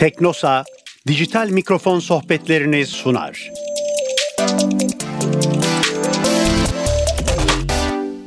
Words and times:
Teknosa 0.00 0.64
dijital 1.06 1.50
mikrofon 1.50 1.98
sohbetlerini 1.98 2.86
sunar. 2.86 3.50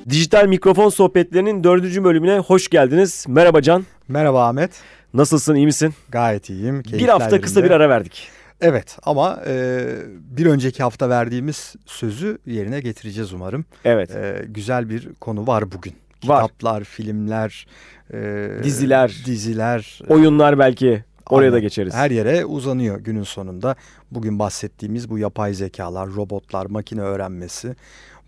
Dijital 0.09 0.47
mikrofon 0.47 0.89
sohbetlerinin 0.89 1.63
dördüncü 1.63 2.03
bölümüne 2.03 2.37
hoş 2.37 2.69
geldiniz. 2.69 3.25
Merhaba 3.27 3.61
Can. 3.61 3.85
Merhaba 4.07 4.47
Ahmet. 4.47 4.71
Nasılsın, 5.13 5.55
iyi 5.55 5.65
misin? 5.65 5.93
Gayet 6.09 6.49
iyiyim. 6.49 6.83
Bir 6.83 7.07
hafta 7.07 7.41
kısa 7.41 7.63
bir 7.63 7.71
ara 7.71 7.89
verdik. 7.89 8.27
Evet 8.61 8.97
ama 9.03 9.39
e, 9.47 9.81
bir 10.15 10.45
önceki 10.45 10.83
hafta 10.83 11.09
verdiğimiz 11.09 11.75
sözü 11.85 12.37
yerine 12.45 12.79
getireceğiz 12.79 13.33
umarım. 13.33 13.65
Evet. 13.85 14.15
E, 14.15 14.45
güzel 14.47 14.89
bir 14.89 15.09
konu 15.13 15.47
var 15.47 15.71
bugün. 15.71 15.93
Var. 16.23 16.43
Kitaplar, 16.43 16.83
filmler, 16.83 17.67
e, 18.13 18.49
Diziler. 18.63 19.23
diziler, 19.25 19.99
Oyunlar 20.09 20.59
belki. 20.59 21.03
Oraya 21.29 21.53
da 21.53 21.59
geçeriz. 21.59 21.93
Her 21.93 22.11
yere 22.11 22.45
uzanıyor 22.45 22.99
günün 22.99 23.23
sonunda. 23.23 23.75
Bugün 24.11 24.39
bahsettiğimiz 24.39 25.09
bu 25.09 25.17
yapay 25.17 25.53
zekalar, 25.53 26.09
robotlar, 26.09 26.65
makine 26.65 27.01
öğrenmesi, 27.01 27.75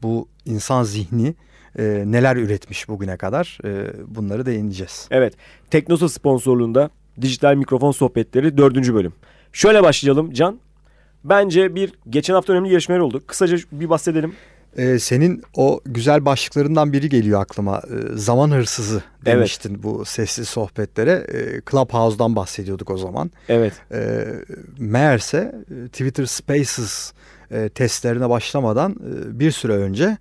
bu 0.04 0.28
insan 0.46 0.84
zihni 0.84 1.36
e, 1.80 2.04
neler 2.06 2.36
üretmiş 2.36 2.90
bugüne 2.90 3.18
kadar 3.18 3.58
e, 3.66 3.94
bunları 4.16 4.46
değineceğiz. 4.46 5.08
Evet. 5.12 5.34
Teknosa 5.72 6.10
sponsorluğunda 6.10 6.90
dijital 7.22 7.56
mikrofon 7.56 7.92
sohbetleri 7.92 8.58
dördüncü 8.58 8.94
bölüm. 8.94 9.14
Şöyle 9.54 9.84
başlayalım 9.84 10.32
Can. 10.32 10.60
Bence 11.24 11.76
bir 11.76 11.94
geçen 12.10 12.34
hafta 12.34 12.54
önemli 12.54 12.70
gelişmeler 12.70 13.00
oldu. 13.00 13.22
Kısaca 13.28 13.58
bir 13.72 13.90
bahsedelim. 13.90 14.36
Ee, 14.78 15.00
senin 15.00 15.44
o 15.56 15.82
güzel 15.86 16.26
başlıklarından 16.26 16.94
biri 16.94 17.10
geliyor 17.10 17.42
aklıma. 17.42 17.78
Ee, 17.78 18.18
zaman 18.18 18.52
hırsızı 18.52 19.04
Evet. 19.26 19.36
demiştin 19.36 19.84
bu 19.84 20.06
sessiz 20.06 20.50
sohbetlere. 20.50 21.12
Ee, 21.12 21.62
Clubhouse'dan 21.72 22.36
bahsediyorduk 22.36 22.90
o 22.90 22.98
zaman. 22.98 23.32
Evet. 23.50 23.74
Ee, 23.92 24.26
meğerse 24.80 25.56
e, 25.72 25.88
Twitter 25.88 26.26
Spaces 26.26 27.14
e, 27.52 27.70
testlerine 27.70 28.30
başlamadan 28.30 28.92
e, 28.92 29.40
bir 29.40 29.52
süre 29.52 29.74
önce 29.74 30.18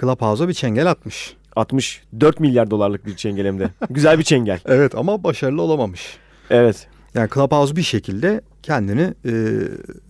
Clubhouse'a 0.00 0.48
bir 0.48 0.54
çengel 0.54 0.90
atmış. 0.90 1.36
64 1.56 2.40
milyar 2.40 2.70
dolarlık 2.70 3.06
bir 3.06 3.16
çengelemde. 3.16 3.68
Güzel 3.90 4.18
bir 4.18 4.24
çengel. 4.24 4.60
Evet 4.66 4.94
ama 4.94 5.24
başarılı 5.24 5.62
olamamış. 5.62 6.16
Evet. 6.50 6.88
Yani 7.14 7.28
Clubhouse 7.34 7.76
bir 7.76 7.82
şekilde 7.82 8.40
kendini 8.62 9.14
e, 9.26 9.32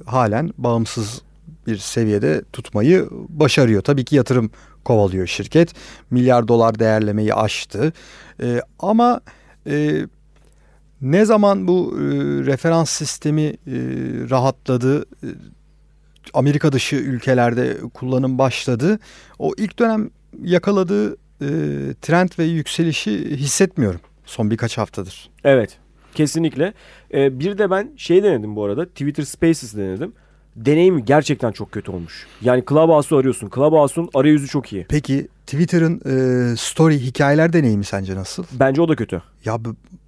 halen 0.06 0.50
bağımsız 0.58 1.22
bir 1.67 1.77
seviyede 1.77 2.42
tutmayı 2.53 3.09
başarıyor. 3.28 3.83
Tabii 3.83 4.05
ki 4.05 4.17
yatırım 4.17 4.50
kovalıyor 4.84 5.27
şirket. 5.27 5.72
Milyar 6.11 6.48
dolar 6.48 6.78
değerlemeyi 6.78 7.34
aştı. 7.34 7.92
E, 8.42 8.61
ama 8.78 9.20
e, 9.67 10.06
ne 11.00 11.25
zaman 11.25 11.69
bu 11.69 11.97
e, 11.98 12.05
referans 12.47 12.91
sistemi 12.91 13.42
e, 13.42 13.56
rahatladı, 14.31 15.03
e, 15.03 15.28
Amerika 16.34 16.72
dışı 16.72 16.97
ülkelerde 16.97 17.77
kullanım 17.94 18.39
başladı. 18.39 18.98
O 19.39 19.53
ilk 19.56 19.78
dönem 19.78 20.11
yakaladığı 20.42 21.12
e, 21.12 21.48
trend 22.03 22.28
ve 22.39 22.44
yükselişi 22.44 23.37
hissetmiyorum 23.37 24.00
son 24.27 24.50
birkaç 24.50 24.78
haftadır. 24.78 25.31
Evet. 25.44 25.78
Kesinlikle. 26.14 26.72
Ee, 27.14 27.41
bir 27.41 27.59
de 27.59 27.70
ben 27.70 27.92
şey 27.97 28.22
denedim 28.22 28.56
bu 28.56 28.64
arada. 28.64 28.87
Twitter 28.87 29.22
Spaces 29.22 29.77
denedim. 29.77 30.12
Deneyim 30.57 31.05
gerçekten 31.05 31.53
çok 31.53 31.73
kötü 31.73 31.91
olmuş. 31.91 32.27
Yani 32.43 32.65
Clubhouse'u 32.69 33.19
arıyorsun. 33.19 33.51
Clubhouse'un 33.55 34.11
arayüzü 34.15 34.47
çok 34.49 34.73
iyi. 34.73 34.87
Peki 34.89 35.29
Twitter'ın 35.47 36.01
e, 36.53 36.57
story 36.57 36.99
hikayeler 36.99 37.53
deneyimi 37.53 37.85
sence 37.85 38.15
nasıl? 38.17 38.45
Bence 38.53 38.83
o 38.83 38.89
da 38.89 38.97
kötü. 38.97 39.23
Ya 39.45 39.59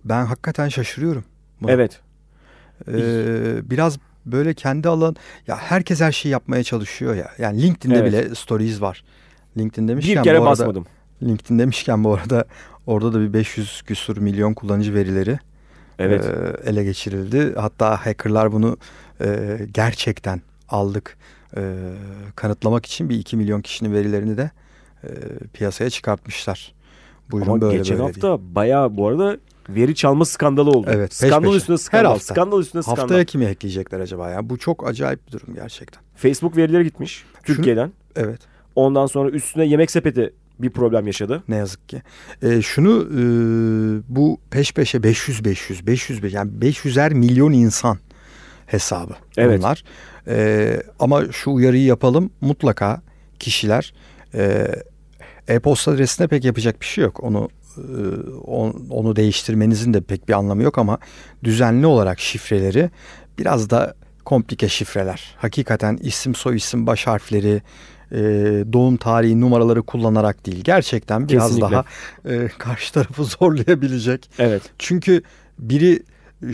ben 0.05 0.25
hakikaten 0.25 0.69
şaşırıyorum. 0.69 1.25
buna. 1.63 1.71
Evet. 1.73 2.01
E, 2.89 3.01
biraz 3.71 3.99
böyle 4.27 4.55
kendi 4.55 4.89
alan 4.89 5.17
ya 5.47 5.57
herkes 5.57 6.01
her 6.01 6.13
şeyi 6.13 6.33
yapmaya 6.33 6.63
çalışıyor 6.65 7.15
ya. 7.15 7.31
Yani 7.39 7.63
LinkedIn'de 7.63 7.99
Evet. 7.99 8.13
bile 8.13 8.35
stories 8.35 8.81
var. 8.81 9.05
LinkedIn 9.59 9.89
demişken 9.89 10.17
Bir 10.17 10.23
kere 10.23 10.39
bu 10.39 10.43
arada, 10.43 10.51
basmadım. 10.51 10.87
LinkedIn 11.23 11.59
demişken 11.59 12.05
bu 12.05 12.15
arada 12.15 12.45
orada 12.87 13.13
da 13.13 13.21
bir 13.21 13.33
500 13.33 13.83
küsur 13.83 14.17
milyon 14.19 14.55
kullanıcı 14.55 14.95
verileri 14.95 15.39
Evet. 15.99 16.25
e, 16.25 16.71
ele 16.71 16.85
geçirildi. 16.85 17.55
Hatta 17.57 18.07
hackerlar 18.07 18.53
bunu 18.53 18.77
e, 19.21 19.59
gerçekten 19.75 20.41
aldık 20.69 21.17
e, 21.57 21.75
kanıtlamak 22.37 22.87
için 22.87 23.09
bir 23.09 23.19
2 23.19 23.37
milyon 23.37 23.61
kişinin 23.61 23.93
verilerini 23.93 24.37
de 24.37 24.51
e, 25.05 25.09
piyasaya 25.53 25.91
çıkartmışlar. 25.91 26.75
Buyurun 27.31 27.51
Ama 27.51 27.61
böyle 27.61 27.77
geçen 27.77 27.99
böyle 27.99 28.07
hafta 28.07 28.39
bayağı 28.55 28.97
bu 28.97 29.09
arada 29.09 29.37
veri 29.69 29.95
çalma 29.95 30.25
skandalı 30.25 30.71
oldu. 30.71 30.87
Evet, 30.93 31.09
peş 31.21 31.29
skandal 31.29 31.49
peşe. 31.49 31.57
üstüne 31.57 31.75
Her 31.75 31.79
skandal. 31.79 32.11
hafta. 32.11 32.35
Skandal 32.35 32.61
üstüne 32.61 32.73
diye. 32.83 32.83
skandal. 32.83 33.01
Haftaya 33.03 33.25
kimi 33.25 33.47
hackleyecekler 33.47 34.01
acaba 34.01 34.31
ya? 34.31 34.51
Bu 34.51 34.59
çok 34.59 34.89
acayip 34.89 35.27
bir 35.27 35.33
durum 35.33 35.55
gerçekten. 35.55 36.03
Facebook 36.17 36.57
verileri 36.57 36.85
gitmiş 36.85 37.25
Türkiye'den. 37.45 37.93
Evet 38.17 38.41
Ondan 38.75 39.07
sonra 39.07 39.31
üstüne 39.31 39.65
yemek 39.67 39.91
sepeti 39.91 40.33
bir 40.59 40.71
problem 40.71 41.07
yaşadı. 41.07 41.43
ne 41.49 41.57
yazık 41.57 41.89
ki. 41.89 42.03
E, 42.43 42.63
şunu 42.63 43.09
e, 43.13 43.21
bu 44.09 44.41
peş 44.51 44.73
peşe 44.73 45.03
500 45.03 45.45
500 45.45 45.87
500 45.87 46.33
yani 46.33 46.51
500'er 46.61 47.15
milyon 47.15 47.53
insan 47.53 47.99
hesabı 48.69 49.13
Evet. 49.37 49.59
bunlar. 49.59 49.85
E, 50.29 50.77
ama 50.99 51.33
şu 51.33 51.51
uyarıyı 51.51 51.85
yapalım 51.85 52.31
mutlaka 52.41 53.03
kişiler 53.39 53.93
e, 54.35 54.67
e-posta 55.49 55.91
adresine 55.93 56.27
pek 56.27 56.45
yapacak 56.45 56.81
bir 56.81 56.87
şey 56.87 57.05
yok. 57.05 57.25
Onu 57.25 57.49
e, 57.79 57.81
on- 58.47 58.87
onu 58.91 59.17
değiştirmenizin 59.17 59.95
de 59.95 60.01
pek 60.01 60.29
bir 60.29 60.33
anlamı 60.33 60.63
yok 60.63 60.79
ama 60.79 60.99
düzenli 61.45 61.87
olarak 61.87 62.21
şifreleri 62.21 62.91
biraz 63.39 63.71
da 63.71 63.95
komplike 64.25 64.69
şifreler. 64.69 65.35
Hakikaten 65.39 65.99
isim 66.03 66.35
soy 66.35 66.57
isim 66.57 66.87
baş 66.87 67.07
harfleri 67.07 67.63
e, 68.13 68.19
doğum 68.73 68.97
tarihi 68.97 69.41
numaraları 69.41 69.83
kullanarak 69.83 70.47
değil 70.47 70.61
gerçekten 70.65 71.29
biraz 71.29 71.49
Kesinlikle. 71.49 71.73
daha 71.77 71.85
e, 72.29 72.49
karşı 72.59 72.93
tarafı 72.93 73.25
zorlayabilecek. 73.41 74.31
Evet. 74.39 74.63
Çünkü 74.79 75.23
biri 75.59 76.03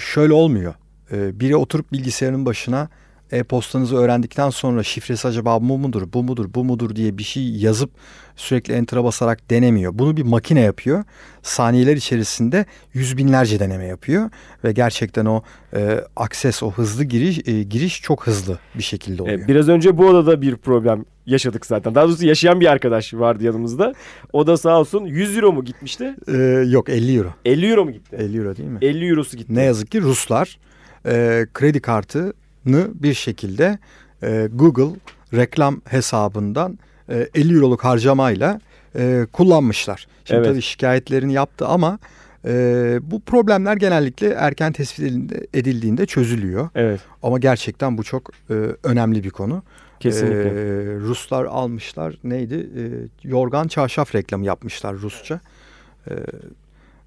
şöyle 0.00 0.32
olmuyor. 0.32 0.74
E, 1.12 1.40
biri 1.40 1.56
oturup 1.56 1.92
bilgisayarın 1.92 2.46
başına 2.46 2.88
e-postanızı 3.32 3.96
öğrendikten 3.96 4.50
sonra 4.50 4.82
şifresi 4.82 5.28
acaba 5.28 5.60
bu 5.60 5.78
mudur, 5.78 6.12
bu 6.12 6.22
mudur, 6.22 6.54
bu 6.54 6.64
mudur 6.64 6.96
diye 6.96 7.18
bir 7.18 7.22
şey 7.22 7.56
yazıp 7.56 7.90
sürekli 8.36 8.74
enter'a 8.74 9.04
basarak 9.04 9.50
denemiyor. 9.50 9.98
Bunu 9.98 10.16
bir 10.16 10.22
makine 10.22 10.60
yapıyor. 10.60 11.04
Saniyeler 11.42 11.96
içerisinde 11.96 12.66
yüz 12.92 13.16
binlerce 13.16 13.58
deneme 13.60 13.86
yapıyor 13.86 14.30
ve 14.64 14.72
gerçekten 14.72 15.24
o 15.24 15.42
e, 15.76 16.00
akses, 16.16 16.62
o 16.62 16.70
hızlı 16.70 17.04
giriş 17.04 17.48
e, 17.48 17.62
giriş 17.62 18.02
çok 18.02 18.26
hızlı 18.26 18.58
bir 18.74 18.82
şekilde 18.82 19.22
oluyor. 19.22 19.38
Ee, 19.38 19.48
biraz 19.48 19.68
önce 19.68 19.98
bu 19.98 20.06
odada 20.06 20.42
bir 20.42 20.56
problem 20.56 21.04
yaşadık 21.26 21.66
zaten. 21.66 21.94
Daha 21.94 22.08
doğrusu 22.08 22.26
yaşayan 22.26 22.60
bir 22.60 22.66
arkadaş 22.66 23.14
vardı 23.14 23.44
yanımızda. 23.44 23.94
O 24.32 24.46
da 24.46 24.56
sağ 24.56 24.80
olsun 24.80 25.04
100 25.04 25.36
euro 25.36 25.52
mu 25.52 25.64
gitmişti? 25.64 26.16
E, 26.28 26.36
yok 26.68 26.88
50 26.88 27.16
euro. 27.16 27.34
50 27.44 27.66
euro 27.66 27.84
mu 27.84 27.92
gitti? 27.92 28.16
50 28.16 28.38
euro 28.38 28.56
değil 28.56 28.68
mi? 28.68 28.78
50 28.82 29.06
eurosu 29.06 29.36
gitti. 29.36 29.54
Ne 29.54 29.62
yazık 29.62 29.90
ki 29.90 30.00
Ruslar 30.00 30.58
e, 31.06 31.46
kredi 31.54 31.80
kartını 31.80 32.88
bir 32.94 33.14
şekilde 33.14 33.78
e, 34.22 34.48
Google 34.52 34.96
reklam 35.34 35.80
hesabından 35.84 36.78
e, 37.08 37.28
50 37.34 37.54
euroluk 37.54 37.84
harcamayla 37.84 38.60
e, 38.96 39.26
kullanmışlar. 39.32 40.06
Şimdi 40.24 40.38
Evet. 40.38 40.48
tabii 40.48 40.62
şikayetlerini 40.62 41.32
yaptı 41.32 41.66
ama 41.66 41.98
e, 42.44 42.98
bu 43.02 43.20
problemler 43.20 43.76
genellikle 43.76 44.28
erken 44.28 44.72
tespit 44.72 45.32
edildiğinde, 45.54 46.06
çözülüyor. 46.06 46.68
Evet. 46.74 47.00
Ama 47.22 47.38
gerçekten 47.38 47.98
bu 47.98 48.02
çok 48.02 48.30
e, 48.50 48.54
önemli 48.82 49.24
bir 49.24 49.30
konu. 49.30 49.62
Kesinlikle. 50.00 50.48
E, 50.48 50.96
Ruslar 51.00 51.44
almışlar 51.44 52.18
neydi? 52.24 52.54
E, 52.54 52.82
yorgan 53.28 53.68
çarşaf 53.68 54.14
reklamı 54.14 54.44
yapmışlar 54.44 54.94
Rusça. 54.94 55.40
E, 56.10 56.12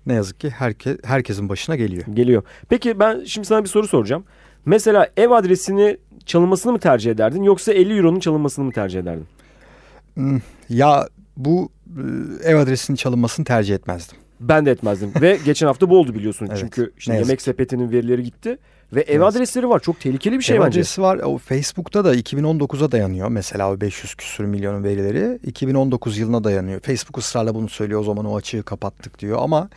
ne 0.08 0.14
yazık 0.14 0.40
ki 0.40 0.50
herke, 0.50 0.98
herkesin 1.04 1.50
başına 1.50 1.76
geliyor. 1.76 2.04
Geliyor. 2.14 2.44
Peki 2.70 3.00
ben 3.00 3.24
şimdi 3.24 3.48
sana 3.48 3.64
bir 3.64 3.70
soru 3.70 3.88
soracağım. 3.88 4.24
Mesela 4.66 5.08
ev 5.18 5.32
adresini 5.32 5.98
çalınmasını 6.26 6.72
mı 6.72 6.80
tercih 6.80 7.12
ederdin 7.12 7.44
yoksa 7.44 7.74
50 7.74 7.98
euronun 7.98 8.20
çalınmasını 8.20 8.66
mı 8.66 8.72
tercih 8.72 9.00
ederdin? 9.00 9.26
Hmm, 10.14 10.40
Ya 10.70 11.08
bu 11.38 11.70
e, 12.44 12.50
ev 12.52 12.56
adresinin 12.58 12.96
çalınmasını 12.96 13.46
tercih 13.46 13.76
etmezdim. 13.76 14.18
Ben 14.40 14.66
de 14.66 14.72
etmezdim. 14.72 15.12
Ve 15.22 15.40
geçen 15.46 15.68
hafta 15.68 15.90
bu 15.90 15.98
oldu 16.00 16.14
biliyorsun. 16.16 16.46
Evet, 16.50 16.58
Çünkü 16.60 16.94
işte 16.98 17.14
yemek 17.14 17.42
sepetinin 17.42 17.92
verileri 17.92 18.24
gitti. 18.24 18.58
Ve 18.94 19.02
ev 19.02 19.22
yazık. 19.22 19.36
adresleri 19.38 19.70
var. 19.70 19.80
Çok 19.80 20.00
tehlikeli 20.00 20.38
bir 20.38 20.44
şey 20.44 20.58
ev 20.58 20.62
bence. 20.62 20.80
adresi 20.80 21.02
var. 21.02 21.18
O 21.18 21.38
Facebook'ta 21.38 22.06
da 22.06 22.16
2019'a 22.16 22.92
dayanıyor. 22.92 23.28
Mesela 23.30 23.72
o 23.72 23.82
500 23.82 24.16
küsür 24.16 24.44
milyonun 24.46 24.84
verileri 24.84 25.40
2019 25.44 26.18
yılına 26.18 26.44
dayanıyor. 26.44 26.80
Facebook 26.82 27.18
ısrarla 27.18 27.56
bunu 27.56 27.70
söylüyor. 27.70 28.00
O 28.00 28.04
zaman 28.04 28.26
o 28.26 28.36
açığı 28.36 28.64
kapattık 28.64 29.20
diyor 29.20 29.38
ama 29.42 29.70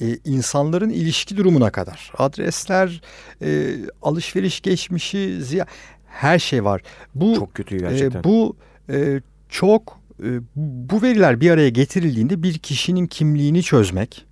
e, 0.00 0.04
insanların 0.24 0.90
ilişki 0.90 1.36
durumuna 1.36 1.70
kadar 1.70 2.12
adresler, 2.18 3.00
e, 3.42 3.74
alışveriş 4.02 4.60
geçmişi, 4.60 5.42
ziya 5.42 5.66
her 6.06 6.38
şey 6.38 6.64
var. 6.64 6.82
Bu 7.14 7.34
Çok 7.34 7.54
kötü 7.54 7.76
e, 7.76 7.78
gerçekten. 7.78 8.24
bu 8.24 8.56
e, 8.90 9.20
çok 9.48 9.98
e, 10.22 10.28
bu 10.56 11.02
veriler 11.02 11.40
bir 11.40 11.50
araya 11.50 11.68
getirildiğinde 11.68 12.42
bir 12.42 12.58
kişinin 12.58 13.06
kimliğini 13.06 13.62
çözmek 13.62 14.26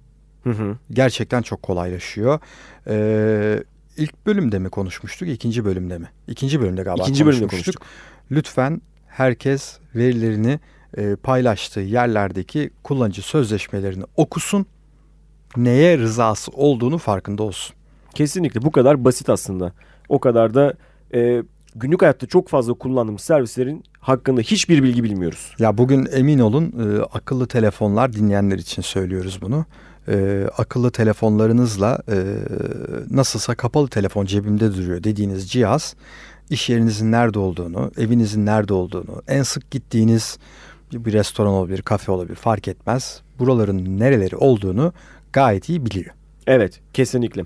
Hı 0.44 0.50
hı. 0.50 0.76
gerçekten 0.90 1.42
çok 1.42 1.62
kolaylaşıyor. 1.62 2.40
Ee, 2.88 3.62
ilk 3.96 4.26
bölümde 4.26 4.58
mi 4.58 4.70
konuşmuştuk, 4.70 5.28
ikinci 5.28 5.64
bölümde 5.64 5.98
mi? 5.98 6.08
İkinci 6.28 6.60
bölümde 6.60 6.82
galiba 6.82 7.02
İkinci 7.02 7.26
bölümde 7.26 7.46
konuşmuştuk. 7.46 7.82
Lütfen 8.30 8.82
herkes 9.06 9.78
verilerini 9.94 10.60
e, 10.96 11.16
paylaştığı 11.16 11.80
yerlerdeki 11.80 12.70
kullanıcı 12.82 13.22
sözleşmelerini 13.22 14.04
okusun. 14.16 14.66
Neye 15.56 15.98
rızası 15.98 16.50
olduğunu 16.52 16.98
farkında 16.98 17.42
olsun. 17.42 17.76
Kesinlikle 18.14 18.62
bu 18.62 18.70
kadar 18.70 19.04
basit 19.04 19.28
aslında. 19.28 19.72
O 20.08 20.18
kadar 20.18 20.54
da 20.54 20.74
e, 21.14 21.42
günlük 21.74 22.02
hayatta 22.02 22.26
çok 22.26 22.48
fazla 22.48 22.74
kullandığımız 22.74 23.20
servislerin 23.20 23.84
hakkında 23.98 24.40
hiçbir 24.40 24.82
bilgi 24.82 25.04
bilmiyoruz. 25.04 25.54
Ya 25.58 25.78
bugün 25.78 26.08
emin 26.12 26.38
olun 26.38 26.74
e, 26.78 27.02
akıllı 27.02 27.46
telefonlar 27.46 28.12
dinleyenler 28.12 28.58
için 28.58 28.82
söylüyoruz 28.82 29.38
bunu. 29.42 29.64
E, 30.08 30.46
akıllı 30.56 30.90
telefonlarınızla 30.90 32.02
e, 32.08 32.16
nasılsa 33.10 33.54
kapalı 33.54 33.88
telefon 33.88 34.26
cebimde 34.26 34.74
duruyor 34.74 35.04
dediğiniz 35.04 35.50
cihaz 35.50 35.94
iş 36.50 36.70
yerinizin 36.70 37.12
nerede 37.12 37.38
olduğunu, 37.38 37.92
evinizin 37.98 38.46
nerede 38.46 38.74
olduğunu, 38.74 39.22
en 39.28 39.42
sık 39.42 39.70
gittiğiniz 39.70 40.38
bir, 40.92 41.12
restoran 41.12 41.52
olabilir, 41.52 41.82
kafe 41.82 42.12
olabilir 42.12 42.34
fark 42.34 42.68
etmez. 42.68 43.22
Buraların 43.38 43.98
nereleri 43.98 44.36
olduğunu 44.36 44.92
gayet 45.32 45.68
iyi 45.68 45.86
biliyor. 45.86 46.14
Evet 46.46 46.80
kesinlikle. 46.92 47.44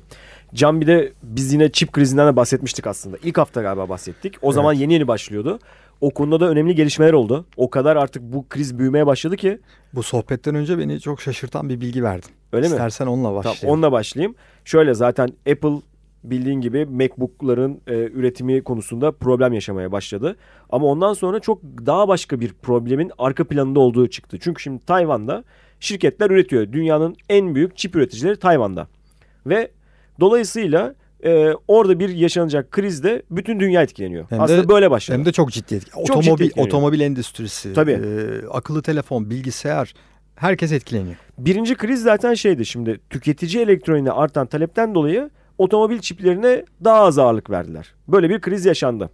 Can 0.55 0.81
bir 0.81 0.87
de 0.87 1.12
biz 1.23 1.52
yine 1.52 1.73
çip 1.73 1.93
krizinden 1.93 2.26
de 2.32 2.37
bahsetmiştik 2.37 2.87
aslında. 2.87 3.17
İlk 3.23 3.38
hafta 3.38 3.62
galiba 3.62 3.88
bahsettik. 3.88 4.35
O 4.43 4.52
zaman 4.52 4.73
yeni 4.73 4.93
yeni 4.93 5.09
başlıyordu. 5.09 5.59
O 6.01 6.11
konuda 6.11 6.41
da 6.41 6.49
önemli 6.51 6.75
gelişmeler 6.75 7.13
oldu. 7.13 7.47
O 7.57 7.71
kadar 7.71 7.97
artık 7.97 8.23
bu 8.23 8.49
kriz 8.49 8.79
büyümeye 8.79 9.07
başladı 9.07 9.37
ki. 9.37 9.59
Bu 9.95 10.03
sohbetten 10.03 10.55
önce 10.55 10.79
beni 10.79 11.01
çok 11.01 11.21
şaşırtan 11.21 11.69
bir 11.69 11.81
bilgi 11.81 12.05
verdin. 12.05 12.31
Öyle 12.53 12.67
mi? 12.69 12.73
İstersen 12.73 13.07
onunla 13.07 13.35
başlayalım. 13.35 13.61
Tamam, 13.61 13.75
onunla 13.75 13.93
başlayayım. 13.93 14.35
Şöyle 14.65 14.95
zaten 14.95 15.29
Apple 15.51 15.77
bildiğin 16.25 16.61
gibi 16.61 16.87
MacBook'ların 16.87 17.81
e, 17.87 17.95
üretimi 17.95 18.63
konusunda 18.63 19.13
problem 19.13 19.53
yaşamaya 19.53 19.93
başladı. 19.93 20.37
Ama 20.71 20.87
ondan 20.87 21.13
sonra 21.13 21.41
çok 21.41 21.63
daha 21.63 22.09
başka 22.09 22.41
bir 22.41 22.53
problemin 22.53 23.13
arka 23.19 23.45
planında 23.45 23.81
olduğu 23.81 24.09
çıktı. 24.09 24.39
Çünkü 24.41 24.63
şimdi 24.63 24.85
Tayvan'da 24.85 25.45
şirketler 25.81 26.31
üretiyor. 26.31 26.73
Dünyanın 26.73 27.17
en 27.29 27.55
büyük 27.55 27.77
çip 27.77 27.97
üreticileri 27.97 28.37
Tayvan'da. 28.39 28.89
Ve 29.47 29.71
dolayısıyla 30.21 30.95
e, 31.26 31.55
orada 31.69 31.99
bir 31.99 32.08
yaşanacak 32.08 32.70
krizde 32.70 33.23
bütün 33.31 33.61
dünya 33.61 33.82
etkileniyor. 33.82 34.26
Hem 34.31 34.40
Aslında 34.40 34.62
de- 34.64 34.69
böyle 34.69 34.90
başladı. 34.90 35.19
Hem 35.19 35.25
de 35.25 35.32
çok 35.32 35.52
ciddi 35.52 35.75
etki. 35.75 35.90
Çok 35.90 36.06
ciddi 36.06 36.12
Otomobil, 36.19 36.44
etkileniyor. 36.44 36.67
otomobil 36.67 37.00
endüstrisi, 37.00 37.73
Tabii. 37.73 37.93
e, 37.93 38.46
akıllı 38.50 38.82
telefon, 38.82 39.31
bilgisayar 39.31 39.94
herkes 40.37 40.73
etkileniyor. 40.73 41.17
Birinci 41.38 41.75
kriz 41.75 42.02
zaten 42.02 42.34
şeydi 42.34 42.67
şimdi 42.67 43.00
tüketici 43.11 43.62
elektroniğine 43.62 44.11
artan 44.11 44.46
talepten 44.46 44.94
dolayı 44.94 45.31
otomobil 45.58 45.99
çiplerine 45.99 46.64
daha 46.84 47.00
az 47.00 47.19
ağırlık 47.19 47.50
verdiler. 47.50 47.94
Böyle 48.08 48.31
bir 48.31 48.40
kriz 48.40 48.67
yaşandı. 48.67 49.11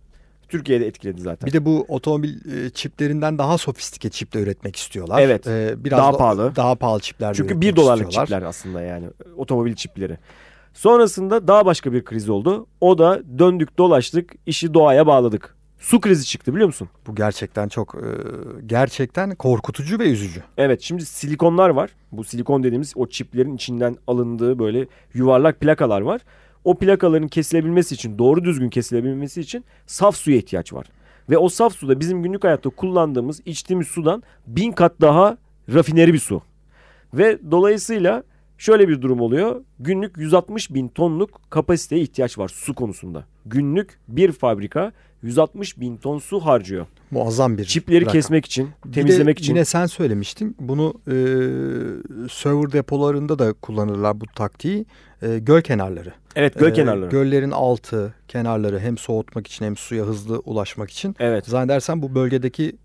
Türkiye'de 0.49 0.87
etkiledi 0.87 1.21
zaten. 1.21 1.47
Bir 1.47 1.53
de 1.53 1.65
bu 1.65 1.85
otomobil 1.89 2.35
e, 2.67 2.71
çiplerinden 2.71 3.39
daha 3.39 3.59
sofistike 3.59 4.09
çipler 4.09 4.41
üretmek 4.41 4.77
istiyorlar. 4.77 5.21
Evet. 5.23 5.47
E, 5.47 5.75
biraz 5.85 5.99
Daha 5.99 6.13
da- 6.13 6.17
pahalı. 6.17 6.57
Daha 6.57 6.75
pahalı 6.75 7.01
çipler 7.01 7.35
Çünkü 7.35 7.55
üretmek 7.55 7.73
1 7.73 7.77
dolarlık 7.77 8.05
istiyorlar. 8.09 8.27
çipler 8.27 8.43
aslında 8.43 8.83
yani 8.83 9.07
otomobil 9.37 9.75
çipleri. 9.75 10.19
Sonrasında 10.75 11.49
daha 11.49 11.67
başka 11.67 11.93
bir 11.93 12.05
kriz 12.05 12.29
oldu. 12.29 12.67
O 12.81 12.99
da 12.99 13.23
döndük 13.39 13.79
dolaştık 13.79 14.35
işi 14.47 14.75
doğaya 14.75 15.07
bağladık. 15.07 15.57
Su 15.79 16.01
krizi 16.01 16.27
çıktı 16.27 16.53
biliyor 16.55 16.67
musun? 16.67 16.89
Bu 17.07 17.15
gerçekten 17.15 17.69
çok 17.69 17.95
e, 17.95 18.07
gerçekten 18.67 19.35
korkutucu 19.35 19.99
ve 19.99 20.11
üzücü. 20.11 20.43
Evet 20.57 20.83
şimdi 20.83 21.07
silikonlar 21.07 21.71
var. 21.71 21.91
Bu 22.13 22.25
silikon 22.25 22.63
dediğimiz 22.63 22.93
o 22.97 23.07
çiplerin 23.07 23.55
içinden 23.55 23.97
alındığı 24.07 24.59
böyle 24.59 24.87
yuvarlak 25.15 25.61
plakalar 25.61 26.01
var. 26.01 26.21
O 26.65 26.79
plakaların 26.79 27.29
kesilebilmesi 27.29 27.95
için 27.95 28.19
doğru 28.19 28.45
düzgün 28.45 28.71
kesilebilmesi 28.71 29.41
için 29.41 29.65
saf 29.87 30.17
suya 30.17 30.37
ihtiyaç 30.37 30.73
var. 30.73 30.87
Ve 31.31 31.39
o 31.39 31.49
saf 31.49 31.75
suda 31.75 32.01
bizim 32.01 32.23
günlük 32.23 32.45
hayatta 32.45 32.71
kullandığımız 32.71 33.41
içtiğimiz 33.45 33.89
sudan 33.89 34.23
bin 34.47 34.73
kat 34.73 35.01
daha 35.01 35.39
rafineri 35.75 36.13
bir 36.13 36.19
su. 36.19 36.43
Ve 37.15 37.39
dolayısıyla 37.51 38.23
şöyle 38.63 38.89
bir 38.89 39.03
durum 39.03 39.21
oluyor. 39.21 39.61
Günlük 39.81 40.17
160 40.17 40.75
bin 40.75 40.89
tonluk 40.89 41.41
kapasiteye 41.51 42.03
ihtiyaç 42.03 42.39
var 42.39 42.49
su 42.49 42.75
konusunda. 42.75 43.25
Günlük 43.47 43.99
bir 44.09 44.33
fabrika 44.33 44.93
160 45.23 45.81
bin 45.81 45.97
ton 45.97 46.19
su 46.19 46.41
harcıyor. 46.41 46.87
Muazzam 47.11 47.59
bir 47.59 47.65
Çipleri 47.65 48.01
rakam. 48.01 48.13
kesmek 48.13 48.47
için, 48.47 48.69
Bir 48.85 48.91
de 48.91 48.95
temizlemek 48.95 49.39
için. 49.39 49.55
Yine 49.55 49.65
sen 49.65 49.87
söylemiştin. 49.87 50.57
Bunu 50.61 50.95
e, 51.07 51.15
server 52.31 52.73
depolarında 52.73 53.39
da 53.39 53.53
kullanırlar 53.53 54.21
bu 54.21 54.25
taktiği. 54.37 54.87
E, 55.23 55.39
göl 55.39 55.61
kenarları. 55.63 56.13
Evet 56.37 56.59
göl 56.59 56.71
E, 56.71 56.73
kenarları. 56.73 57.11
Göllerin 57.11 57.51
altı, 57.51 58.15
kenarları 58.29 58.81
hem 58.81 58.99
soğutmak 58.99 59.47
için 59.47 59.65
hem 59.65 59.77
suya 59.77 60.05
hızlı 60.05 60.39
ulaşmak 60.39 60.91
için. 60.91 61.17
Evet. 61.19 61.47
Zannedersem 61.47 62.03
bu 62.03 62.15
bölgedeki 62.15 62.77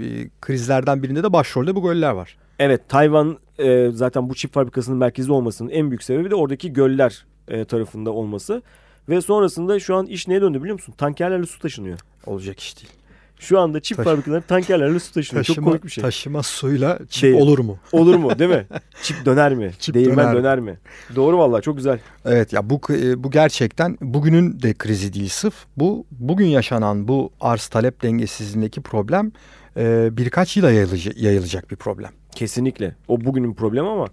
e, 0.00 0.28
krizlerden 0.40 1.02
birinde 1.02 1.22
de 1.22 1.32
başrolde 1.32 1.74
bu 1.74 1.82
göller 1.82 2.10
var. 2.10 2.36
Evet 2.62 2.88
Tayvan 2.88 3.38
e, 3.58 3.90
zaten 3.94 4.28
bu 4.28 4.34
çip 4.34 4.52
fabrikasının 4.52 4.98
merkezi 4.98 5.32
olmasının 5.32 5.70
en 5.70 5.90
büyük 5.90 6.02
sebebi 6.02 6.30
de 6.30 6.34
oradaki 6.34 6.72
göller 6.72 7.26
e, 7.48 7.64
tarafında 7.64 8.10
olması. 8.10 8.62
Ve 9.08 9.20
sonrasında 9.20 9.80
şu 9.80 9.94
an 9.94 10.06
iş 10.06 10.28
neye 10.28 10.40
döndü 10.40 10.60
biliyor 10.60 10.72
musun? 10.74 10.94
Tankerlerle 10.98 11.46
su 11.46 11.58
taşınıyor. 11.58 11.98
Olacak 12.26 12.60
iş 12.60 12.76
değil. 12.76 12.92
Şu 13.38 13.58
anda 13.60 13.80
çip 13.80 13.96
Taş- 13.96 14.04
fabrikaları 14.04 14.42
tankerlerle 14.42 15.00
su 15.00 15.12
taşınıyor. 15.12 15.44
Çok 15.44 15.56
Taşıma, 15.56 15.68
komik 15.70 15.84
bir 15.84 15.90
şey. 15.90 16.02
taşıma 16.02 16.42
suyla 16.42 16.98
çip 17.08 17.22
Değil. 17.22 17.34
olur 17.42 17.58
mu? 17.58 17.78
Olur 17.92 18.14
mu 18.14 18.38
değil 18.38 18.50
mi? 18.50 18.66
Çip 19.02 19.24
döner 19.24 19.54
mi? 19.54 19.70
Çip 19.78 19.94
Değirmen 19.94 20.26
döner 20.26 20.34
döner. 20.36 20.60
mi? 20.60 20.78
Doğru 21.16 21.38
vallahi 21.38 21.62
çok 21.62 21.76
güzel. 21.76 21.98
Evet 22.24 22.52
ya 22.52 22.70
bu 22.70 22.80
e, 22.90 23.24
bu 23.24 23.30
gerçekten 23.30 23.98
bugünün 24.00 24.62
de 24.62 24.74
krizi 24.74 25.12
değil 25.12 25.28
sırf. 25.28 25.54
Bu 25.76 26.06
bugün 26.10 26.46
yaşanan 26.46 27.08
bu 27.08 27.30
arz 27.40 27.66
talep 27.66 28.02
dengesizliğindeki 28.02 28.80
problem 28.80 29.32
e, 29.76 30.08
birkaç 30.12 30.56
yıla 30.56 30.70
yayılacak, 30.70 31.16
yayılacak 31.16 31.70
bir 31.70 31.76
problem. 31.76 32.10
Kesinlikle. 32.34 32.94
O 33.08 33.20
bugünün 33.24 33.54
problemi 33.54 33.88
ama 33.88 34.06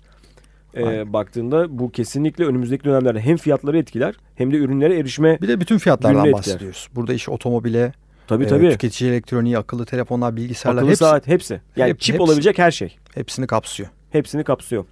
e, 0.77 1.13
baktığında 1.13 1.79
bu 1.79 1.91
kesinlikle 1.91 2.45
önümüzdeki 2.45 2.83
dönemlerde 2.83 3.19
hem 3.19 3.37
fiyatları 3.37 3.77
etkiler 3.77 4.15
hem 4.35 4.51
de 4.53 4.57
ürünlere 4.57 4.99
erişme. 4.99 5.41
Bir 5.41 5.47
de 5.47 5.59
bütün 5.59 5.77
fiyatlardan 5.77 6.31
bahsediyoruz. 6.33 6.89
Burada 6.95 7.13
iş 7.13 7.29
otomobile, 7.29 7.93
Tabii 8.27 8.43
e, 8.43 8.47
tabii. 8.47 8.69
tüketici 8.69 9.11
elektroniği, 9.11 9.57
akıllı 9.57 9.85
telefonlar, 9.85 10.35
bilgisayarlar 10.35 10.81
Akıllı 10.81 10.89
hepsi, 10.91 10.99
saat 11.03 11.27
hepsi. 11.27 11.61
Yani 11.75 11.89
Hep- 11.89 11.99
çip 11.99 12.13
hepsi. 12.13 12.23
olabilecek 12.23 12.57
her 12.57 12.71
şey. 12.71 12.95
hepsini 13.15 13.47
kapsıyor. 13.47 13.89
Hepsini 14.11 14.43
kapsıyor. 14.43 14.85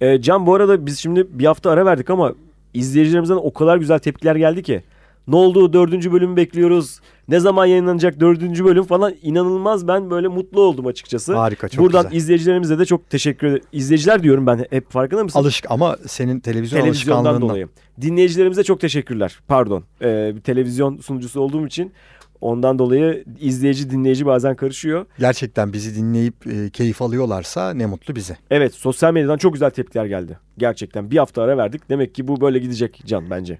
Ee, 0.00 0.20
Can 0.22 0.46
bu 0.46 0.54
arada 0.54 0.86
biz 0.86 0.98
şimdi 0.98 1.26
bir 1.30 1.44
hafta 1.46 1.70
ara 1.70 1.86
verdik 1.86 2.10
ama 2.10 2.34
izleyicilerimizden 2.74 3.34
o 3.36 3.52
kadar 3.52 3.76
güzel 3.76 3.98
tepkiler 3.98 4.36
geldi 4.36 4.62
ki. 4.62 4.82
Ne 5.28 5.36
oldu 5.36 5.72
dördüncü 5.72 6.12
bölümü 6.12 6.36
bekliyoruz. 6.36 7.00
Ne 7.28 7.40
zaman 7.40 7.66
yayınlanacak 7.66 8.20
dördüncü 8.20 8.64
bölüm 8.64 8.84
falan 8.84 9.14
inanılmaz 9.22 9.88
ben 9.88 10.10
böyle 10.10 10.28
mutlu 10.28 10.60
oldum 10.60 10.86
açıkçası. 10.86 11.36
Harika 11.36 11.68
çok 11.68 11.84
Buradan 11.84 12.02
güzel. 12.02 12.16
izleyicilerimize 12.16 12.78
de 12.78 12.84
çok 12.84 13.10
teşekkür 13.10 13.46
ederim. 13.46 13.62
İzleyiciler 13.72 14.22
diyorum 14.22 14.46
ben 14.46 14.66
hep 14.70 14.90
farkında 14.90 15.24
mısın? 15.24 15.38
Alışık 15.38 15.70
ama 15.70 15.96
senin 16.06 16.40
televizyon 16.40 16.80
Televizyondan 16.80 17.18
alışkanlığından. 17.20 17.48
dolayı. 17.48 17.68
Dinleyicilerimize 18.00 18.64
çok 18.64 18.80
teşekkürler. 18.80 19.38
Pardon. 19.48 19.84
Ee, 20.02 20.32
bir 20.36 20.40
televizyon 20.40 20.96
sunucusu 20.96 21.40
olduğum 21.40 21.66
için 21.66 21.92
ondan 22.40 22.78
dolayı 22.78 23.24
izleyici 23.40 23.90
dinleyici 23.90 24.26
bazen 24.26 24.56
karışıyor. 24.56 25.06
Gerçekten 25.18 25.72
bizi 25.72 25.96
dinleyip 25.96 26.46
e, 26.46 26.70
keyif 26.70 27.02
alıyorlarsa 27.02 27.74
ne 27.74 27.86
mutlu 27.86 28.16
bize. 28.16 28.36
Evet 28.50 28.74
sosyal 28.74 29.12
medyadan 29.12 29.36
çok 29.38 29.52
güzel 29.52 29.70
tepkiler 29.70 30.04
geldi. 30.06 30.38
Gerçekten 30.58 31.10
bir 31.10 31.16
hafta 31.18 31.42
ara 31.42 31.56
verdik. 31.56 31.88
Demek 31.90 32.14
ki 32.14 32.28
bu 32.28 32.40
böyle 32.40 32.58
gidecek 32.58 33.02
Can 33.06 33.30
bence. 33.30 33.58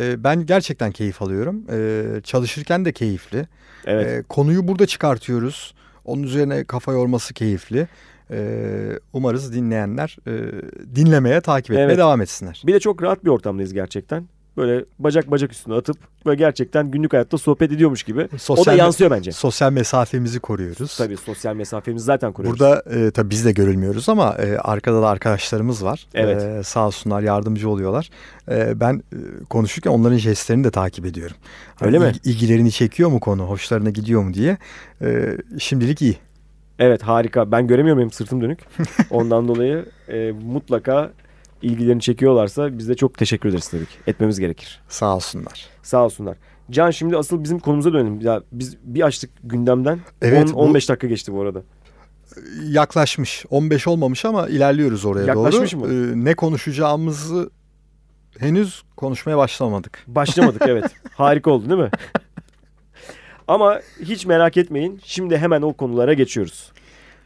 E, 0.00 0.24
Ben 0.24 0.46
gerçekten 0.46 0.92
keyif 0.92 1.22
alıyorum. 1.22 1.64
E, 1.72 2.02
Çalışırken 2.22 2.84
de 2.84 2.92
keyifli. 2.92 3.46
Evet. 3.86 4.06
E, 4.06 4.22
konuyu 4.28 4.68
burada 4.68 4.86
çıkartıyoruz. 4.86 5.74
Onun 6.04 6.22
üzerine 6.22 6.64
kafa 6.64 6.92
yorması 6.92 7.34
keyifli. 7.34 7.88
Umarız 9.12 9.54
dinleyenler 9.54 10.16
e, 10.26 10.32
dinlemeye, 10.96 11.40
takip 11.40 11.70
etmeye 11.70 11.84
Evet. 11.84 11.98
devam 11.98 12.20
etsinler. 12.20 12.62
Bir 12.66 12.74
de 12.74 12.80
çok 12.80 13.02
rahat 13.02 13.24
bir 13.24 13.30
ortamdayız 13.30 13.72
gerçekten. 13.74 14.28
Böyle 14.56 14.84
bacak 14.98 15.30
bacak 15.30 15.52
üstüne 15.52 15.74
atıp 15.74 15.96
böyle 16.26 16.36
gerçekten 16.38 16.90
günlük 16.90 17.12
hayatta 17.12 17.38
sohbet 17.38 17.72
ediyormuş 17.72 18.02
gibi. 18.02 18.20
o 18.20 18.32
da 18.32 18.38
Sosyal, 18.38 18.78
yansıyor 18.78 19.10
bence. 19.10 19.32
sosyal 19.32 19.72
mesafemizi 19.72 20.40
koruyoruz. 20.40 20.96
Tabii 20.96 21.16
sosyal 21.16 21.54
mesafemizi 21.56 22.04
zaten 22.04 22.32
kuruyoruz. 22.32 22.60
Burada 22.60 22.82
e, 23.06 23.10
tabii 23.10 23.30
biz 23.30 23.44
de 23.44 23.52
görülmüyoruz 23.52 24.08
ama 24.08 24.36
e, 24.38 24.56
arkada 24.58 25.02
da 25.02 25.08
arkadaşlarımız 25.08 25.84
var. 25.84 26.06
Evet. 26.14 26.42
E, 26.42 26.62
sağ 26.62 26.86
olsunlar 26.86 27.22
yardımcı 27.22 27.68
oluyorlar. 27.68 28.10
E, 28.50 28.80
ben 28.80 29.02
e, 29.12 29.44
konuşurken 29.50 29.90
onların 29.90 30.16
jestlerini 30.18 30.64
de 30.64 30.70
takip 30.70 31.06
ediyorum. 31.06 31.36
Öyle 31.80 31.98
mi? 31.98 32.12
il- 32.24 32.30
ilgilerini 32.30 32.72
çekiyor 32.72 33.10
mu 33.10 33.20
konu, 33.20 33.42
hoşlarına 33.42 33.90
gidiyor 33.90 34.22
mu 34.22 34.34
diye. 34.34 34.56
E, 35.02 35.36
şimdilik 35.58 36.02
iyi. 36.02 36.16
Evet 36.78 37.02
harika. 37.02 37.52
Ben 37.52 37.66
göremiyorum 37.66 38.00
benim 38.00 38.10
sırtım 38.12 38.40
dönük. 38.40 38.58
Ondan 39.10 39.48
dolayı 39.48 39.84
e, 40.08 40.32
mutlaka 40.44 41.10
ilgilerini 41.62 42.00
çekiyorlarsa 42.00 42.78
biz 42.78 42.88
de 42.88 42.94
çok 42.94 43.18
teşekkür 43.18 43.48
ederiz 43.48 43.68
tabii 43.68 43.86
ki. 43.86 43.94
Etmemiz 44.06 44.40
gerekir. 44.40 44.80
Sağ 44.88 45.16
olsunlar. 45.16 45.66
Sağ 45.82 46.04
olsunlar. 46.04 46.36
Can 46.70 46.90
şimdi 46.90 47.16
asıl 47.16 47.44
bizim 47.44 47.58
konumuza 47.58 47.92
dönelim. 47.92 48.20
Ya 48.20 48.42
biz 48.52 48.76
bir 48.82 49.02
açtık 49.02 49.30
gündemden. 49.44 50.00
Evet, 50.22 50.48
10 50.48 50.54
bu- 50.54 50.58
15 50.58 50.88
dakika 50.88 51.06
geçti 51.06 51.32
bu 51.32 51.42
arada. 51.42 51.62
Yaklaşmış. 52.68 53.44
15 53.50 53.88
olmamış 53.88 54.24
ama 54.24 54.48
ilerliyoruz 54.48 55.04
oraya 55.04 55.26
Yaklaşmış 55.26 55.72
doğru. 55.72 55.80
mı? 55.80 56.12
E, 56.12 56.24
ne 56.24 56.34
konuşacağımızı 56.34 57.50
henüz 58.38 58.82
konuşmaya 58.96 59.38
başlamadık. 59.38 60.04
Başlamadık 60.06 60.62
evet. 60.66 60.84
Harika 61.14 61.50
oldu 61.50 61.68
değil 61.70 61.80
mi? 61.80 61.90
Ama 63.48 63.80
hiç 64.02 64.26
merak 64.26 64.56
etmeyin. 64.56 65.00
Şimdi 65.04 65.38
hemen 65.38 65.62
o 65.62 65.72
konulara 65.72 66.12
geçiyoruz. 66.12 66.72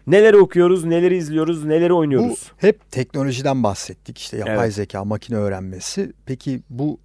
Neleri 0.07 0.37
okuyoruz, 0.37 0.85
neleri 0.85 1.17
izliyoruz, 1.17 1.65
neleri 1.65 1.93
Bu 1.93 1.97
oynuyoruz. 1.97 2.53
hep 2.57 2.91
teknolojiden 2.91 3.63
bahsettik. 3.63 4.19
İşte 4.19 4.37
yapay 4.37 4.55
Evet. 4.57 4.75
zeka, 4.75 5.05
makine 5.05 5.37
öğrenmesi. 5.37 6.13
Peki 6.27 6.61
bu 6.71 7.01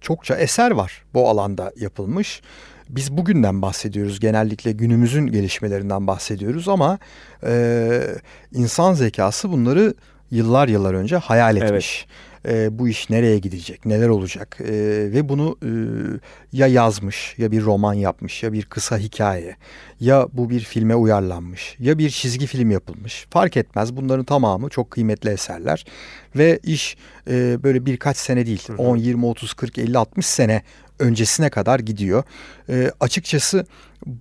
çokça 0.00 0.36
eser 0.36 0.70
var 0.70 1.04
bu 1.14 1.28
alanda 1.28 1.72
yapılmış. 1.76 2.42
Biz 2.88 3.16
bugünden 3.16 3.62
bahsediyoruz. 3.62 4.20
Genellikle 4.20 4.72
günümüzün 4.72 5.26
gelişmelerinden 5.26 6.06
bahsediyoruz 6.06 6.68
ama 6.68 6.98
e, 7.46 8.00
insan 8.52 8.92
zekası 8.94 9.52
bunları 9.52 9.94
yıllar 10.30 10.68
yıllar 10.68 10.94
önce 10.94 11.16
hayal 11.16 11.56
Evet. 11.56 12.06
E, 12.48 12.78
bu 12.78 12.88
iş 12.88 13.10
nereye 13.10 13.38
gidecek, 13.38 13.86
neler 13.86 14.08
olacak 14.08 14.58
E, 14.60 14.72
ve 15.12 15.28
bunu 15.28 15.56
e, 15.62 15.70
ya 16.52 16.66
yazmış, 16.66 17.34
ya 17.38 17.50
bir 17.50 17.62
roman 17.62 17.94
yapmış, 17.94 18.42
ya 18.42 18.52
bir 18.52 18.64
kısa 18.64 18.98
hikaye, 18.98 19.56
ya 20.00 20.28
bu 20.32 20.50
bir 20.50 20.60
filme 20.60 20.94
uyarlanmış, 20.94 21.76
ya 21.78 21.98
bir 21.98 22.10
çizgi 22.10 22.46
film 22.46 22.70
yapılmış. 22.70 23.26
Fark 23.30 23.56
etmez. 23.56 23.96
Bunların 23.96 24.24
tamamı 24.24 24.68
çok 24.68 24.90
kıymetli 24.90 25.30
eserler 25.30 25.84
ve 26.36 26.60
iş 26.62 26.96
e, 27.30 27.62
böyle 27.62 27.86
birkaç 27.86 28.16
sene 28.16 28.46
değil, 28.46 28.68
10, 28.78 28.96
20, 28.96 29.26
30, 29.26 29.54
40, 29.54 29.78
50, 29.78 29.98
60 29.98 30.26
sene 30.26 30.62
öncesine 30.98 31.50
kadar 31.50 31.80
gidiyor. 31.80 32.24
E, 32.68 32.90
açıkçası 33.00 33.66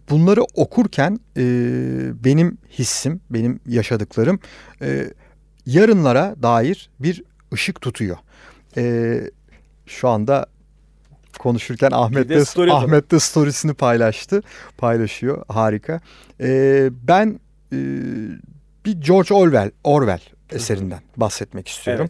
bunları 0.09 0.43
okurken 0.43 1.19
e, 1.37 1.43
benim 2.23 2.57
hissim, 2.79 3.21
benim 3.29 3.59
yaşadıklarım 3.67 4.39
e, 4.81 5.09
yarınlara 5.65 6.35
dair 6.41 6.89
bir 6.99 7.23
ışık 7.53 7.81
tutuyor. 7.81 8.17
E, 8.77 9.21
şu 9.85 10.09
anda 10.09 10.45
konuşurken 11.39 11.91
Ahmet 11.91 12.29
de 12.29 12.45
story. 12.45 12.71
Ahmet 12.71 13.11
de 13.11 13.19
storiesini 13.19 13.73
paylaştı. 13.73 14.43
Paylaşıyor. 14.77 15.45
Harika. 15.47 16.01
E, 16.41 16.89
ben 17.07 17.39
e, 17.73 17.77
bir 18.85 19.01
George 19.01 19.33
Orwell 19.33 19.71
Orwell 19.83 20.21
eserinden 20.51 21.01
bahsetmek 21.17 21.67
istiyorum. 21.67 22.09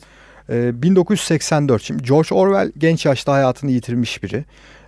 E, 0.49 0.81
1984. 0.81 1.83
Şimdi 1.83 2.03
George 2.03 2.35
Orwell 2.35 2.71
genç 2.77 3.05
yaşta 3.05 3.33
hayatını 3.33 3.71
yitirmiş 3.71 4.23
biri. 4.23 4.45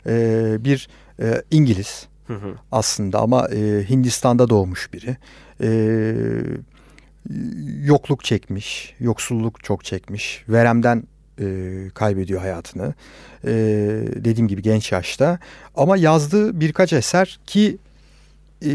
E, 0.07 0.55
bir 0.59 0.89
e, 1.21 1.41
İngiliz 1.51 2.07
Hı 2.27 2.33
hı. 2.33 2.55
aslında 2.71 3.19
ama 3.19 3.47
e, 3.49 3.89
Hindistan'da 3.89 4.49
doğmuş 4.49 4.93
biri. 4.93 5.17
E, 5.61 5.69
yokluk 7.83 8.23
çekmiş, 8.23 8.95
yoksulluk 8.99 9.63
çok 9.63 9.85
çekmiş. 9.85 10.43
Veremden 10.49 11.03
e, 11.39 11.45
kaybediyor 11.93 12.41
hayatını. 12.41 12.93
E, 13.43 13.51
dediğim 14.15 14.47
gibi 14.47 14.61
genç 14.61 14.91
yaşta. 14.91 15.39
Ama 15.75 15.97
yazdığı 15.97 16.59
birkaç 16.59 16.93
eser 16.93 17.39
ki 17.45 17.77
e, 18.65 18.69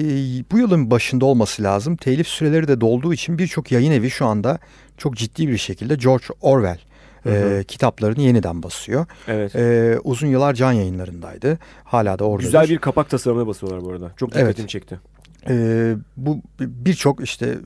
bu 0.52 0.58
yılın 0.58 0.90
başında 0.90 1.24
olması 1.24 1.62
lazım. 1.62 1.96
Telif 1.96 2.26
süreleri 2.28 2.68
de 2.68 2.80
dolduğu 2.80 3.14
için 3.14 3.38
birçok 3.38 3.72
yayın 3.72 3.92
evi 3.92 4.10
şu 4.10 4.26
anda 4.26 4.58
çok 4.98 5.16
ciddi 5.16 5.48
bir 5.48 5.58
şekilde 5.58 5.94
George 5.94 6.24
Orwell 6.40 6.78
e, 7.26 7.30
Hı 7.30 7.58
hı. 7.58 7.64
kitaplarını 7.64 8.22
yeniden 8.22 8.62
basıyor. 8.62 9.06
Evet. 9.28 9.56
E, 9.56 9.98
uzun 10.04 10.26
yıllar 10.26 10.54
can 10.54 10.72
yayınlarındaydı. 10.72 11.58
Hala 11.84 12.18
da 12.18 12.24
orada. 12.24 12.44
Güzel 12.44 12.68
bir 12.68 12.78
kapak 12.78 13.10
tasarımına 13.10 13.46
basıyorlar 13.46 13.84
bu 13.84 13.90
arada. 13.90 14.12
Çok 14.16 14.28
dikkatimi 14.28 14.54
Evet. 14.58 14.68
çekti. 14.68 15.00
Ee, 15.48 15.94
bu 16.16 16.40
birçok 16.60 17.24
işte 17.24 17.58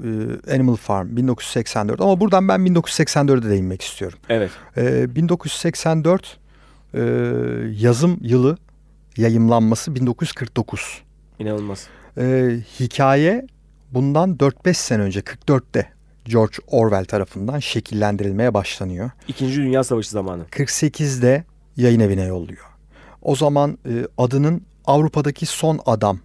e, 0.49 0.53
Animal 0.55 0.77
Farm 0.77 1.17
1984 1.17 2.01
ama 2.01 2.21
buradan 2.21 2.49
ben 2.49 2.61
1984'e 2.61 3.51
değinmek 3.51 3.83
istiyorum. 3.83 4.19
Evet. 4.29 4.51
Ee, 4.77 5.15
1984 5.15 6.39
e, 6.95 7.01
yazım 7.79 8.19
yılı 8.21 8.59
yayımlanması 9.17 9.95
1949. 9.95 11.03
İnanılmaz. 11.39 11.87
Ee, 12.19 12.57
hikaye 12.81 13.47
bundan 13.91 14.37
4-5 14.37 14.75
sene 14.75 15.03
önce 15.03 15.21
44'te 15.21 15.89
George 16.25 16.57
Orwell 16.67 17.05
tarafından 17.05 17.59
şekillendirilmeye 17.59 18.55
başlanıyor. 18.55 19.11
İkinci 19.29 19.57
Dünya 19.57 19.85
Savaşı 19.85 20.11
zamanı. 20.11 20.45
48'de 20.45 21.45
yayın 21.77 22.01
evine 22.01 22.25
yolluyor. 22.25 22.65
O 23.23 23.37
zaman 23.37 23.79
e, 23.89 24.07
adının 24.19 24.63
Avrupa'daki 24.85 25.47
son 25.47 25.81
adam 25.87 26.19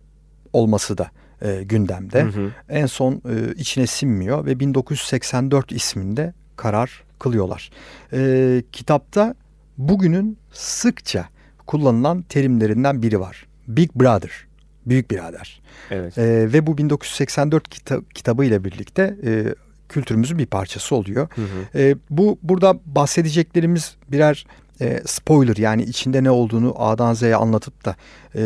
olması 0.53 0.97
da 0.97 1.11
e, 1.41 1.63
gündemde. 1.63 2.23
Hı 2.23 2.27
hı. 2.27 2.51
En 2.69 2.85
son 2.85 3.13
e, 3.13 3.53
içine 3.55 3.87
sinmiyor 3.87 4.45
ve 4.45 4.59
1984 4.59 5.71
isminde 5.71 6.33
karar 6.55 7.03
kılıyorlar. 7.19 7.71
E, 8.13 8.63
kitapta 8.71 9.35
bugünün 9.77 10.37
sıkça 10.51 11.29
kullanılan 11.67 12.21
terimlerinden 12.21 13.01
biri 13.01 13.19
var. 13.19 13.47
Big 13.67 13.89
Brother, 13.95 14.31
Büyük 14.85 15.11
Birader. 15.11 15.61
Evet. 15.91 16.17
E, 16.17 16.53
ve 16.53 16.67
bu 16.67 16.77
1984 16.77 17.67
kita- 17.69 18.01
kitabı 18.13 18.45
ile 18.45 18.63
birlikte 18.63 19.15
e, 19.25 19.55
kültürümüzün 19.89 20.37
bir 20.37 20.45
parçası 20.45 20.95
oluyor. 20.95 21.27
Hı 21.35 21.41
hı. 21.41 21.79
E, 21.79 21.95
bu 22.09 22.39
burada 22.43 22.79
bahsedeceklerimiz 22.85 23.95
birer 24.11 24.45
e, 24.81 25.01
spoiler 25.05 25.57
yani 25.57 25.83
içinde 25.83 26.23
ne 26.23 26.31
olduğunu 26.31 26.73
A'dan 26.77 27.13
Z'ye 27.13 27.35
anlatıp 27.35 27.85
da 27.85 27.95
e, 28.35 28.41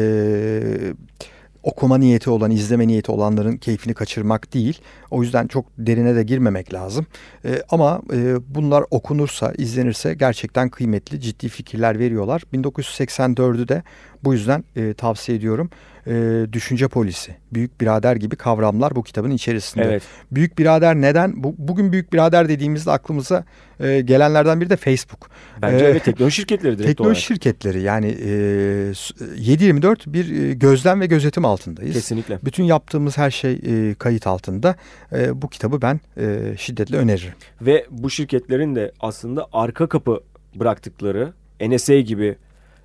okuma 1.64 1.98
niyeti 1.98 2.30
olan, 2.30 2.52
izleme 2.52 2.88
niyeti 2.88 3.12
olanların 3.12 3.58
keyfini 3.58 3.94
kaçırmak 3.94 4.54
değil. 4.54 4.82
O 5.14 5.24
yüzden 5.24 5.48
çok 5.48 5.66
derine 5.78 6.16
de 6.16 6.24
girmemek 6.24 6.74
lazım. 6.74 7.06
E, 7.46 7.62
ama 7.70 8.02
e, 8.14 8.36
bunlar 8.56 8.84
okunursa, 8.92 9.54
izlenirse 9.58 10.14
gerçekten 10.14 10.70
kıymetli, 10.70 11.20
ciddi 11.22 11.50
fikirler 11.50 12.00
veriyorlar. 12.00 12.42
1984'ü 12.54 13.68
de 13.68 13.84
bu 14.24 14.34
yüzden 14.34 14.64
e, 14.76 14.94
tavsiye 14.94 15.38
ediyorum. 15.38 15.70
E, 16.08 16.46
Düşünce 16.54 16.88
Polisi, 16.88 17.36
Büyük 17.54 17.82
Birader 17.82 18.16
gibi 18.16 18.36
kavramlar 18.36 18.96
bu 18.96 19.04
kitabın 19.04 19.32
içerisinde. 19.32 19.84
Evet. 19.86 20.04
Büyük 20.32 20.58
birader 20.58 20.96
neden? 20.96 21.44
Bu, 21.44 21.56
bugün 21.58 21.92
büyük 21.92 22.14
birader 22.14 22.50
dediğimizde 22.50 22.92
aklımıza 22.92 23.46
e, 23.80 24.02
gelenlerden 24.02 24.62
biri 24.62 24.70
de 24.70 24.76
Facebook. 24.76 25.30
Bence 25.62 25.86
Ee, 25.86 25.90
evet 25.90 26.04
teknoloji 26.06 26.36
şirketleri 26.36 26.78
direkt 26.78 26.88
Teknoloji 26.88 27.10
olarak. 27.12 27.24
şirketleri 27.24 27.82
yani 27.82 28.08
e, 28.08 28.94
s- 28.96 29.14
7-24 29.36 30.14
bir 30.14 30.42
e, 30.50 30.54
gözlem 30.54 31.02
ve 31.02 31.06
gözetim 31.06 31.46
altındayız. 31.46 31.94
Kesinlikle. 31.94 32.40
Bütün 32.46 32.64
yaptığımız 32.64 33.18
her 33.18 33.32
şey 33.32 33.54
e, 33.54 33.94
kayıt 33.96 34.28
altında. 34.28 34.76
E, 35.16 35.42
bu 35.42 35.50
kitabı 35.50 35.82
ben 35.82 36.00
e, 36.18 36.54
şiddetle 36.58 36.98
öneririm. 36.98 37.34
Ve 37.62 37.86
bu 37.92 38.10
şirketlerin 38.10 38.76
de 38.76 38.92
aslında 39.00 39.48
arka 39.54 39.88
kapı 39.90 40.24
bıraktıkları 40.56 41.34
NSA 41.62 42.00
gibi 42.00 42.36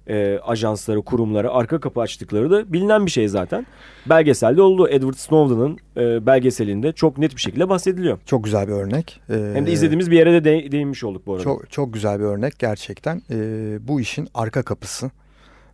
e, 0.08 0.38
ajansları, 0.38 1.02
kurumları 1.02 1.50
arka 1.50 1.80
kapı 1.80 2.00
açtıkları 2.00 2.50
da 2.50 2.72
bilinen 2.72 3.06
bir 3.06 3.10
şey 3.10 3.28
zaten. 3.28 3.66
Belgeselde 4.06 4.62
oldu. 4.62 4.88
Edward 4.88 5.14
Snowden'ın 5.14 5.78
e, 5.96 6.26
belgeselinde 6.26 6.92
çok 6.92 7.18
net 7.18 7.36
bir 7.36 7.40
şekilde 7.40 7.68
bahsediliyor. 7.68 8.18
Çok 8.26 8.44
güzel 8.44 8.68
bir 8.68 8.72
örnek. 8.72 9.20
E, 9.30 9.34
Hem 9.54 9.66
de 9.66 9.72
izlediğimiz 9.72 10.10
bir 10.10 10.16
yere 10.16 10.32
de 10.32 10.44
de- 10.44 10.72
değinmiş 10.72 11.04
olduk 11.04 11.26
bu 11.26 11.32
arada. 11.32 11.44
Çok 11.44 11.70
çok 11.70 11.94
güzel 11.94 12.18
bir 12.20 12.24
örnek 12.24 12.58
gerçekten. 12.58 13.22
E, 13.30 13.36
bu 13.88 14.00
işin 14.00 14.28
arka 14.34 14.62
kapısı 14.62 15.10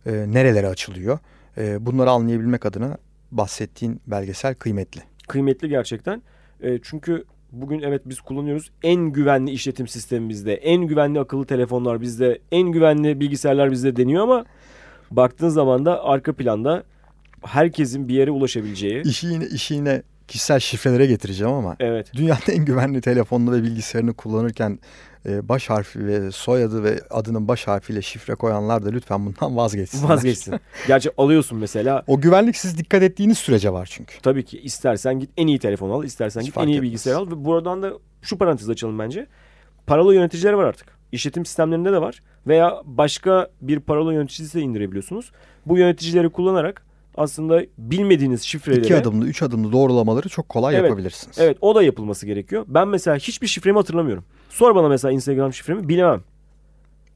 e, 0.05 0.11
nerelere 0.11 0.67
açılıyor? 0.67 1.19
E, 1.57 1.85
bunları 1.85 2.09
anlayabilmek 2.11 2.65
adına 2.65 2.97
bahsettiğin 3.31 4.01
belgesel 4.07 4.55
kıymetli. 4.55 5.01
Kıymetli 5.27 5.69
gerçekten. 5.69 6.21
E, 6.61 6.79
çünkü 6.83 7.23
bugün 7.51 7.81
evet 7.81 8.01
biz 8.05 8.21
kullanıyoruz. 8.21 8.71
En 8.83 9.01
güvenli 9.01 9.51
işletim 9.51 9.87
sistemi 9.87 10.29
bizde. 10.29 10.53
En 10.53 10.81
güvenli 10.81 11.19
akıllı 11.19 11.45
telefonlar 11.45 12.01
bizde. 12.01 12.39
En 12.51 12.71
güvenli 12.71 13.19
bilgisayarlar 13.19 13.71
bizde 13.71 13.95
deniyor 13.95 14.23
ama 14.23 14.45
baktığın 15.11 15.49
zaman 15.49 15.85
da 15.85 16.03
arka 16.03 16.33
planda 16.33 16.83
herkesin 17.43 18.07
bir 18.07 18.13
yere 18.13 18.31
ulaşabileceği. 18.31 19.01
İşi 19.01 19.27
yine, 19.27 19.45
işi 19.45 19.73
yine 19.73 20.01
kişisel 20.27 20.59
şifrelere 20.59 21.05
getireceğim 21.05 21.53
ama 21.53 21.75
Evet. 21.79 22.11
dünyanın 22.13 22.39
en 22.51 22.65
güvenli 22.65 23.01
telefonunu 23.01 23.51
ve 23.51 23.63
bilgisayarını 23.63 24.13
kullanırken 24.13 24.79
e, 25.25 25.49
baş 25.49 25.69
harfi 25.69 26.07
ve 26.07 26.31
soyadı 26.31 26.83
ve 26.83 26.99
adının 27.09 27.47
baş 27.47 27.67
harfiyle 27.67 28.01
şifre 28.01 28.35
koyanlar 28.35 28.85
da 28.85 28.89
lütfen 28.89 29.25
bundan 29.25 29.55
vazgeçsinler. 29.57 30.09
Vazgeçsin. 30.09 30.59
Gerçi 30.87 31.09
alıyorsun 31.17 31.57
mesela. 31.57 32.03
O 32.07 32.21
güvenlik 32.21 32.55
siz 32.57 32.77
dikkat 32.77 33.03
ettiğiniz 33.03 33.37
sürece 33.37 33.73
var 33.73 33.89
çünkü. 33.91 34.21
Tabii 34.21 34.45
ki 34.45 34.59
istersen 34.61 35.19
git 35.19 35.29
en 35.37 35.47
iyi 35.47 35.59
telefon 35.59 35.89
al, 35.89 36.03
istersen 36.03 36.41
Hiç 36.41 36.47
git 36.47 36.57
en 36.57 36.67
iyi 36.67 36.71
etmez. 36.75 36.81
bilgisayar 36.83 37.13
al. 37.15 37.27
Ve 37.31 37.45
buradan 37.45 37.83
da 37.83 37.93
şu 38.21 38.37
parantez 38.37 38.69
açalım 38.69 38.99
bence. 38.99 39.27
Parola 39.87 40.13
yöneticileri 40.13 40.57
var 40.57 40.63
artık. 40.65 40.87
İşletim 41.11 41.45
sistemlerinde 41.45 41.91
de 41.91 42.01
var. 42.01 42.19
Veya 42.47 42.81
başka 42.85 43.47
bir 43.61 43.79
parola 43.79 44.13
yöneticisi 44.13 44.57
de 44.57 44.61
indirebiliyorsunuz. 44.61 45.31
Bu 45.65 45.77
yöneticileri 45.77 46.29
kullanarak 46.29 46.85
aslında 47.17 47.61
bilmediğiniz 47.77 48.41
şifreleri... 48.41 48.79
İki 48.81 48.95
adımlı, 48.95 49.25
üç 49.27 49.41
adımlı 49.43 49.71
doğrulamaları 49.71 50.29
çok 50.29 50.49
kolay 50.49 50.75
Evet, 50.75 50.83
yapabilirsiniz. 50.85 51.37
Evet 51.39 51.57
o 51.61 51.75
da 51.75 51.83
yapılması 51.83 52.25
gerekiyor. 52.25 52.65
Ben 52.67 52.87
mesela 52.87 53.17
hiçbir 53.17 53.47
şifremi 53.47 53.77
hatırlamıyorum. 53.77 54.23
Sor 54.49 54.75
bana 54.75 54.87
mesela 54.89 55.11
Instagram 55.11 55.53
şifremi 55.53 55.87
bilemem. 55.89 56.21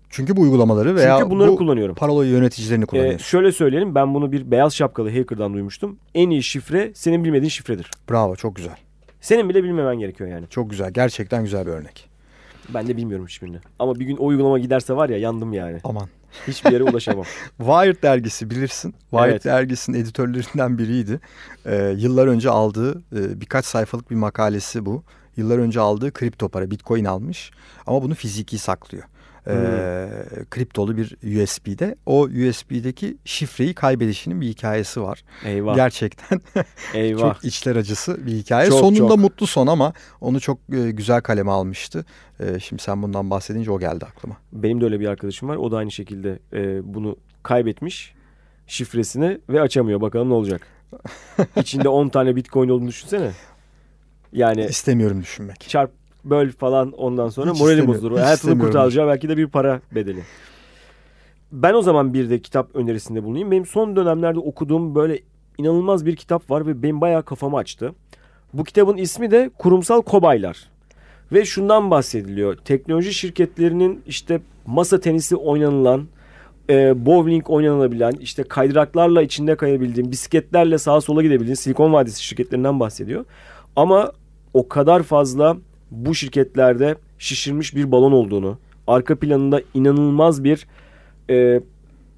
Çünkü 0.10 0.36
bu 0.38 0.41
uygulamaları 0.41 0.96
veya 0.96 1.18
Çünkü 1.18 1.32
bunları 1.32 1.51
bu 1.51 1.56
kullanıyorum. 1.56 1.96
parola 1.96 2.25
yöneticilerini 2.25 2.84
Ee, 2.84 2.88
kullanıyorsunuz. 2.88 3.25
şöyle 3.25 3.51
söyleyelim 3.51 3.96
ben 3.96 4.13
bunu 4.13 4.32
bir 4.32 4.51
beyaz 4.51 4.75
şapkalı 4.75 5.10
hacker'dan 5.10 5.53
duymuştum. 5.53 5.98
En 6.15 6.29
iyi 6.29 6.44
şifre 6.44 6.91
senin 6.96 7.24
bilmediğin 7.24 7.50
şifredir. 7.50 7.91
Bravo 8.10 8.36
çok 8.36 8.56
güzel. 8.56 8.75
Senin 9.22 9.50
bile 9.50 9.63
bilmemen 9.63 10.00
gerekiyor 10.00 10.29
yani. 10.29 10.46
Çok 10.50 10.70
güzel. 10.70 10.91
Gerçekten 10.91 11.44
güzel 11.44 11.65
bir 11.65 11.72
örnek. 11.72 12.10
Ben 12.74 12.88
de 12.88 12.98
bilmiyorum 12.98 13.25
hiçbirini. 13.27 13.58
Ama 13.79 13.96
bir 13.96 14.06
gün 14.06 14.18
o 14.18 14.25
uygulama 14.25 14.60
giderse 14.60 14.96
var 14.96 15.10
ya 15.10 15.18
yandım 15.18 15.53
yani. 15.53 15.77
Aman. 15.84 16.08
Hiçbir 16.48 16.72
yere 16.72 16.84
ulaşamam. 16.84 17.26
Wired 17.58 18.04
dergisi 18.04 18.50
bilirsin. 18.50 18.96
Wired 19.10 19.32
Evet. 19.32 19.46
dergisinin 19.46 19.98
editörlerinden 20.00 20.78
biriydi. 20.78 21.20
Ee, 21.66 21.94
yıllar 21.98 22.28
önce 22.28 22.50
aldığı 22.50 22.92
e, 22.98 23.42
birkaç 23.42 23.66
sayfalık 23.66 24.12
bir 24.12 24.16
makalesi 24.16 24.86
bu. 24.86 25.04
Yıllar 25.38 25.58
önce 25.58 25.80
aldığı 25.80 26.14
kripto 26.14 26.50
para 26.50 26.72
Bitcoin 26.72 27.06
almış 27.06 27.52
ama 27.88 28.02
bunu 28.02 28.16
fiziki 28.16 28.58
saklıyor. 28.58 29.04
Ee, 29.48 30.10
kriptolu 30.50 30.98
bir 30.98 31.17
USB'de. 31.43 31.96
O 32.05 32.22
USB'deki 32.22 33.17
şifreyi 33.25 33.74
kaybedişinin 33.74 34.41
bir 34.41 34.48
hikayesi 34.48 35.01
var. 35.01 35.24
Eyvah. 35.46 35.75
Gerçekten 35.75 36.41
eyvah. 36.93 37.19
çok 37.34 37.46
içler 37.46 37.75
acısı 37.75 38.25
bir 38.25 38.31
hikaye. 38.31 38.69
Çok, 38.69 38.79
Sonunda 38.79 39.08
çok. 39.08 39.17
mutlu 39.19 39.48
son 39.48 39.67
ama 39.67 39.93
onu 40.22 40.39
çok 40.39 40.60
e, 40.74 40.91
güzel 40.91 41.22
kaleme 41.22 41.51
almıştı. 41.51 42.05
E, 42.39 42.60
şimdi 42.60 42.81
sen 42.81 43.01
bundan 43.01 43.29
bahsedince 43.29 43.72
o 43.72 43.79
geldi 43.79 44.05
aklıma. 44.05 44.38
Benim 44.53 44.81
de 44.81 44.86
öyle 44.86 45.00
bir 45.00 45.08
arkadaşım 45.08 45.50
var. 45.50 45.55
O 45.55 45.72
da 45.72 45.77
aynı 45.77 45.91
şekilde 45.91 46.39
e, 46.53 46.93
bunu 46.93 47.17
kaybetmiş 47.43 48.13
şifresini 48.67 49.39
ve 49.50 49.62
açamıyor. 49.62 50.01
Bakalım 50.01 50.29
ne 50.29 50.34
olacak. 50.34 50.67
İçinde 51.55 51.89
10 51.89 52.10
tane 52.10 52.36
bitcoin 52.36 52.69
olduğunu 52.69 52.88
düşünsene. 52.88 53.31
Yani 54.34 54.65
İstemiyorum 54.65 55.22
düşünmek. 55.22 55.60
çarp 55.62 55.91
böl 56.24 56.52
falan 56.52 56.92
ondan 56.92 57.30
sonra 57.30 57.52
Hiç 57.52 57.60
morali 57.60 57.74
istemiyorum. 57.74 58.04
bozulur. 58.04 58.20
Hayatını 58.20 58.60
kurtaracağı 58.60 59.08
belki 59.08 59.30
de 59.30 59.38
bir 59.38 59.48
para 59.48 59.82
bedeli. 59.96 60.24
Ben 61.52 61.74
o 61.74 61.82
zaman 61.82 62.14
bir 62.14 62.30
de 62.30 62.40
kitap 62.40 62.76
önerisinde 62.76 63.24
bulunayım. 63.24 63.52
Benim 63.52 63.66
son 63.66 63.96
dönemlerde 63.96 64.40
okuduğum 64.40 64.96
böyle 64.96 65.20
inanılmaz 65.58 66.06
bir 66.06 66.16
kitap 66.16 66.50
var 66.52 66.68
ve 66.68 66.84
benim 66.84 67.02
bayağı 67.02 67.24
kafamı 67.24 67.58
açtı. 67.58 67.94
Bu 68.54 68.64
kitabın 68.64 68.98
ismi 68.98 69.32
de 69.32 69.50
Kurumsal 69.58 70.02
Kobaylar. 70.02 70.58
Ve 71.32 71.46
şundan 71.46 71.92
bahsediliyor. 71.92 72.58
Teknoloji 72.58 73.14
şirketlerinin 73.14 74.02
işte 74.08 74.42
masa 74.66 75.00
tenisi 75.00 75.36
oynanılan, 75.36 76.08
e, 76.70 77.06
bowling 77.06 77.50
oynanabilen, 77.50 78.12
işte 78.12 78.44
kaydıraklarla 78.44 79.22
içinde 79.22 79.56
kayabildiğin, 79.56 80.12
bisikletlerle 80.12 80.78
sağa 80.78 81.02
sola 81.02 81.22
gidebildiğin 81.24 81.56
Silikon 81.56 81.94
Vadisi 81.94 82.24
şirketlerinden 82.24 82.80
bahsediyor. 82.80 83.26
Ama 83.76 84.12
o 84.54 84.68
kadar 84.68 85.04
fazla 85.04 85.58
bu 85.91 86.15
şirketlerde 86.15 86.96
şişirmiş 87.19 87.75
bir 87.75 87.91
balon 87.91 88.12
olduğunu, 88.12 88.58
arka 88.88 89.15
planında 89.15 89.62
inanılmaz 89.74 90.43
bir 90.43 90.67
e, 91.29 91.62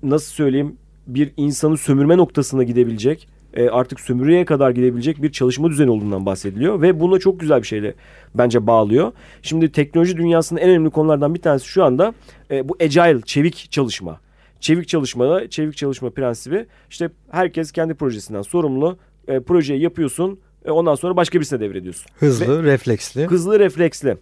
nasıl 0.04 0.32
söyleyeyim 0.32 0.76
bir 1.08 1.34
insanı 1.38 1.78
sömürme 1.78 2.18
noktasına 2.18 2.64
gidebilecek 2.64 3.28
e, 3.54 3.70
artık 3.70 4.00
sömürüye 4.00 4.46
kadar 4.46 4.72
gidebilecek 4.72 5.22
bir 5.22 5.32
çalışma 5.32 5.70
düzeni 5.70 5.90
olduğundan 5.90 6.26
bahsediliyor 6.26 6.82
ve 6.82 7.00
buna 7.00 7.20
çok 7.20 7.40
güzel 7.40 7.62
bir 7.62 7.68
şeyle 7.68 7.94
bence 8.36 8.68
bağlıyor. 8.68 9.12
Şimdi 9.42 9.72
teknoloji 9.72 10.18
dünyasının 10.18 10.60
en 10.60 10.70
önemli 10.70 10.90
konulardan 10.90 11.34
bir 11.36 11.42
tanesi 11.42 11.66
şu 11.68 11.84
anda 11.84 12.14
e, 12.52 12.70
bu 12.70 12.78
agile, 12.82 13.22
çevik 13.22 13.72
çalışma. 13.72 14.20
Çevik 14.60 14.88
çalışmada, 14.88 15.50
çevik 15.50 15.78
çalışma 15.78 16.10
prensibi 16.10 16.66
işte 16.90 17.10
herkes 17.32 17.72
kendi 17.72 17.94
projesinden 17.94 18.42
sorumlu. 18.42 18.98
E, 19.28 19.40
projeyi 19.40 19.82
yapıyorsun, 19.82 20.40
e, 20.66 20.72
ondan 20.72 20.96
sonra 20.96 21.16
başka 21.16 21.40
birisine 21.40 21.60
devrediyorsun. 21.60 22.06
Hızlı, 22.20 22.64
refleksli. 22.64 23.26
Hızlı 23.26 23.60
refleksli. 23.60 24.18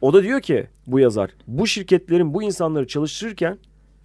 O 0.00 0.12
da 0.12 0.22
diyor 0.22 0.40
ki 0.40 0.66
bu 0.86 0.98
yazar 0.98 1.30
bu 1.46 1.66
şirketlerin 1.66 2.34
bu 2.34 2.42
insanları 2.42 2.86
çalıştırırken 2.86 3.58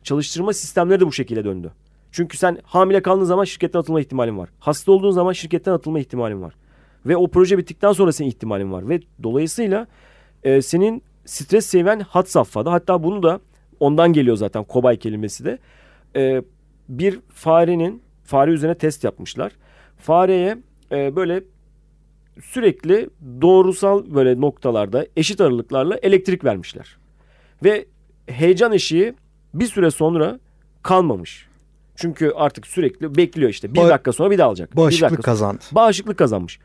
çalıştırma 0.04 0.54
sistemleri 0.54 1.00
de 1.00 1.06
bu 1.06 1.12
şekilde 1.12 1.46
döndü. 1.46 1.72
Çünkü 2.12 2.38
sen 2.38 2.58
hamile 2.64 3.02
kaldığın 3.02 3.24
zaman 3.24 3.44
şirketten 3.44 3.80
atılma 3.80 4.02
ihtimalin 4.02 4.38
var. 4.38 4.50
Hasta 4.60 4.92
olduğun 4.92 5.12
zaman 5.12 5.34
şirketten 5.34 5.72
atılma 5.72 6.00
ihtimalin 6.00 6.42
var. 6.42 6.54
Ve 7.06 7.18
o 7.18 7.28
proje 7.28 7.58
bittikten 7.58 7.92
sonra 7.92 8.12
senin 8.12 8.30
ihtimalin 8.30 8.72
var. 8.72 8.90
Ve 8.90 9.00
dolayısıyla 9.24 9.88
e, 10.44 10.62
senin 10.62 11.04
stres 11.26 11.66
seviyen 11.66 12.00
had 12.00 12.26
safhada. 12.26 12.72
Hatta 12.72 13.04
bunu 13.04 13.24
da 13.24 13.40
ondan 13.80 14.14
geliyor 14.14 14.36
zaten 14.36 14.64
kobay 14.64 14.98
kelimesi 14.98 15.46
de. 15.46 15.58
E, 16.16 16.42
bir 16.90 17.20
farenin 17.30 18.02
fare 18.24 18.52
üzerine 18.52 18.76
test 18.76 19.04
yapmışlar. 19.04 19.52
Fareye 19.98 20.58
e, 20.92 21.16
böyle 21.16 21.44
sürekli 22.42 23.10
doğrusal 23.42 24.16
böyle 24.16 24.42
noktalarda 24.42 25.08
eşit 25.18 25.42
aralıklarla 25.42 25.98
elektrik 26.02 26.46
vermişler. 26.46 26.98
Ve 27.64 27.86
heyecan 28.28 28.74
eşiği 28.74 29.14
bir 29.54 29.68
süre 29.68 29.92
sonra 29.92 30.40
kalmamış. 30.84 31.48
Çünkü 31.96 32.32
artık 32.36 32.68
sürekli 32.68 33.16
bekliyor 33.16 33.50
işte. 33.50 33.74
Bir 33.74 33.80
Ba- 33.80 33.90
dakika 33.90 34.14
sonra 34.14 34.32
bir 34.32 34.38
daha 34.38 34.48
alacak. 34.48 34.76
Bağışıklık 34.76 35.24
kazandı. 35.24 35.64
Bağışıklık 35.72 36.18
kazanmış. 36.18 36.60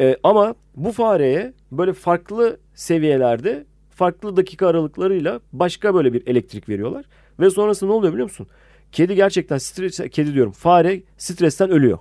Ee, 0.00 0.16
ama 0.22 0.54
bu 0.76 0.92
fareye 0.92 1.52
böyle 1.72 1.92
farklı 1.92 2.56
seviyelerde 2.74 3.64
farklı 3.90 4.36
dakika 4.36 4.66
aralıklarıyla 4.68 5.40
başka 5.52 5.94
böyle 5.94 6.12
bir 6.12 6.26
elektrik 6.26 6.68
veriyorlar. 6.68 7.04
Ve 7.40 7.50
sonrasında 7.50 7.90
ne 7.90 7.96
oluyor 7.96 8.12
biliyor 8.12 8.28
musun? 8.28 8.46
Kedi 8.92 9.14
gerçekten 9.14 9.58
stres, 9.58 10.00
kedi 10.10 10.34
diyorum 10.34 10.52
fare 10.52 11.02
stresten 11.18 11.70
ölüyor. 11.70 11.98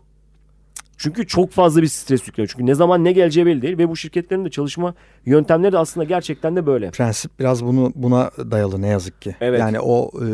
Çünkü 0.97 1.27
çok 1.27 1.51
fazla 1.51 1.81
bir 1.81 1.87
stres 1.87 2.27
yükleniyor. 2.27 2.49
Çünkü 2.51 2.65
ne 2.65 2.75
zaman 2.75 3.03
ne 3.03 3.11
geleceği 3.11 3.45
belli 3.45 3.61
değil 3.61 3.77
ve 3.77 3.89
bu 3.89 3.95
şirketlerin 3.95 4.45
de 4.45 4.49
çalışma 4.49 4.93
yöntemleri 5.25 5.71
de 5.71 5.77
aslında 5.77 6.03
gerçekten 6.03 6.55
de 6.55 6.65
böyle. 6.65 6.91
Prensip 6.91 7.39
biraz 7.39 7.65
bunu 7.65 7.91
buna 7.95 8.31
dayalı 8.51 8.81
ne 8.81 8.87
yazık 8.87 9.21
ki. 9.21 9.35
Evet. 9.41 9.59
Yani 9.59 9.79
o 9.79 10.11
e, 10.21 10.27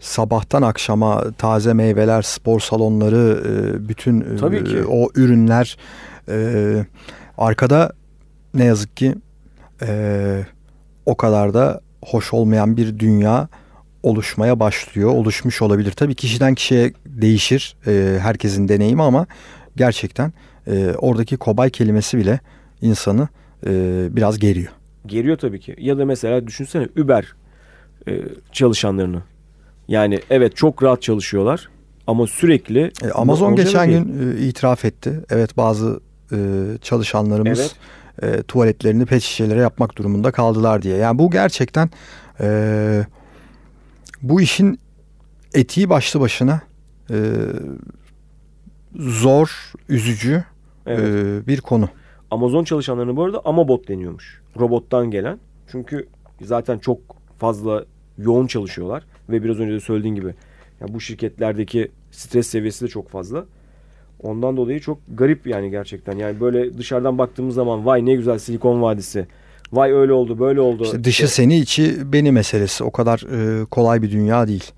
sabahtan 0.00 0.62
akşama 0.62 1.32
taze 1.32 1.72
meyveler, 1.72 2.22
spor 2.22 2.60
salonları, 2.60 3.42
e, 3.48 3.88
bütün 3.88 4.20
e, 4.20 4.36
Tabii 4.36 4.64
ki. 4.64 4.84
o 4.84 5.08
ürünler 5.14 5.76
e, 6.28 6.86
arkada 7.38 7.92
ne 8.54 8.64
yazık 8.64 8.96
ki 8.96 9.14
e, 9.82 10.42
o 11.06 11.16
kadar 11.16 11.54
da 11.54 11.80
hoş 12.04 12.34
olmayan 12.34 12.76
bir 12.76 12.98
dünya 12.98 13.48
oluşmaya 14.02 14.60
başlıyor. 14.60 15.10
Oluşmuş 15.10 15.62
olabilir. 15.62 15.90
Tabii 15.92 16.14
kişiden 16.14 16.54
kişiye 16.54 16.92
değişir 17.06 17.76
e, 17.86 18.18
herkesin 18.20 18.68
deneyimi 18.68 19.02
ama 19.02 19.26
gerçekten 19.76 20.32
e, 20.66 20.94
oradaki 20.98 21.36
kobay 21.36 21.70
kelimesi 21.70 22.18
bile 22.18 22.40
insanı 22.82 23.28
e, 23.66 23.70
biraz 24.16 24.38
geriyor. 24.38 24.72
Geriyor 25.06 25.38
tabii 25.38 25.60
ki. 25.60 25.76
Ya 25.78 25.98
da 25.98 26.04
mesela 26.04 26.46
düşünsene 26.46 26.88
Uber 26.98 27.34
e, 28.08 28.20
çalışanlarını. 28.52 29.22
Yani 29.88 30.20
evet 30.30 30.56
çok 30.56 30.82
rahat 30.82 31.02
çalışıyorlar 31.02 31.68
ama 32.06 32.26
sürekli 32.26 32.92
E, 33.04 33.10
Amazon 33.10 33.56
geçen 33.56 33.88
değil. 33.90 34.02
gün 34.02 34.36
e, 34.36 34.40
itiraf 34.46 34.84
etti. 34.84 35.20
Evet 35.30 35.56
bazı 35.56 36.00
e, 36.32 36.36
çalışanlarımız 36.82 37.74
Evet. 38.22 38.38
e, 38.38 38.42
tuvaletlerini 38.42 39.06
pet 39.06 39.22
şişelere 39.22 39.60
yapmak 39.60 39.96
durumunda 39.98 40.30
kaldılar 40.30 40.82
diye. 40.82 40.96
Yani 40.96 41.18
bu 41.18 41.30
gerçekten 41.30 41.90
e, 42.40 42.46
bu 44.22 44.40
işin 44.40 44.78
etiği 45.54 45.90
başlı 45.90 46.20
başına 46.20 46.62
e, 47.10 47.16
zor, 48.96 49.72
üzücü 49.88 50.44
Evet. 50.86 51.00
e, 51.00 51.46
bir 51.46 51.60
konu. 51.60 51.88
Amazon 52.30 52.64
çalışanlarına 52.64 53.16
bu 53.16 53.24
arada 53.24 53.40
Amabot 53.44 53.88
deniyormuş. 53.88 54.42
Robottan 54.58 55.10
gelen. 55.10 55.38
Çünkü 55.72 56.08
zaten 56.42 56.78
çok 56.78 56.98
fazla 57.38 57.84
yoğun 58.18 58.46
çalışıyorlar 58.46 59.02
ve 59.30 59.44
biraz 59.44 59.60
önce 59.60 59.72
de 59.74 59.80
söylediğin 59.80 60.14
gibi 60.14 60.34
yani 60.80 60.94
bu 60.94 61.00
şirketlerdeki 61.00 61.90
stres 62.10 62.46
seviyesi 62.46 62.84
de 62.84 62.88
çok 62.88 63.08
fazla. 63.08 63.44
Ondan 64.22 64.56
dolayı 64.56 64.80
çok 64.80 64.98
garip 65.14 65.46
yani 65.46 65.70
gerçekten. 65.70 66.16
Yani 66.16 66.40
böyle 66.40 66.78
dışarıdan 66.78 67.18
baktığımız 67.18 67.54
zaman 67.54 67.86
vay 67.86 68.06
ne 68.06 68.14
güzel 68.14 68.38
Silikon 68.38 68.82
Vadisi. 68.82 69.26
Vay 69.72 69.92
öyle 69.92 70.12
oldu, 70.12 70.38
böyle 70.38 70.60
oldu. 70.60 70.82
İşte 70.84 71.04
dışı 71.04 71.28
seni 71.28 71.58
içi 71.58 72.12
beni 72.12 72.32
meselesi. 72.32 72.84
O 72.84 72.90
kadar 72.90 73.18
e, 73.62 73.64
kolay 73.64 74.02
bir 74.02 74.10
dünya 74.10 74.48
değil. 74.48 74.72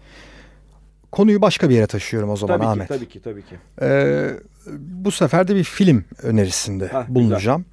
Konuyu 1.12 1.42
başka 1.42 1.68
bir 1.70 1.74
yere 1.74 1.86
taşıyorum 1.86 2.30
o 2.30 2.36
zaman 2.36 2.58
tabii 2.58 2.66
Ahmet. 2.66 2.88
ki, 2.88 2.94
tabii 2.94 3.08
ki, 3.08 3.20
tabii 3.24 3.42
ki. 3.42 3.54
Ee, 3.82 4.30
bu 4.78 5.10
sefer 5.10 5.48
de 5.48 5.56
bir 5.56 5.64
film 5.64 6.04
önerisinde 6.22 6.84
güzel. 6.84 7.04
bulunacağım. 7.08 7.64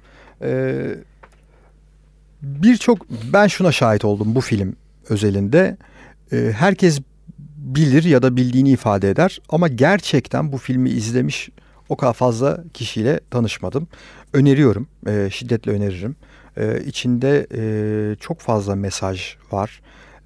Ee, 0.42 0.94
Birçok 2.42 3.06
ben 3.32 3.46
şuna 3.46 3.72
şahit 3.72 4.04
oldum 4.04 4.34
bu 4.34 4.40
film 4.40 4.76
özelinde. 5.08 5.76
Ee, 6.32 6.52
herkes 6.56 7.00
bilir 7.56 8.04
ya 8.04 8.22
da 8.22 8.36
bildiğini 8.36 8.70
ifade 8.70 9.10
eder 9.10 9.38
ama 9.48 9.68
gerçekten 9.68 10.52
bu 10.52 10.58
filmi 10.58 10.90
izlemiş 10.90 11.48
o 11.88 11.96
kadar 11.96 12.12
fazla 12.12 12.64
kişiyle 12.74 13.20
tanışmadım. 13.30 13.88
Öneriyorum, 14.32 14.86
e, 15.06 15.28
şiddetle 15.32 15.72
öneririm. 15.72 16.16
E, 16.56 16.80
içinde 16.84 17.46
e, 17.54 18.16
çok 18.16 18.40
fazla 18.40 18.74
mesaj 18.74 19.34
var. 19.52 19.80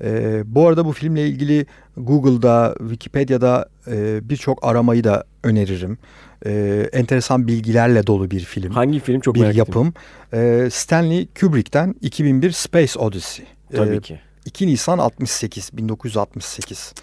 E, 0.04 0.42
bu 0.46 0.68
arada 0.68 0.84
bu 0.84 0.92
filmle 0.92 1.26
ilgili 1.26 1.66
Google'da, 1.96 2.74
Wikipedia'da 2.78 3.68
e, 3.87 4.28
birçok 4.28 4.64
aramayı 4.64 5.04
da 5.04 5.24
öneririm. 5.42 5.98
E, 6.46 6.88
enteresan 6.92 7.46
bilgilerle 7.46 8.06
dolu 8.06 8.30
bir 8.30 8.40
film, 8.40 8.70
Hangi 8.70 9.00
film 9.00 9.20
çok 9.20 9.34
bir 9.34 9.40
merak 9.40 9.56
yapım. 9.56 9.94
E, 10.32 10.68
Stanley 10.72 11.28
Kubrick'ten 11.40 11.94
2001 12.00 12.50
Space 12.50 12.98
Odyssey. 12.98 13.46
E, 13.72 13.76
Tabii 13.76 14.00
ki. 14.00 14.20
2 14.44 14.66
Nisan 14.66 14.98
68, 14.98 15.70
1968 15.72 16.94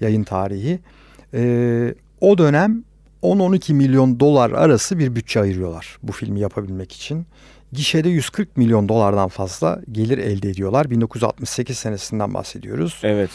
yayın 0.00 0.24
tarihi. 0.24 0.80
E, 1.34 1.94
o 2.20 2.38
dönem 2.38 2.84
10-12 3.22 3.72
milyon 3.72 4.20
dolar 4.20 4.50
arası 4.50 4.98
bir 4.98 5.16
bütçe 5.16 5.40
ayırıyorlar 5.40 5.98
bu 6.02 6.12
filmi 6.12 6.40
yapabilmek 6.40 6.92
için. 6.92 7.26
Gişede 7.72 8.08
140 8.08 8.56
milyon 8.56 8.88
dolardan 8.88 9.28
fazla 9.28 9.80
gelir 9.92 10.18
elde 10.18 10.50
ediyorlar. 10.50 10.90
1968 10.90 11.78
senesinden 11.78 12.34
bahsediyoruz. 12.34 13.00
Evet. 13.02 13.30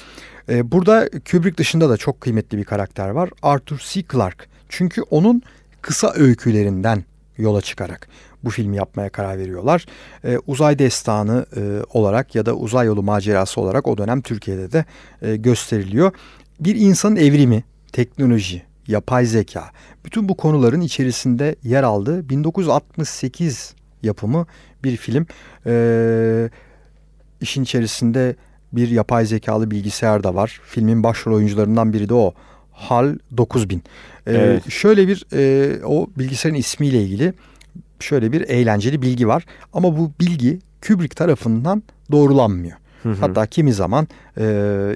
Ee, 0.49 0.71
burada 0.71 1.09
Kubrick 1.31 1.57
dışında 1.57 1.89
da 1.89 1.97
çok 1.97 2.21
kıymetli 2.21 2.57
bir 2.57 2.63
karakter 2.63 3.09
var. 3.09 3.29
Arthur 3.41 3.77
C. 3.77 4.03
Clarke. 4.11 4.45
Çünkü 4.69 5.01
onun 5.01 5.41
kısa 5.81 6.13
öykülerinden 6.15 7.03
yola 7.37 7.61
çıkarak 7.61 8.07
bu 8.43 8.49
filmi 8.49 8.77
yapmaya 8.77 9.09
karar 9.09 9.37
veriyorlar. 9.37 9.85
Ee, 10.25 10.37
uzay 10.47 10.79
destanı 10.79 11.45
e, 11.55 11.61
olarak 11.93 12.35
ya 12.35 12.45
da 12.45 12.53
uzay 12.53 12.87
yolu 12.87 13.03
macerası 13.03 13.61
olarak 13.61 13.87
o 13.87 13.97
dönem 13.97 14.21
Türkiye'de 14.21 14.71
de 14.71 14.85
e, 15.21 15.35
gösteriliyor. 15.35 16.11
Bir 16.59 16.75
insanın 16.75 17.15
evrimi, 17.15 17.63
teknoloji, 17.93 18.63
yapay 18.87 19.25
zeka 19.25 19.71
bütün 20.05 20.29
bu 20.29 20.37
konuların 20.37 20.81
içerisinde 20.81 21.55
yer 21.63 21.83
aldığı 21.83 22.29
1968 22.29 23.76
yapımı 24.03 24.45
bir 24.83 24.97
film. 24.97 25.25
Ee, 25.65 26.49
işin 27.41 27.63
içerisinde 27.63 28.35
bir 28.73 28.89
yapay 28.89 29.25
zekalı 29.25 29.71
bilgisayar 29.71 30.23
da 30.23 30.35
var. 30.35 30.61
Filmin 30.63 31.03
başrol 31.03 31.35
oyuncularından 31.35 31.93
biri 31.93 32.09
de 32.09 32.13
o. 32.13 32.33
HAL 32.71 33.17
9000. 33.37 33.77
Ee, 33.77 33.81
Evet. 34.25 34.69
Şöyle 34.71 35.07
bir 35.07 35.25
e, 35.33 35.85
o 35.85 36.07
bilgisayarın 36.17 36.57
ismiyle 36.57 37.01
ilgili 37.01 37.33
şöyle 37.99 38.31
bir 38.31 38.41
eğlenceli 38.41 39.01
bilgi 39.01 39.27
var. 39.27 39.45
Ama 39.73 39.97
bu 39.97 40.11
bilgi 40.19 40.59
Kubrick 40.87 41.15
tarafından 41.15 41.83
doğrulanmıyor. 42.11 42.77
Hı 43.03 43.09
hı. 43.09 43.15
Hatta 43.19 43.45
kimi 43.45 43.73
zaman 43.73 44.07
e, 44.37 44.43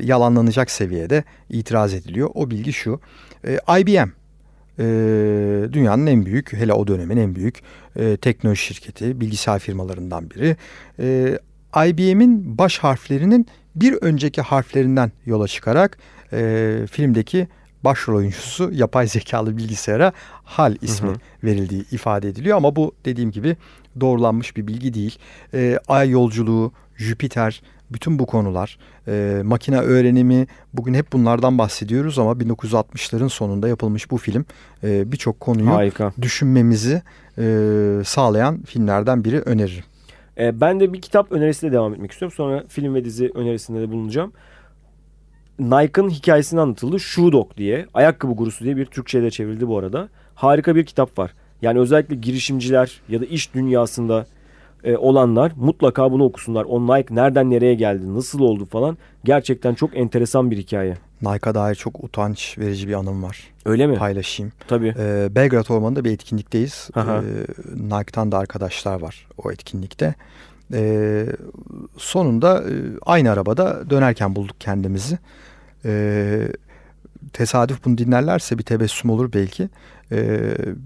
yalanlanacak 0.04 0.72
seviyede 0.72 1.24
itiraz 1.50 1.94
ediliyor. 1.94 2.30
O 2.34 2.50
bilgi 2.52 2.74
şu. 2.74 3.00
E, 3.48 3.80
IBM 3.80 4.10
e, 4.82 5.74
dünyanın 5.74 6.08
en 6.08 6.26
büyük 6.26 6.54
hele 6.54 6.74
o 6.74 6.88
dönemin 6.88 7.18
en 7.18 7.36
büyük 7.36 7.62
e, 7.96 8.18
teknoloji 8.18 8.62
şirketi 8.62 9.22
bilgisayar 9.22 9.60
firmalarından 9.60 10.30
biri. 10.30 10.56
E, 11.00 11.38
IBM'in 11.88 12.58
baş 12.58 12.78
harflerinin 12.78 13.48
bir 13.76 13.94
önceki 13.94 14.42
harflerinden 14.42 15.12
yola 15.26 15.48
çıkarak 15.48 15.98
e, 16.34 16.78
filmdeki 16.92 17.48
başrol 17.84 18.16
oyuncusu 18.16 18.72
yapay 18.74 19.08
zekalı 19.08 19.58
bilgisayara 19.58 20.14
HAL 20.44 20.76
ismi 20.82 21.10
Hı 21.10 21.14
hı. 21.14 21.18
verildiği 21.44 21.86
ifade 21.92 22.30
ediliyor 22.30 22.58
ama 22.58 22.76
bu 22.76 22.96
dediğim 23.06 23.32
gibi 23.32 23.58
doğrulanmış 24.00 24.58
bir 24.58 24.68
bilgi 24.68 24.94
değil. 24.94 25.18
E, 25.54 25.80
ay 25.88 26.10
yolculuğu, 26.10 26.72
Jüpiter, 26.98 27.62
bütün 27.94 28.20
bu 28.20 28.26
konular, 28.26 28.78
e, 29.08 29.42
makine 29.44 29.80
öğrenimi 29.80 30.48
bugün 30.74 30.94
hep 30.94 31.14
bunlardan 31.14 31.58
bahsediyoruz 31.58 32.20
ama 32.20 32.32
1960'ların 32.32 33.30
sonunda 33.30 33.68
yapılmış 33.68 34.12
bu 34.12 34.18
film 34.18 34.46
e, 34.84 35.12
birçok 35.12 35.40
konuyu 35.40 35.70
Harika. 35.70 36.14
düşünmemizi 36.22 37.02
e, 37.38 37.44
sağlayan 38.06 38.62
filmlerden 38.64 39.24
biri 39.24 39.40
öneririm. 39.42 39.84
Ee, 40.38 40.62
ben 40.62 40.80
de 40.80 40.94
bir 40.94 41.02
kitap 41.02 41.32
önerisiyle 41.32 41.74
devam 41.74 41.94
etmek 41.94 42.12
istiyorum. 42.12 42.36
Sonra 42.38 42.64
film 42.68 42.96
ve 42.96 43.06
dizi 43.06 43.32
önerisinde 43.36 43.82
de 43.82 43.92
bulunacağım. 43.92 44.34
Nike'ın 45.60 46.10
hikayesini 46.10 46.62
anlatıldı. 46.62 47.00
Shoe 47.00 47.32
Dog 47.32 47.58
diye. 47.58 47.86
Ayakkabı 47.94 48.34
gurusu 48.34 48.66
diye 48.66 48.78
bir 48.78 48.86
Türkçe'ye 48.86 49.24
de 49.24 49.32
çevrildi 49.32 49.68
bu 49.68 49.78
arada. 49.78 50.10
Harika 50.36 50.76
bir 50.76 50.86
kitap 50.86 51.20
var. 51.20 51.34
Yani 51.62 51.80
özellikle 51.80 52.16
girişimciler 52.16 53.02
ya 53.10 53.22
da 53.22 53.26
iş 53.26 53.54
dünyasında 53.54 54.26
e, 54.84 54.98
olanlar 54.98 55.52
mutlaka 55.56 56.12
bunu 56.12 56.24
okusunlar. 56.24 56.66
O 56.66 56.82
Nike 56.82 57.16
nereden 57.16 57.50
nereye 57.50 57.74
geldi, 57.74 58.16
nasıl 58.16 58.40
oldu 58.40 58.66
falan. 58.66 58.98
Gerçekten 59.24 59.74
çok 59.74 59.98
enteresan 59.98 60.52
bir 60.52 60.58
hikaye. 60.58 60.98
Nike'a 61.22 61.56
dair 61.56 61.76
çok 61.76 62.04
utanç 62.04 62.58
verici 62.58 62.88
bir 62.88 62.94
anım 62.94 63.24
var. 63.24 63.40
Öyle 63.66 63.88
mi? 63.88 63.96
Paylaşayım. 63.96 64.52
Tabii. 64.68 64.96
E, 65.00 65.36
Belgrad 65.36 65.70
Ormanı'nda 65.70 66.04
bir 66.04 66.12
etkinlikteyiz. 66.12 66.90
Aha. 66.96 67.18
E, 67.18 67.22
Nike'tan 67.76 68.32
da 68.32 68.38
arkadaşlar 68.38 69.02
var 69.02 69.28
o 69.44 69.52
etkinlikte. 69.52 70.16
E, 70.74 71.26
sonunda 71.98 72.64
e, 72.64 72.74
aynı 73.06 73.32
arabada 73.32 73.90
dönerken 73.90 74.36
bulduk 74.36 74.56
kendimizi. 74.60 75.18
E, 75.86 76.48
tesadüf 77.34 77.86
bunu 77.86 77.98
dinlerlerse 77.98 78.58
bir 78.58 78.64
tebessüm 78.64 79.10
olur 79.10 79.34
belki. 79.34 79.70
E, 80.12 80.40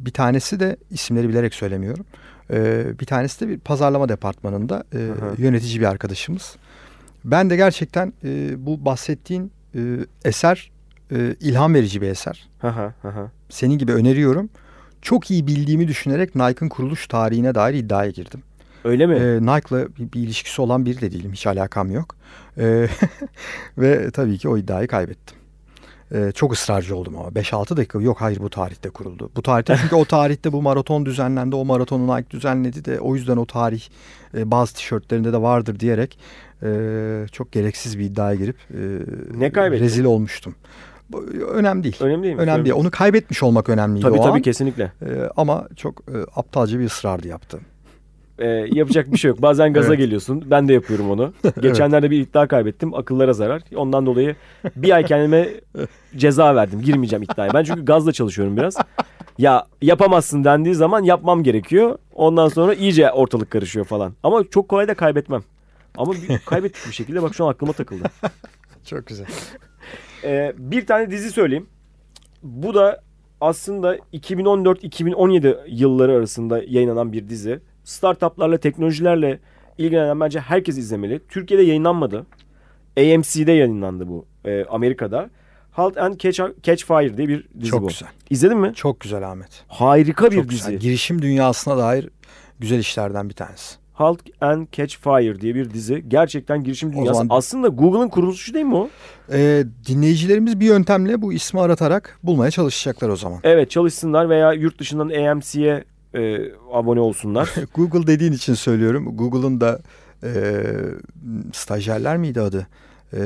bir 0.05 0.11
tanesi 0.11 0.59
de 0.59 0.77
isimleri 0.91 1.29
bilerek 1.29 1.53
söylemiyorum. 1.53 2.05
E, 2.51 2.85
bir 2.99 3.05
tanesi 3.05 3.41
de 3.41 3.49
bir 3.49 3.59
pazarlama 3.59 4.09
departmanında 4.09 4.83
e, 4.93 4.97
Aha. 4.97 5.31
yönetici 5.37 5.79
bir 5.79 5.85
arkadaşımız. 5.85 6.55
Ben 7.25 7.49
de 7.49 7.55
gerçekten 7.55 8.13
e, 8.23 8.65
bu 8.65 8.85
bahsettiğin 8.85 9.51
e, 9.75 9.79
eser 10.25 10.71
e, 11.11 11.35
ilham 11.39 11.73
verici 11.73 12.01
bir 12.01 12.07
eser 12.07 12.49
senin 13.49 13.77
gibi 13.77 13.93
öneriyorum. 13.93 14.49
Çok 15.01 15.31
iyi 15.31 15.47
bildiğimi 15.47 15.87
düşünerek 15.87 16.35
Nike'ın 16.35 16.69
kuruluş 16.69 17.07
tarihine 17.07 17.55
dair 17.55 17.73
iddiaya 17.73 18.11
girdim. 18.11 18.43
Öyle 18.83 19.07
mi? 19.07 19.15
Ee, 19.15 19.41
Nike'la 19.41 19.87
bir, 19.87 20.11
bir 20.11 20.19
ilişkisi 20.19 20.61
olan 20.61 20.85
biri 20.85 21.01
de 21.01 21.11
değilim. 21.11 21.31
Hiç 21.33 21.47
alakam 21.47 21.91
yok. 21.91 22.15
Ee, 22.57 22.87
ve 23.77 24.11
tabii 24.11 24.37
ki 24.37 24.49
o 24.49 24.57
iddiayı 24.57 24.87
kaybettim. 24.87 25.37
Ee, 26.13 26.31
çok 26.35 26.53
ısrarcı 26.53 26.95
oldum 26.95 27.17
ama 27.17 27.29
5-6 27.29 27.77
dakika 27.77 28.01
yok 28.01 28.21
hayır 28.21 28.39
bu 28.39 28.49
tarihte 28.49 28.89
kuruldu. 28.89 29.29
Bu 29.35 29.41
tarihte 29.41 29.77
çünkü 29.81 29.95
o 29.95 30.05
tarihte 30.05 30.51
bu 30.51 30.61
maraton 30.61 31.05
düzenlendi. 31.05 31.55
O 31.55 31.65
maratonu 31.65 32.17
Nike 32.17 32.29
düzenledi 32.29 32.85
de 32.85 32.99
o 32.99 33.15
yüzden 33.15 33.37
o 33.37 33.45
tarih 33.45 33.83
e, 34.37 34.51
bazı 34.51 34.73
tişörtlerinde 34.73 35.33
de 35.33 35.41
vardır 35.41 35.79
diyerek 35.79 36.19
e, 36.63 36.69
çok 37.31 37.51
gereksiz 37.51 37.99
bir 37.99 38.03
iddiaya 38.05 38.35
girip 38.35 38.55
e, 38.73 38.77
Ne 39.39 39.51
kaybettin? 39.51 39.83
rezil 39.85 40.03
olmuştum. 40.03 40.55
Bu, 41.09 41.21
önemli 41.53 41.83
değil. 41.83 41.97
Önemli 41.99 42.23
değil 42.23 42.35
mi? 42.35 42.41
Önemli 42.41 42.65
değil. 42.65 42.75
Onu 42.75 42.91
kaybetmiş 42.91 43.43
olmak 43.43 43.69
önemliydi 43.69 44.01
Tabii 44.05 44.19
o 44.19 44.23
tabii 44.23 44.31
an. 44.37 44.41
kesinlikle. 44.41 44.91
Ee, 45.01 45.29
ama 45.37 45.67
çok 45.75 45.99
e, 46.07 46.13
aptalca 46.35 46.79
bir 46.79 46.85
ısrardı 46.85 47.27
yaptı. 47.27 47.59
Ee, 48.39 48.47
yapacak 48.71 49.11
bir 49.11 49.17
şey 49.17 49.29
yok. 49.29 49.41
Bazen 49.41 49.73
gaza 49.73 49.87
Evet. 49.87 49.99
geliyorsun. 49.99 50.43
Ben 50.51 50.67
de 50.67 50.73
yapıyorum 50.73 51.11
onu. 51.11 51.33
Geçenlerde 51.61 52.11
bir 52.11 52.21
iddia 52.21 52.47
kaybettim. 52.47 52.93
Akıllara 52.93 53.33
zarar. 53.33 53.61
Ondan 53.75 54.05
dolayı 54.05 54.35
bir 54.75 54.91
ay 54.95 55.05
kendime 55.05 55.49
ceza 56.15 56.55
verdim. 56.55 56.81
Girmeyeceğim 56.81 57.23
iddiaya. 57.23 57.53
Ben 57.53 57.63
çünkü 57.63 57.85
gazla 57.85 58.11
çalışıyorum 58.11 58.57
biraz. 58.57 58.77
Ya 59.37 59.65
yapamazsın 59.81 60.43
dendiği 60.43 60.75
zaman 60.75 61.03
yapmam 61.03 61.43
gerekiyor. 61.43 61.97
Ondan 62.13 62.47
sonra 62.47 62.73
iyice 62.73 63.11
ortalık 63.11 63.51
karışıyor 63.51 63.85
falan. 63.85 64.13
Ama 64.23 64.43
çok 64.49 64.69
kolay 64.69 64.87
da 64.87 64.93
kaybetmem. 64.93 65.41
Ama 65.97 66.13
bir, 66.13 66.39
kaybettik 66.45 66.87
bir 66.87 66.93
şekilde 66.93 67.21
bak 67.23 67.35
şu 67.35 67.45
an 67.45 67.51
aklıma 67.51 67.73
takıldı. 67.73 68.03
Çok 68.85 69.05
güzel. 69.07 69.25
Ee, 70.23 70.53
bir 70.57 70.85
tane 70.85 71.11
dizi 71.11 71.31
söyleyeyim. 71.31 71.67
Bu 72.43 72.73
da 72.73 73.01
aslında 73.41 73.97
2014-2017 73.97 75.57
yılları 75.67 76.11
arasında 76.11 76.61
yayınlanan 76.67 77.13
bir 77.13 77.29
dizi. 77.29 77.59
Startuplarla, 77.85 78.57
teknolojilerle 78.57 79.39
ilgilenen 79.77 80.19
bence 80.19 80.39
herkes 80.39 80.77
izlemeli. 80.77 81.21
Türkiye'de 81.29 81.63
yayınlanmadı. 81.63 82.25
AMC'de 82.97 83.51
yayınlandı 83.51 84.07
bu 84.07 84.25
e, 84.45 84.65
Amerika'da. 84.65 85.29
Halt 85.71 85.97
and 85.97 86.19
Catch, 86.19 86.41
Catch 86.63 86.85
Fire 86.85 87.17
diye 87.17 87.27
bir 87.27 87.47
dizi 87.59 87.69
Çok 87.69 87.81
bu. 87.83 87.87
güzel. 87.87 88.07
İzledin 88.29 88.57
mi? 88.57 88.71
Çok 88.75 88.99
güzel 88.99 89.29
Ahmet. 89.31 89.63
Harika 89.67 90.31
bir 90.31 90.35
Çok 90.35 90.49
dizi. 90.49 90.65
güzel. 90.65 90.79
Girişim 90.79 91.21
dünyasına 91.21 91.77
dair 91.77 92.09
güzel 92.59 92.79
işlerden 92.79 93.29
bir 93.29 93.33
tanesi. 93.33 93.75
Halt 93.93 94.19
and 94.41 94.67
Catch 94.71 94.95
Fire 94.97 95.41
diye 95.41 95.55
bir 95.55 95.69
dizi. 95.73 96.03
Gerçekten 96.07 96.63
girişim 96.63 96.89
O 96.89 96.93
dünyası. 96.93 97.17
zaman- 97.17 97.37
Aslında 97.37 97.67
Google'ın 97.67 98.09
kuruluşu 98.09 98.53
değil 98.53 98.65
mi 98.65 98.75
o? 98.75 98.89
Ee, 99.31 99.63
dinleyicilerimiz 99.87 100.59
bir 100.59 100.65
yöntemle 100.65 101.21
bu 101.21 101.33
ismi 101.33 101.61
aratarak 101.61 102.19
bulmaya 102.23 102.51
çalışacaklar 102.51 103.09
o 103.09 103.15
zaman. 103.15 103.39
Evet 103.43 103.69
çalışsınlar 103.71 104.29
veya 104.29 104.53
yurt 104.53 104.79
dışından 104.79 105.09
AMC'ye 105.09 105.83
e, 106.15 106.51
abone 106.73 106.99
olsunlar. 106.99 107.49
Google 107.75 108.07
dediğin 108.07 108.31
için 108.31 108.53
söylüyorum. 108.53 109.17
Google'ın 109.17 109.61
da 109.61 109.79
e, 110.23 110.63
stajyerler 111.53 112.17
miydi 112.17 112.41
adı? 112.41 112.67
E, 113.13 113.21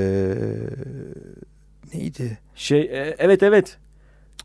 neydi? 1.94 2.38
Şey 2.56 2.82
e, 2.82 3.16
evet 3.20 3.44
evet. 3.44 3.78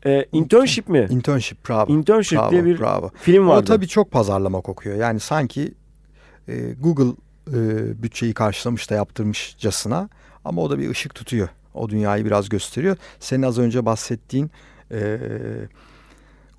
E, 0.05 0.25
internship 0.31 0.89
mi? 0.89 1.07
Internship. 1.09 1.69
Bravo. 1.69 1.91
Internship 1.91 2.39
bravo, 2.39 2.51
diye 2.51 2.65
bir 2.65 2.79
bravo. 2.79 3.11
film 3.15 3.47
vardı. 3.47 3.61
O 3.61 3.65
tabii 3.65 3.87
çok 3.87 4.11
pazarlama 4.11 4.61
kokuyor. 4.61 4.95
Yani 4.95 5.19
sanki 5.19 5.73
e, 6.47 6.73
Google 6.73 7.13
e, 7.47 7.57
bütçeyi 8.03 8.33
karşılamış 8.33 8.89
da 8.89 8.95
yaptırmışcasına 8.95 10.09
ama 10.45 10.61
o 10.61 10.69
da 10.69 10.79
bir 10.79 10.89
ışık 10.89 11.15
tutuyor. 11.15 11.49
O 11.73 11.89
dünyayı 11.89 12.25
biraz 12.25 12.49
gösteriyor. 12.49 12.97
Senin 13.19 13.43
az 13.43 13.59
önce 13.59 13.85
bahsettiğin 13.85 14.51
e, 14.91 15.19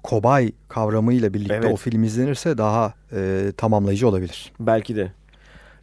kobay 0.07 0.53
kavramıyla 0.69 1.35
birlikte 1.35 1.55
Evet. 1.55 1.73
o 1.73 1.77
film 1.77 2.05
izlenirse 2.05 2.59
daha 2.59 2.95
e, 3.13 3.53
tamamlayıcı 3.57 4.09
olabilir. 4.09 4.53
Belki 4.61 4.97
de. 4.97 5.13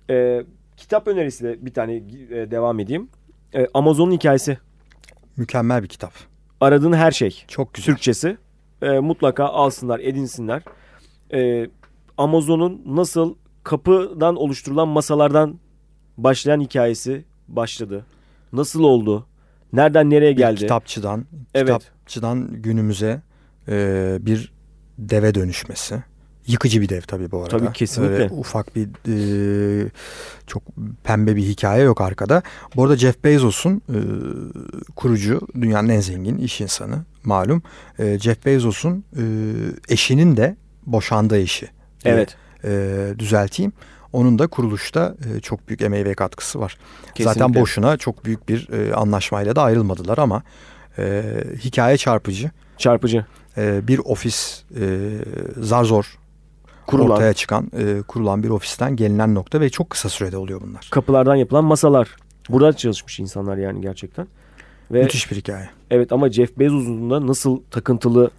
E, 0.09 0.43
kitap 0.77 1.07
önerisiyle 1.07 1.65
bir 1.65 1.73
tane 1.73 1.95
e, 1.95 2.01
devam 2.51 2.79
edeyim. 2.79 3.09
E, 3.55 3.67
Amazon'un 3.73 4.11
hikayesi. 4.11 4.57
Mükemmel 5.37 5.83
bir 5.83 5.87
kitap. 5.87 6.13
Aradığın 6.61 6.93
her 6.93 7.11
şey. 7.11 7.43
Çok 7.47 7.73
güzel. 7.73 7.85
Türkçesi. 7.85 8.37
E, 8.81 8.99
mutlaka 8.99 9.45
alsınlar, 9.45 9.99
edinsinler. 9.99 10.63
E, 11.33 11.67
Amazon'un 12.17 12.81
nasıl 12.85 13.35
kapıdan 13.63 14.35
oluşturulan 14.35 14.87
masalardan 14.87 15.59
başlayan 16.17 16.61
hikayesi 16.61 17.25
başladı. 17.47 18.05
Nasıl 18.53 18.83
oldu? 18.83 19.27
Nereden 19.73 20.09
nereye 20.09 20.31
Bir 20.31 20.37
geldi? 20.37 20.59
kitapçıdan, 20.59 21.25
Evet. 21.53 21.67
kitapçıdan 21.67 22.49
günümüze 22.61 23.21
e, 23.69 24.17
bir 24.21 24.53
deve 24.97 25.35
dönüşmesi. 25.35 26.03
Yıkıcı 26.47 26.81
bir 26.81 26.89
dev 26.89 27.01
tabii 27.01 27.31
bu 27.31 27.43
arada. 27.43 27.57
Tabii, 27.57 27.73
kesinlikle. 27.73 28.13
Öyle 28.13 28.33
ufak 28.33 28.75
bir 28.75 28.87
e, 29.07 29.89
çok 30.47 30.63
pembe 31.03 31.35
bir 31.35 31.43
hikaye 31.43 31.83
yok 31.83 32.01
arkada. 32.01 32.41
Bu 32.75 32.83
arada 32.83 32.97
Jeff 32.97 33.23
Bezos'un 33.23 33.81
e, 33.89 33.99
kurucu, 34.95 35.47
dünyanın 35.61 35.89
en 35.89 35.99
zengin 35.99 36.37
iş 36.37 36.61
insanı 36.61 37.05
malum. 37.23 37.63
E, 37.99 38.19
Jeff 38.19 38.45
Bezos'un 38.45 39.03
e, 39.17 39.23
eşinin 39.89 40.37
de 40.37 40.55
boşandığı 40.85 41.37
eşi. 41.37 41.67
Evet. 42.05 42.35
E, 42.63 43.13
düzelteyim. 43.19 43.73
Onun 44.13 44.39
da 44.39 44.47
kuruluşta 44.47 45.15
e, 45.35 45.39
çok 45.39 45.67
büyük 45.67 45.81
emeği 45.81 46.05
ve 46.05 46.13
katkısı 46.13 46.59
var. 46.59 46.77
Zaten 47.17 47.33
Kesinlikle. 47.33 47.61
boşuna 47.61 47.97
çok 47.97 48.25
büyük 48.25 48.49
bir 48.49 48.69
e, 48.69 48.93
anlaşmayla 48.93 49.55
da 49.55 49.63
ayrılmadılar 49.63 50.17
ama 50.17 50.43
e, 50.97 51.23
hikaye 51.57 51.97
çarpıcı. 51.97 52.51
Çarpıcı. 52.77 53.25
E, 53.57 53.87
bir 53.87 53.99
ofis 53.99 54.63
e, 54.79 55.09
zar 55.57 55.83
zor 55.83 56.19
Kurulan. 56.87 57.09
ortaya 57.09 57.33
çıkan, 57.33 57.71
e, 57.77 58.01
kurulan 58.07 58.43
bir 58.43 58.49
ofisten 58.49 58.95
gelinen 58.95 59.35
nokta 59.35 59.61
ve 59.61 59.69
çok 59.69 59.89
kısa 59.89 60.09
sürede 60.09 60.37
oluyor 60.37 60.61
bunlar. 60.61 60.87
Kapılardan 60.91 61.35
yapılan 61.35 61.65
masalar. 61.65 62.15
Burada 62.49 62.73
çalışmış 62.73 63.19
insanlar 63.19 63.57
yani 63.57 63.81
gerçekten. 63.81 64.27
Ve 64.91 65.03
Müthiş 65.03 65.31
bir 65.31 65.35
hikaye. 65.35 65.69
evet 65.91 66.11
ama 66.11 66.29
Jeff 66.31 66.59
Bezos'un 66.59 67.09
da 67.09 67.27
nasıl 67.27 67.59
takıntılı 67.71 68.31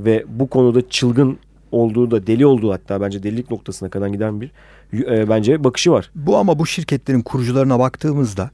ve 0.00 0.24
bu 0.28 0.46
konuda 0.50 0.88
çılgın 0.88 1.38
olduğu 1.72 2.10
da 2.10 2.26
deli 2.26 2.46
olduğu 2.46 2.72
hatta 2.72 3.00
bence 3.00 3.22
delilik 3.22 3.50
noktasına 3.50 3.88
kadar 3.88 4.06
giden 4.08 4.40
bir 4.40 4.50
e, 4.92 5.28
bence 5.28 5.64
bakışı 5.64 5.90
var. 5.92 6.10
Bu 6.14 6.36
ama 6.36 6.58
bu 6.58 6.66
şirketlerin 6.66 7.22
kurucularına 7.22 7.78
baktığımızda 7.78 8.50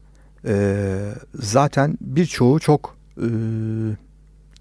e, 0.47 0.55
zaten 1.35 1.99
birçoğu 2.01 2.61
çok 2.61 2.97
e, 3.17 3.27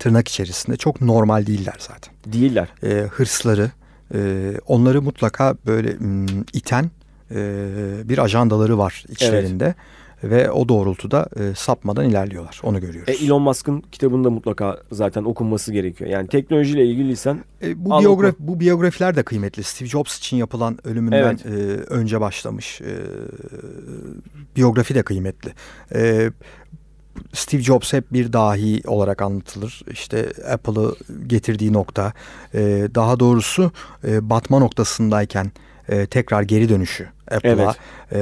tırnak 0.03 0.27
içerisinde 0.27 0.77
çok 0.77 1.01
normal 1.01 1.45
değiller 1.47 1.75
zaten. 1.79 2.13
Değiller. 2.25 2.67
E, 2.83 2.87
hırsları 3.11 3.71
e, 4.13 4.51
onları 4.67 5.01
mutlaka 5.01 5.55
böyle 5.65 5.93
m, 5.99 6.25
iten 6.53 6.91
e, 7.31 7.35
bir 8.09 8.17
ajandaları 8.17 8.77
var 8.77 9.05
içlerinde. 9.09 9.75
Ve 10.23 10.51
o 10.51 10.69
doğrultuda 10.69 11.27
e, 11.39 11.55
sapmadan 11.55 12.05
ilerliyorlar. 12.05 12.59
Onu 12.63 12.81
görüyoruz. 12.81 13.09
E, 13.21 13.25
Elon 13.25 13.41
Musk'ın 13.41 13.81
kitabında 13.91 14.29
mutlaka 14.29 14.77
zaten 14.91 15.23
okunması 15.23 15.73
gerekiyor. 15.73 16.09
Yani 16.09 16.27
teknolojiyle 16.27 16.85
ilgiliysen 16.85 17.39
E, 17.61 17.85
bu 17.85 17.93
Al 17.93 18.01
biyograf 18.01 18.33
oku. 18.33 18.47
bu 18.47 18.59
biyografiler 18.59 19.15
de 19.15 19.23
kıymetli. 19.23 19.63
Steve 19.63 19.89
Jobs 19.89 20.17
için 20.17 20.37
yapılan 20.37 20.87
ölümünden 20.87 21.39
Evet. 21.43 21.45
e, 21.45 21.49
önce 21.93 22.21
başlamış 22.21 22.81
e, 22.81 22.93
biyografi 24.55 24.95
de 24.95 25.03
kıymetli. 25.03 25.53
E, 25.95 26.31
Steve 27.33 27.61
Jobs 27.61 27.93
hep 27.93 28.13
bir 28.13 28.33
dahi 28.33 28.81
olarak 28.87 29.21
anlatılır. 29.21 29.81
İşte 29.91 30.33
Apple'ı 30.51 30.95
getirdiği 31.27 31.73
nokta, 31.73 32.13
e, 32.53 32.59
daha 32.95 33.19
doğrusu 33.19 33.71
e, 34.07 34.29
batma 34.29 34.59
noktasındayken 34.59 35.51
e, 35.89 36.05
tekrar 36.05 36.41
geri 36.41 36.69
dönüşü 36.69 37.07
Apple'a 37.31 37.53
Evet. 37.53 37.75
e, 38.11 38.19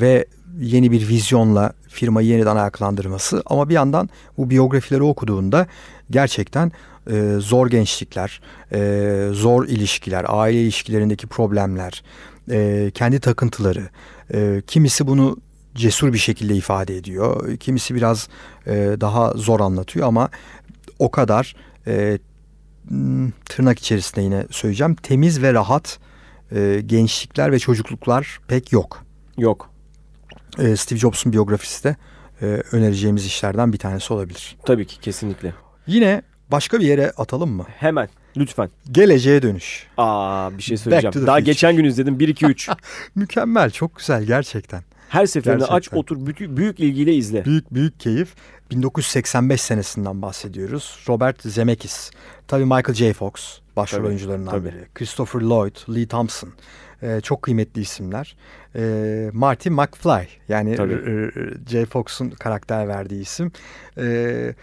ve 0.00 0.26
yeni 0.60 0.90
bir 0.90 1.08
vizyonla 1.08 1.72
firmayı 1.88 2.28
yeniden 2.28 2.56
ayaklandırması. 2.56 3.42
Ama 3.46 3.68
bir 3.68 3.74
yandan 3.74 4.08
bu 4.38 4.50
biyografileri 4.50 5.02
okuduğunda 5.02 5.66
gerçekten 6.10 6.72
e, 7.10 7.36
zor 7.38 7.66
gençlikler, 7.66 8.40
e, 8.72 9.28
zor 9.32 9.66
ilişkiler, 9.66 10.24
aile 10.28 10.62
ilişkilerindeki 10.62 11.26
problemler, 11.26 12.02
e, 12.50 12.90
kendi 12.94 13.20
takıntıları, 13.20 13.88
e, 14.34 14.62
kimisi 14.66 15.06
bunu 15.06 15.36
cesur 15.74 16.12
bir 16.12 16.18
şekilde 16.18 16.54
ifade 16.54 16.96
ediyor, 16.96 17.56
kimisi 17.56 17.94
biraz 17.94 18.28
e, 18.66 18.72
daha 19.00 19.30
zor 19.30 19.60
anlatıyor 19.60 20.06
ama 20.06 20.30
o 20.98 21.10
kadar 21.10 21.56
e, 21.86 22.18
m, 22.90 23.30
tırnak 23.44 23.78
içerisinde 23.78 24.20
yine 24.20 24.46
söyleyeceğim 24.50 24.94
temiz 24.94 25.42
ve 25.42 25.52
rahat 25.52 25.98
e, 26.54 26.82
gençlikler 26.86 27.52
ve 27.52 27.58
çocukluklar 27.58 28.40
pek 28.48 28.72
yok. 28.72 29.04
yok. 29.38 29.70
E, 30.58 30.76
Steve 30.76 30.98
Jobs'un 30.98 31.32
biyografisi 31.32 31.84
de 31.84 31.96
e, 32.42 32.46
önereceğimiz 32.72 33.26
işlerden 33.26 33.72
bir 33.72 33.78
tanesi 33.78 34.12
olabilir. 34.12 34.56
Tabii 34.66 34.86
ki 34.86 35.00
kesinlikle. 35.00 35.54
Yine 35.86 36.22
başka 36.50 36.80
bir 36.80 36.84
yere 36.84 37.10
atalım 37.10 37.50
mı? 37.50 37.66
Hemen 37.76 38.08
lütfen. 38.36 38.70
Geleceğe 38.92 39.42
dönüş. 39.42 39.86
Aa 39.96 40.58
bir 40.58 40.62
şey 40.62 40.76
söyleyeceğim. 40.76 41.26
Daha 41.26 41.36
future. 41.36 41.40
geçen 41.40 41.76
gün 41.76 41.84
izledim 41.84 42.18
1 42.18 42.28
2 42.28 42.46
3. 42.46 42.68
Mükemmel, 43.14 43.70
çok 43.70 43.96
güzel 43.96 44.24
gerçekten. 44.24 44.82
Her 45.12 45.26
seferinde 45.26 45.64
aç 45.64 45.70
Gerçekten. 45.70 45.98
otur 45.98 46.26
büyük, 46.26 46.56
büyük 46.56 46.80
ilgiyle 46.80 47.14
izle. 47.14 47.44
Büyük 47.44 47.74
büyük 47.74 48.00
keyif. 48.00 48.34
1985 48.70 49.60
senesinden 49.60 50.22
bahsediyoruz. 50.22 50.98
Robert 51.08 51.42
Zemeckis. 51.42 52.10
Tabii 52.48 52.64
Michael 52.64 52.94
J. 52.94 53.12
Fox 53.12 53.58
başrol 53.76 53.98
Tabii, 53.98 54.06
oyuncularından 54.06 54.50
tabii. 54.50 54.68
biri. 54.68 54.86
Christopher 54.94 55.40
Lloyd, 55.40 55.76
Lee 55.94 56.06
Thompson. 56.06 56.50
Ee, 57.02 57.20
çok 57.22 57.42
kıymetli 57.42 57.80
isimler. 57.80 58.36
Ee, 58.76 59.30
Marty 59.32 59.68
McFly 59.70 60.28
yani 60.48 60.76
Tabii. 60.76 60.94
r- 60.94 61.34
r- 61.34 61.54
J. 61.68 61.86
Fox'un 61.86 62.30
karakter 62.30 62.88
verdiği 62.88 63.22
isim. 63.22 63.52
Ee, 63.98 64.54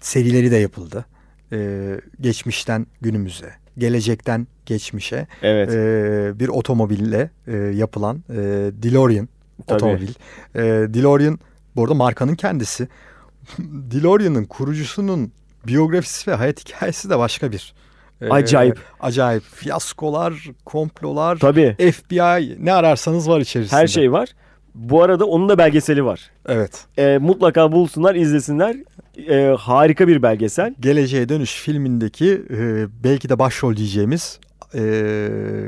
serileri 0.00 0.50
de 0.50 0.56
yapıldı. 0.56 1.04
Ee, 1.52 2.00
geçmişten 2.20 2.86
günümüze, 3.00 3.52
gelecekten 3.78 4.46
geçmişe 4.66 5.26
Evet. 5.42 5.70
ee, 5.74 6.40
bir 6.40 6.48
otomobille 6.48 7.30
e, 7.46 7.56
yapılan 7.56 8.24
e, 8.30 8.34
DeLorean 8.82 9.28
Tabii. 9.66 9.74
otomobil. 9.76 10.08
E, 10.54 10.60
DeLorean 10.94 11.38
bu 11.76 11.82
arada 11.82 11.94
markanın 11.94 12.34
kendisi. 12.34 12.88
DeLorean'ın 13.58 14.44
kurucusunun 14.44 15.32
biyografisi 15.66 16.30
ve 16.30 16.34
hayat 16.34 16.68
hikayesi 16.68 17.10
de 17.10 17.18
başka 17.18 17.52
bir. 17.52 17.74
e, 18.20 18.28
Acayip. 18.28 18.78
Acayip. 19.00 19.42
Fiyaskolar, 19.42 20.50
komplolar, 20.64 21.36
Tabii. 21.38 21.76
FBI 21.92 22.64
ne 22.64 22.72
ararsanız 22.72 23.28
var 23.28 23.40
içerisinde. 23.40 23.80
Her 23.80 23.86
şey 23.86 24.12
var. 24.12 24.28
Bu 24.74 25.02
arada 25.02 25.24
onun 25.24 25.48
da 25.48 25.58
belgeseli 25.58 26.04
var. 26.04 26.30
Evet. 26.48 26.84
Ee, 26.98 27.18
mutlaka 27.18 27.72
bulsunlar, 27.72 28.14
izlesinler. 28.14 28.76
Ee, 29.18 29.54
harika 29.58 30.08
bir 30.08 30.22
belgesel. 30.22 30.74
Geleceğe 30.80 31.28
Dönüş 31.28 31.54
filmindeki 31.54 32.42
e, 32.50 32.86
belki 33.04 33.28
de 33.28 33.38
başrol 33.38 33.76
diyeceğimiz 33.76 34.40
e, 34.74 34.82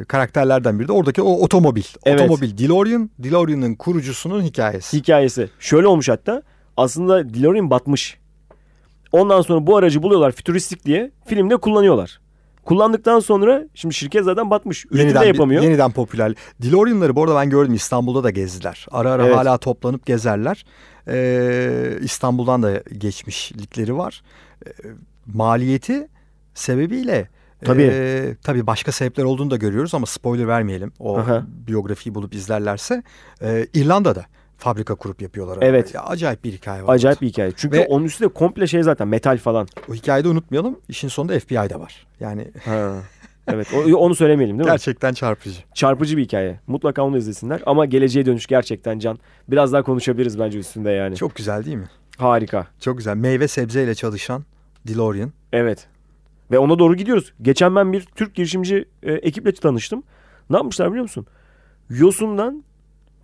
karakterlerden 0.09 0.79
biri 0.81 0.89
de 0.89 0.93
oradaki 0.93 1.23
o 1.23 1.33
otomobil. 1.33 1.83
Evet. 2.05 2.21
Otomobil 2.21 2.59
DeLorean, 2.59 3.11
DeLorean'ın 3.19 3.75
kurucusunun 3.75 4.43
hikayesi. 4.43 4.97
Hikayesi. 4.97 5.51
Şöyle 5.59 5.87
olmuş 5.87 6.09
hatta. 6.09 6.43
Aslında 6.77 7.35
DeLorean 7.35 7.71
batmış. 7.71 8.19
Ondan 9.13 9.41
sonra 9.43 9.67
bu 9.67 9.77
aracı 9.77 10.03
buluyorlar 10.03 10.33
fütüristik 10.33 10.85
diye 10.85 11.11
filmde 11.27 11.57
kullanıyorlar. 11.57 12.21
Kullandıktan 12.65 13.21
sonra 13.21 13.65
şimdi 13.75 13.95
şirket 13.95 14.25
zaten 14.25 14.51
batmış. 14.51 14.87
Üretim 14.91 15.15
de 15.15 15.21
bir- 15.21 15.27
yapamıyor. 15.27 15.63
yeniden 15.63 15.91
popüler. 15.91 16.35
DeLorean'ları 16.63 17.17
bu 17.17 17.23
arada 17.23 17.37
ben 17.37 17.51
gördüm 17.51 17.75
İstanbul'da 17.75 18.25
da 18.25 18.31
gezdiler. 18.31 18.87
Ara 18.91 19.11
ara 19.11 19.27
Evet. 19.27 19.37
hala 19.37 19.59
toplanıp 19.59 20.07
gezerler. 20.07 20.65
Ee, 21.09 21.99
İstanbul'dan 22.03 22.63
da 22.63 22.83
geçmişlikleri 22.99 23.97
var. 23.97 24.23
Ee, 24.67 24.71
maliyeti 25.27 26.09
sebebiyle 26.55 27.29
Tabii. 27.65 27.89
ee, 27.93 28.37
tabii 28.43 28.67
başka 28.67 28.93
sebepler 28.93 29.25
olduğunu 29.25 29.51
da 29.51 29.57
görüyoruz 29.57 29.95
ama 29.95 30.07
spoiler 30.07 30.49
vermeyelim. 30.49 30.93
O 30.99 31.19
Aha. 31.19 31.47
biyografiyi 31.67 32.15
bulup 32.15 32.35
izlerlerse 32.35 33.03
ee, 33.43 33.67
İrlanda'da 33.75 34.25
fabrika 34.59 34.95
kurup 34.95 35.23
yapıyorlar. 35.23 35.59
Evet. 35.61 35.95
Ya, 35.95 36.03
acayip 36.03 36.45
bir 36.45 36.53
hikaye 36.53 36.83
var. 36.83 36.95
Acayip 36.95 37.21
bir 37.21 37.27
hikaye. 37.29 37.53
Çünkü 37.57 37.77
Ve- 37.79 37.87
onun 37.87 38.05
üstü 38.05 38.25
de 38.25 38.29
komple 38.29 38.67
şey 38.67 38.83
zaten 38.83 39.09
metal 39.09 39.39
falan. 39.39 39.69
O 39.91 39.95
hikayeyi 39.95 40.25
de 40.25 40.29
unutmayalım. 40.29 40.79
İşin 40.89 41.09
sonunda 41.09 41.41
FBI 41.41 41.55
de 41.71 41.81
var. 41.81 42.07
Yani 42.21 42.51
Ha. 42.65 42.95
evet 43.49 43.67
onu 43.97 44.15
söylemeyelim 44.15 44.59
değil 44.59 44.67
mi? 44.69 44.73
gerçekten 44.73 45.13
çarpıcı. 45.13 45.61
Çarpıcı 45.75 46.17
bir 46.17 46.23
hikaye. 46.25 46.61
Mutlaka 46.67 47.03
onu 47.03 47.17
izlesinler. 47.17 47.63
Ama 47.67 47.87
geleceğe 47.87 48.27
dönüş 48.27 48.47
gerçekten 48.47 48.99
can. 48.99 49.19
Biraz 49.49 49.73
daha 49.73 49.83
konuşabiliriz 49.83 50.39
bence 50.39 50.59
üstünde 50.59 50.91
yani. 50.91 51.17
Çok 51.17 51.35
güzel 51.35 51.65
değil 51.65 51.77
mi? 51.77 51.89
Harika. 52.19 52.67
Çok 52.81 52.99
güzel. 52.99 53.17
Meyve 53.17 53.49
sebzeyle 53.49 53.95
çalışan 53.95 54.45
DeLorean. 54.89 55.33
Evet. 55.53 55.87
Ve 56.51 56.59
ona 56.59 56.79
doğru 56.79 56.97
gidiyoruz. 56.97 57.33
Geçen 57.43 57.77
ben 57.77 57.93
bir 57.93 58.01
Türk 58.01 58.35
girişimci 58.35 58.85
e, 59.03 59.13
ekiple 59.13 59.53
tanıştım. 59.53 60.03
Ne 60.51 60.57
yapmışlar 60.57 60.91
biliyor 60.91 61.03
musun? 61.03 61.27
Yosundan 61.91 62.65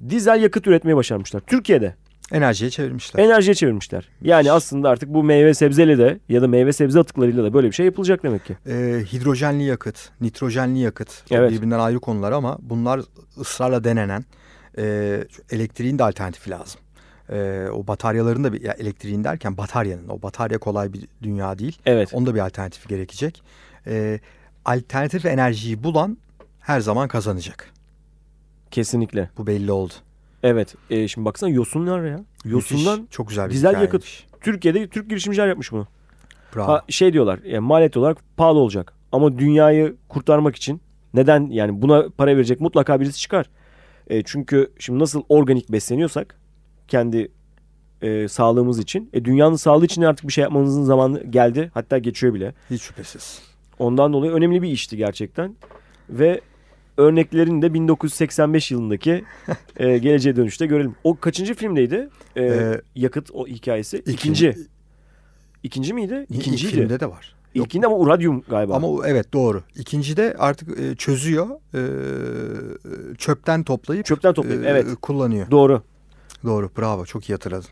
dizel 0.08 0.42
yakıt 0.42 0.66
üretmeye 0.66 0.96
başarmışlar. 0.96 1.40
Türkiye'de. 1.40 1.94
Enerjiye 2.32 2.70
çevirmişler. 2.70 3.24
Enerjiye 3.24 3.54
çevirmişler. 3.54 4.08
Yani 4.22 4.52
aslında 4.52 4.88
artık 4.88 5.08
bu 5.08 5.22
meyve 5.24 5.54
sebzeyle 5.54 5.98
de 5.98 6.20
ya 6.28 6.42
da 6.42 6.48
meyve 6.48 6.72
sebze 6.72 7.00
atıklarıyla 7.00 7.44
da 7.44 7.54
böyle 7.54 7.66
bir 7.66 7.72
şey 7.72 7.86
yapılacak 7.86 8.22
demek 8.22 8.44
ki. 8.44 8.56
Ee, 8.66 9.04
hidrojenli 9.12 9.64
yakıt, 9.64 10.10
nitrojenli 10.20 10.78
yakıt 10.78 11.22
Evet. 11.30 11.52
birbirinden 11.52 11.78
ayrı 11.78 12.00
konular 12.00 12.32
ama 12.32 12.58
bunlar 12.60 13.00
ısrarla 13.38 13.84
denenen 13.84 14.24
e, 14.78 15.16
elektriğin 15.50 15.98
de 15.98 16.04
alternatifi 16.04 16.50
lazım. 16.50 16.80
E, 17.32 17.66
o 17.72 17.86
bataryaların 17.86 18.44
da 18.44 18.52
bir, 18.52 18.60
ya 18.62 18.72
elektriğin 18.72 19.24
derken 19.24 19.56
bataryanın 19.56 20.08
o 20.08 20.22
batarya 20.22 20.58
kolay 20.58 20.92
bir 20.92 21.06
dünya 21.22 21.58
değil. 21.58 21.78
Evet. 21.86 22.14
Onun 22.14 22.26
da 22.26 22.34
bir 22.34 22.40
alternatifi 22.40 22.88
gerekecek. 22.88 23.42
E, 23.86 24.20
alternatif 24.64 25.26
enerjiyi 25.26 25.84
bulan 25.84 26.18
her 26.60 26.80
zaman 26.80 27.08
kazanacak. 27.08 27.70
Kesinlikle. 28.70 29.30
Bu 29.38 29.46
belli 29.46 29.72
oldu. 29.72 29.92
Evet. 30.42 30.74
E, 30.90 31.08
şimdi 31.08 31.24
baksana 31.24 31.50
yosunlar 31.50 32.04
ya. 32.04 32.24
Yosundan 32.44 32.98
Müthiş, 33.00 33.16
çok 33.16 33.28
güzel 33.28 33.48
bir 33.48 33.54
dizel 33.54 33.70
hikayeymiş. 33.70 34.20
yakıt. 34.24 34.42
Türkiye'de 34.44 34.88
Türk 34.88 35.08
girişimciler 35.10 35.48
yapmış 35.48 35.72
bunu. 35.72 35.86
Bravo. 36.56 36.68
Ha, 36.68 36.84
şey 36.88 37.12
diyorlar. 37.12 37.40
Yani 37.44 37.60
maliyet 37.60 37.96
olarak 37.96 38.18
pahalı 38.36 38.58
olacak. 38.58 38.92
Ama 39.12 39.38
dünyayı 39.38 39.96
kurtarmak 40.08 40.56
için 40.56 40.80
neden 41.14 41.46
yani 41.46 41.82
buna 41.82 42.08
para 42.18 42.36
verecek 42.36 42.60
mutlaka 42.60 43.00
birisi 43.00 43.18
çıkar. 43.18 43.50
E, 44.10 44.22
çünkü 44.22 44.72
şimdi 44.78 44.98
nasıl 44.98 45.22
organik 45.28 45.72
besleniyorsak 45.72 46.40
kendi 46.88 47.32
e, 48.02 48.28
sağlığımız 48.28 48.78
için. 48.78 49.10
E, 49.12 49.24
dünyanın 49.24 49.56
sağlığı 49.56 49.84
için 49.84 50.02
artık 50.02 50.28
bir 50.28 50.32
şey 50.32 50.42
yapmanızın 50.42 50.84
zamanı 50.84 51.22
geldi. 51.24 51.70
Hatta 51.74 51.98
geçiyor 51.98 52.34
bile. 52.34 52.54
Hiç 52.70 52.82
şüphesiz. 52.82 53.42
Ondan 53.78 54.12
dolayı 54.12 54.32
önemli 54.32 54.62
bir 54.62 54.68
işti 54.68 54.96
gerçekten. 54.96 55.56
Ve 56.10 56.40
örneklerini 57.00 57.62
de 57.62 57.74
1985 57.74 58.70
yılındaki 58.70 59.24
e, 59.76 59.98
Geleceğe 59.98 60.36
Dönüş'te 60.36 60.66
görelim. 60.66 60.94
O 61.04 61.16
kaçıncı 61.20 61.54
filmdeydi? 61.54 62.08
E, 62.36 62.42
Ee, 62.44 62.80
yakıt 62.94 63.30
o 63.32 63.46
hikayesi. 63.46 63.98
ikinci. 63.98 64.48
İkinci. 64.48 64.66
İkinci 65.62 65.94
miydi? 65.94 66.26
İlk 66.30 66.40
İkinciydi. 66.40 66.72
filmde 66.74 67.00
de 67.00 67.06
var. 67.10 67.34
Yok. 67.54 67.66
İlkinde 67.66 67.86
ama 67.86 67.96
uradyum 67.96 68.42
galiba. 68.50 68.74
Ama 68.74 68.88
evet 69.08 69.32
doğru. 69.32 69.62
İkincide 69.76 70.34
artık 70.38 70.80
e, 70.80 70.96
çözüyor. 70.96 71.46
e, 71.74 71.80
çöpten 73.16 73.62
toplayıp 73.62 74.06
Çöpten 74.06 74.34
toplayıp 74.34 74.64
e, 74.64 74.68
evet. 74.68 74.86
kullanıyor. 75.02 75.50
Doğru. 75.50 75.82
Doğru 76.44 76.70
bravo 76.78 77.04
çok 77.04 77.28
iyi 77.30 77.32
hatırladın. 77.32 77.68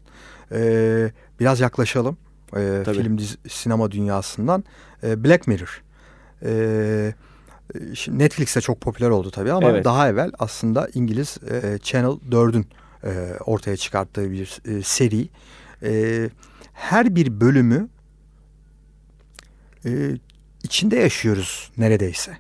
Ee, 0.53 1.13
biraz 1.41 1.61
yaklaşalım 1.61 2.17
Tabii. 2.51 2.93
film 3.03 3.19
dizi, 3.19 3.37
sinema 3.49 3.91
dünyasından. 3.91 4.65
Ee, 5.03 5.25
Black 5.25 5.47
Mirror. 5.47 5.83
Ee, 6.45 7.15
şimdi 7.95 8.19
Netflix'te 8.19 8.61
çok 8.61 8.81
popüler 8.81 9.11
oldu 9.11 9.31
tabii 9.31 9.53
ama 9.53 9.71
Evet. 9.71 9.85
daha 9.85 10.09
evvel 10.09 10.31
aslında 10.39 10.89
İngiliz 10.95 11.39
e, 11.51 11.79
Channel 11.83 12.19
4'ün 12.31 12.67
e, 13.05 13.35
ortaya 13.45 13.77
çıkarttığı 13.77 14.31
bir 14.33 14.61
e, 14.65 14.83
seri. 14.83 15.29
E, 15.83 16.31
her 16.73 17.15
bir 17.17 17.41
bölümü 17.41 17.89
e, 19.87 19.91
içinde 20.63 20.97
yaşıyoruz 20.97 21.71
neredeyse. 21.79 22.39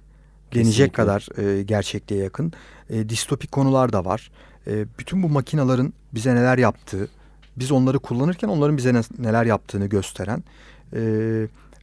Denecek 0.54 0.92
kadar 0.92 1.28
e, 1.38 1.62
gerçekliğe 1.62 2.22
yakın. 2.24 2.52
E, 2.90 3.08
distopik 3.08 3.52
konular 3.52 3.92
da 3.92 4.04
var. 4.04 4.30
E, 4.66 4.84
bütün 4.98 5.22
bu 5.22 5.28
makinaların 5.28 5.92
bize 6.14 6.34
neler 6.34 6.58
yaptığı, 6.58 7.08
biz 7.56 7.72
onları 7.72 7.98
kullanırken 7.98 8.48
onların 8.48 8.76
bize 8.76 8.94
ne- 8.94 9.02
neler 9.26 9.44
yaptığını 9.44 9.86
gösteren 9.86 10.44
e, 10.92 11.00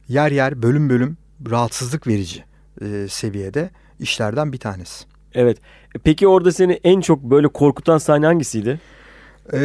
yer 0.08 0.30
yer 0.32 0.62
bölüm 0.62 0.88
bölüm 0.90 1.16
rahatsızlık 1.50 2.06
verici 2.06 2.44
e, 2.82 3.08
seviyede 3.08 3.70
işlerden 4.00 4.52
bir 4.52 4.58
tanesi. 4.58 5.04
Evet. 5.34 5.58
E, 5.94 5.98
Peki 5.98 6.28
orada 6.28 6.52
seni 6.52 6.72
en 6.84 7.00
çok 7.00 7.22
böyle 7.22 7.48
korkutan 7.48 7.98
sahne 7.98 8.26
hangisiydi? 8.26 8.80
Ee, 9.52 9.58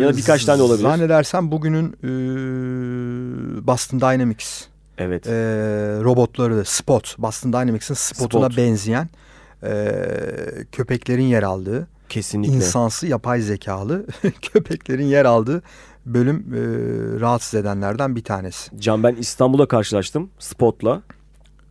Ya 0.00 0.08
da 0.08 0.16
birkaç 0.16 0.44
tane 0.44 0.62
olabilir. 0.62 0.82
Zannedersem 0.82 1.52
bugünün 1.52 1.92
e, 2.04 2.08
Boston 3.66 4.00
Dynamics 4.00 4.64
Evet. 4.98 5.26
e, 5.26 5.30
robotları 6.04 6.64
Spot, 6.64 7.18
Boston 7.18 7.52
Dynamics'in 7.52 7.94
Spot'una 7.94 8.44
Spot. 8.46 8.56
benzeyen 8.56 9.08
e, 9.62 9.94
köpeklerin 10.72 11.22
yer 11.24 11.42
aldığı, 11.42 11.88
Kesinlikle. 12.08 12.54
insansı 12.54 13.06
yapay 13.06 13.40
zekalı 13.40 14.06
köpeklerin 14.52 15.06
yer 15.06 15.24
aldığı 15.24 15.62
bölüm 16.06 16.36
e, 16.54 16.60
rahatsız 17.20 17.54
edenlerden 17.60 18.16
bir 18.16 18.24
tanesi. 18.24 18.78
Can 18.78 19.02
ben 19.02 19.14
İstanbul'da 19.14 19.68
karşılaştım 19.68 20.30
Spot'la. 20.38 21.02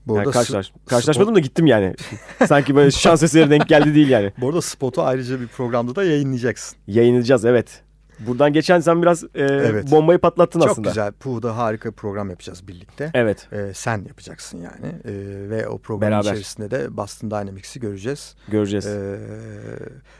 Bu 0.07 0.13
Yani 0.15 0.19
arada 0.19 0.31
karşılaş, 0.31 0.67
Spot- 0.67 0.89
karşılaşmadım 0.89 1.35
da 1.35 1.39
gittim 1.39 1.65
yani. 1.65 1.95
Sanki 2.47 2.75
böyle 2.75 2.91
şans 2.91 3.23
eseri 3.23 3.49
denk 3.49 3.67
geldi 3.67 3.95
değil 3.95 4.09
yani. 4.09 4.31
Bu 4.41 4.47
arada 4.49 4.61
Spot'u 4.61 5.01
ayrıca 5.03 5.41
bir 5.41 5.47
programda 5.47 5.95
da 5.95 6.03
yayınlayacaksın. 6.03 6.77
Yayınlayacağız 6.87 7.45
evet. 7.45 7.81
Buradan 8.19 8.53
geçen 8.53 8.79
sen 8.79 9.01
biraz 9.01 9.23
e, 9.23 9.27
Evet. 9.35 9.91
bombayı 9.91 10.19
patlattın 10.19 10.59
Çok 10.59 10.69
aslında. 10.69 10.87
güzel. 10.89 11.11
Puh'da 11.11 11.57
harika 11.57 11.89
bir 11.89 11.95
program 11.95 12.29
yapacağız 12.29 12.67
birlikte. 12.67 13.11
Evet 13.13 13.47
Ee, 13.51 13.71
sen 13.73 14.05
yapacaksın 14.07 14.57
yani. 14.57 14.95
Ee, 15.05 15.49
ve 15.49 15.67
o 15.67 15.77
programın 15.77 16.11
Beraber. 16.11 16.31
içerisinde 16.31 16.71
de 16.71 16.97
Boston 16.97 17.31
Dynamics'i 17.31 17.79
göreceğiz. 17.79 18.35
göreceğiz. 18.47 18.85
Ee, 18.87 19.19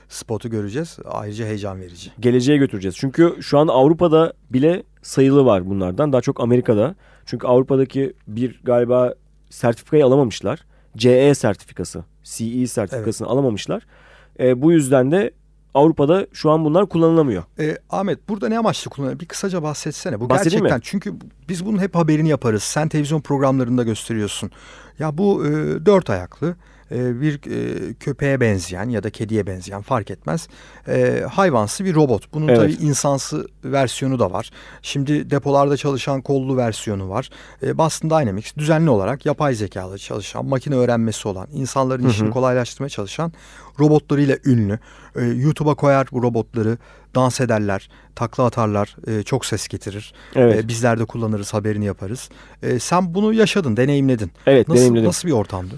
Spot'u 0.10 0.50
göreceğiz. 0.50 0.98
Ayrıca 1.06 1.46
heyecan 1.46 1.82
verici. 1.82 2.12
Geleceğe 2.20 2.58
götüreceğiz. 2.58 2.96
Çünkü 2.98 3.36
şu 3.42 3.60
an 3.60 3.68
Avrupa'da 3.68 4.34
bile 4.50 4.84
sayılı 5.02 5.46
var 5.46 5.70
bunlardan. 5.70 6.14
Daha 6.14 6.22
çok 6.22 6.40
Amerika'da. 6.40 6.96
Çünkü 7.26 7.48
Avrupa'daki 7.48 8.14
bir 8.28 8.62
galiba 8.64 9.14
sertifikayı 9.56 10.06
alamamışlar. 10.06 10.60
CE 10.98 11.36
sertifikası, 11.36 12.04
CE 12.24 12.68
sertifikasını 12.68 13.28
alamamışlar. 13.28 13.86
E, 14.40 14.62
bu 14.62 14.72
yüzden 14.72 15.12
de 15.12 15.32
Avrupa'da 15.74 16.28
şu 16.34 16.52
an 16.52 16.66
bunlar 16.66 16.90
kullanılamıyor. 16.90 17.44
Ee, 17.60 17.78
Ahmet 17.90 18.30
burada 18.30 18.50
ne 18.50 18.60
amaçlı 18.60 18.92
kullanılıyor? 18.92 19.20
Bir 19.20 19.26
kısaca 19.26 19.64
bahsetsene. 19.64 20.20
Bu 20.20 20.30
Bahsedeyim 20.30 20.64
gerçekten 20.64 20.78
mi? 20.78 20.84
çünkü 20.84 21.14
biz 21.50 21.66
bunun 21.66 21.80
hep 21.80 21.96
haberini 21.96 22.30
yaparız. 22.30 22.64
Sen 22.64 22.90
televizyon 22.90 23.22
programlarında 23.22 23.84
gösteriyorsun. 23.84 24.52
Ya 25.00 25.18
bu 25.18 25.46
e, 25.46 25.50
dört 25.86 26.10
ayaklı 26.10 26.56
e, 26.92 27.22
bir 27.22 27.34
e, 27.52 27.94
köpeğe 27.94 28.40
benzeyen 28.40 28.90
ya 28.90 29.04
da 29.04 29.10
kediye 29.10 29.48
benzeyen 29.48 29.82
fark 29.82 30.12
etmez. 30.12 30.48
E, 30.88 31.24
hayvansı 31.32 31.86
bir 31.86 31.96
robot. 31.96 32.34
Bunun 32.34 32.48
Evet. 32.48 32.58
tabii 32.60 32.86
insansı 32.88 33.48
versiyonu 33.64 34.20
da 34.20 34.32
var. 34.32 34.52
Şimdi 34.82 35.30
depolarda 35.30 35.78
çalışan 35.78 36.22
kollu 36.22 36.58
versiyonu 36.58 37.10
var. 37.10 37.30
E, 37.64 37.78
Boston 37.78 38.10
Dynamics 38.10 38.56
düzenli 38.58 38.90
olarak 38.90 39.26
yapay 39.26 39.56
zekalı 39.56 39.98
çalışan, 39.98 40.46
makine 40.46 40.76
öğrenmesi 40.76 41.28
olan, 41.28 41.48
insanların 41.54 42.10
işini 42.10 42.32
kolaylaştırmaya 42.32 42.90
çalışan 42.90 43.34
robotlarıyla 43.80 44.38
ünlü. 44.46 44.80
E, 45.16 45.22
YouTube'a 45.26 45.76
koyar 45.76 46.08
bu 46.12 46.24
robotları, 46.24 46.78
dans 47.16 47.42
ederler, 47.42 47.90
takla 48.16 48.46
atarlar, 48.46 48.96
e, 49.08 49.24
çok 49.24 49.46
ses 49.46 49.68
getirir. 49.68 50.14
Evet. 50.36 50.64
E, 50.64 50.68
bizler 50.68 51.00
de 51.00 51.06
kullanırız, 51.06 51.54
haberini 51.54 51.86
yaparız. 51.86 52.30
E, 52.64 52.80
sen 52.80 53.14
bunu 53.14 53.34
yaşadın, 53.34 53.78
deneyimledin. 53.78 54.32
evet 54.46 54.68
Nasıl, 54.68 54.80
deneyimledim. 54.80 55.08
nasıl 55.08 55.28
bir 55.28 55.34
ortamdı? 55.34 55.76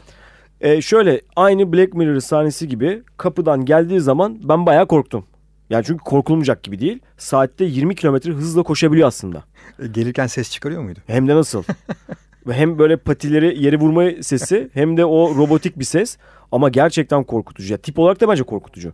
E, 0.62 0.82
şöyle 0.82 1.22
aynı 1.36 1.74
Black 1.74 1.94
Mirror 1.94 2.20
sahnesi 2.20 2.68
gibi 2.68 3.04
kapıdan 3.18 3.66
geldiği 3.66 4.00
zaman 4.00 4.40
ben 4.44 4.66
bayağı 4.66 4.88
korktum. 4.88 5.26
Yani 5.70 5.84
çünkü 5.86 6.04
korkulmayacak 6.04 6.64
gibi 6.64 6.80
değil. 6.80 7.00
Saatte 7.18 7.66
20 7.66 7.96
kilometre 7.96 8.32
hızla 8.32 8.64
koşabiliyor 8.64 9.08
aslında. 9.08 9.44
E, 9.80 9.88
gelirken 9.88 10.28
ses 10.28 10.52
çıkarıyor 10.52 10.82
muydu? 10.82 11.00
Hem 11.08 11.28
de 11.28 11.36
nasıl? 11.36 11.64
Hem 12.52 12.80
böyle 12.80 12.98
patileri 12.98 13.64
yere 13.64 13.80
vurma 13.80 14.24
sesi 14.24 14.70
hem 14.74 14.98
de 14.98 15.06
o 15.06 15.36
robotik 15.36 15.80
bir 15.80 15.84
ses. 15.84 16.18
Ama 16.52 16.70
gerçekten 16.70 17.24
korkutucu. 17.24 17.72
Ya, 17.74 17.78
tip 17.78 18.00
olarak 18.00 18.22
da 18.22 18.30
bence 18.30 18.44
korkutucu. 18.44 18.94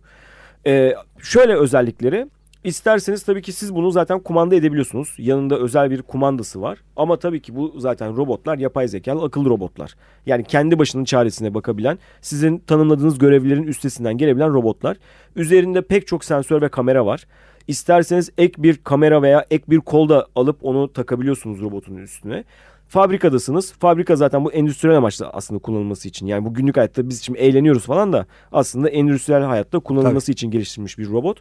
Ee, 0.66 0.94
şöyle 1.22 1.54
özellikleri. 1.56 2.26
İsterseniz 2.64 3.22
tabii 3.22 3.42
ki 3.42 3.52
siz 3.52 3.74
bunu 3.74 3.90
zaten 3.90 4.20
kumanda 4.20 4.54
edebiliyorsunuz. 4.54 5.14
Yanında 5.18 5.58
özel 5.58 5.90
bir 5.90 6.02
kumandası 6.02 6.62
var. 6.62 6.78
Ama 6.96 7.18
tabii 7.18 7.42
ki 7.42 7.56
bu 7.56 7.74
zaten 7.78 8.16
robotlar 8.16 8.58
yapay 8.58 8.88
zekalı 8.88 9.24
akıllı 9.24 9.50
robotlar. 9.50 9.94
Yani 10.26 10.44
kendi 10.44 10.78
başının 10.78 11.04
çaresine 11.04 11.54
bakabilen, 11.54 11.98
sizin 12.20 12.58
tanımladığınız 12.58 13.18
görevlerin 13.18 13.62
üstesinden 13.62 14.18
gelebilen 14.18 14.54
robotlar. 14.54 14.96
Üzerinde 15.36 15.82
pek 15.82 16.06
çok 16.06 16.24
sensör 16.24 16.62
ve 16.62 16.68
kamera 16.68 17.06
var. 17.06 17.26
İsterseniz 17.68 18.30
ek 18.38 18.62
bir 18.62 18.76
kamera 18.76 19.22
veya 19.22 19.46
ek 19.50 19.64
bir 19.68 19.80
kol 19.80 20.08
da 20.08 20.26
alıp 20.36 20.56
onu 20.62 20.92
takabiliyorsunuz 20.92 21.60
robotun 21.60 21.96
üstüne. 21.96 22.44
Fabrikadasınız. 22.88 23.72
Fabrika 23.72 24.16
zaten 24.16 24.44
bu 24.44 24.52
endüstriyel 24.52 24.96
amaçla 24.96 25.30
aslında 25.30 25.60
kullanılması 25.60 26.08
için. 26.08 26.26
Yani 26.26 26.44
bu 26.44 26.54
günlük 26.54 26.76
hayatta 26.76 27.08
biz 27.08 27.22
şimdi 27.22 27.38
eğleniyoruz 27.38 27.86
falan 27.86 28.12
da 28.12 28.26
aslında 28.52 28.88
endüstriyel 28.88 29.42
hayatta 29.42 29.78
kullanılması 29.78 30.32
için 30.32 30.50
geliştirilmiş 30.50 30.98
bir 30.98 31.10
robot. 31.10 31.40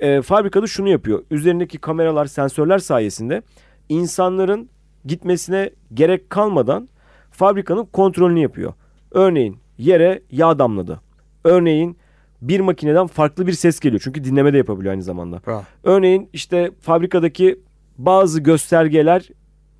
Ee, 0.00 0.22
fabrikada 0.22 0.66
şunu 0.66 0.88
yapıyor. 0.88 1.22
Üzerindeki 1.30 1.78
kameralar, 1.78 2.26
sensörler 2.26 2.78
sayesinde 2.78 3.42
insanların 3.88 4.68
gitmesine 5.04 5.70
gerek 5.94 6.30
kalmadan 6.30 6.88
fabrikanın 7.30 7.84
kontrolünü 7.84 8.40
yapıyor. 8.40 8.72
Örneğin 9.10 9.58
yere 9.78 10.22
yağ 10.30 10.58
damladı. 10.58 11.00
Örneğin 11.44 11.96
bir 12.42 12.60
makineden 12.60 13.06
farklı 13.06 13.46
bir 13.46 13.52
ses 13.52 13.80
geliyor. 13.80 14.00
Çünkü 14.04 14.24
dinleme 14.24 14.52
de 14.52 14.56
yapabiliyor 14.56 14.92
aynı 14.92 15.02
zamanda. 15.02 15.40
Bravo. 15.46 15.62
Örneğin 15.84 16.28
işte 16.32 16.70
fabrikadaki 16.80 17.60
bazı 17.98 18.40
göstergeler 18.40 19.28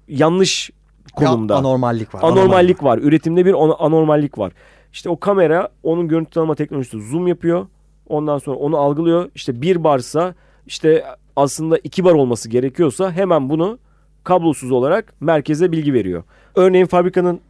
yanlış 0.09 0.71
konumda. 1.15 1.53
Ya, 1.53 1.59
anormallik 1.59 2.15
var. 2.15 2.21
anormallik 2.23 2.83
var. 2.83 2.99
Üretimde 2.99 3.47
bir 3.47 3.55
anormallik 3.79 4.39
var. 4.39 4.53
İşte 4.93 5.09
o 5.09 5.21
kamera 5.21 5.69
onun 5.83 6.09
görüntü 6.09 6.31
tanıma 6.31 6.55
teknolojisi 6.55 7.01
zoom 7.11 7.27
yapıyor. 7.27 7.67
Ondan 8.09 8.39
sonra 8.39 8.57
onu 8.57 8.77
algılıyor. 8.77 9.31
İşte 9.35 9.63
bir 9.63 9.85
barsa 9.85 10.35
işte 10.67 11.05
aslında 11.37 11.79
iki 11.79 12.05
bar 12.05 12.13
olması 12.13 12.49
gerekiyorsa 12.49 13.13
hemen 13.13 13.51
bunu 13.51 13.79
kablosuz 14.25 14.71
olarak 14.73 15.15
merkeze 15.21 15.73
bilgi 15.73 15.93
veriyor. 15.93 16.23
Örneğin 16.55 16.87
fabrikanın 16.87 17.41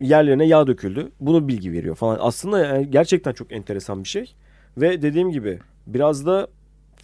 yerlerine 0.00 0.46
yağ 0.46 0.66
döküldü. 0.66 1.12
Bunu 1.20 1.48
bilgi 1.48 1.72
veriyor 1.72 1.94
falan. 1.94 2.18
Aslında 2.20 2.58
yani 2.66 2.90
gerçekten 2.90 3.32
çok 3.32 3.52
enteresan 3.52 4.04
bir 4.04 4.08
şey. 4.08 4.34
Ve 4.76 5.02
dediğim 5.02 5.30
gibi 5.30 5.58
biraz 5.86 6.26
da 6.26 6.48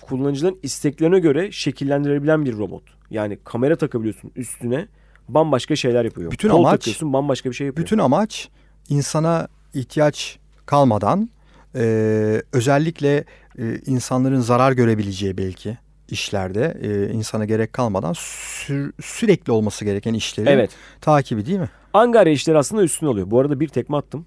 kullanıcıların 0.02 0.58
isteklerine 0.62 1.18
göre 1.18 1.52
şekillendirebilen 1.52 2.44
bir 2.44 2.58
robot. 2.58 2.82
Yani 3.10 3.38
kamera 3.44 3.76
takabiliyorsun 3.76 4.30
üstüne 4.36 4.86
bambaşka 5.28 5.76
şeyler 5.76 6.04
yapıyor. 6.04 6.30
Bütün 6.30 6.48
Kol 6.48 6.58
amaç- 6.64 6.70
takıyorsun 6.78 7.12
bambaşka 7.12 7.50
bir 7.50 7.54
şey 7.54 7.66
yapıyor. 7.66 7.86
Bütün 7.86 7.98
amaç 7.98 8.48
insana 8.88 9.48
ihtiyaç 9.74 10.38
kalmadan 10.66 11.28
e, 11.76 12.42
özellikle 12.52 13.24
e, 13.58 13.78
insanların 13.86 14.40
zarar 14.40 14.72
görebileceği 14.72 15.38
belki 15.38 15.78
işlerde 16.08 16.76
e, 16.82 17.12
insana 17.12 17.44
gerek 17.44 17.72
kalmadan 17.72 18.12
sür- 18.16 18.92
sürekli 19.02 19.52
olması 19.52 19.84
gereken 19.84 20.14
işleri 20.14 20.48
Evet. 20.48 20.70
takibi 21.00 21.46
değil 21.46 21.58
mi? 21.58 21.70
Angarya 21.94 22.32
işleri 22.32 22.58
aslında 22.58 22.82
üstün 22.82 23.06
oluyor. 23.06 23.30
Bu 23.30 23.40
arada 23.40 23.60
bir 23.60 23.68
tekme 23.68 23.96
attım. 23.96 24.26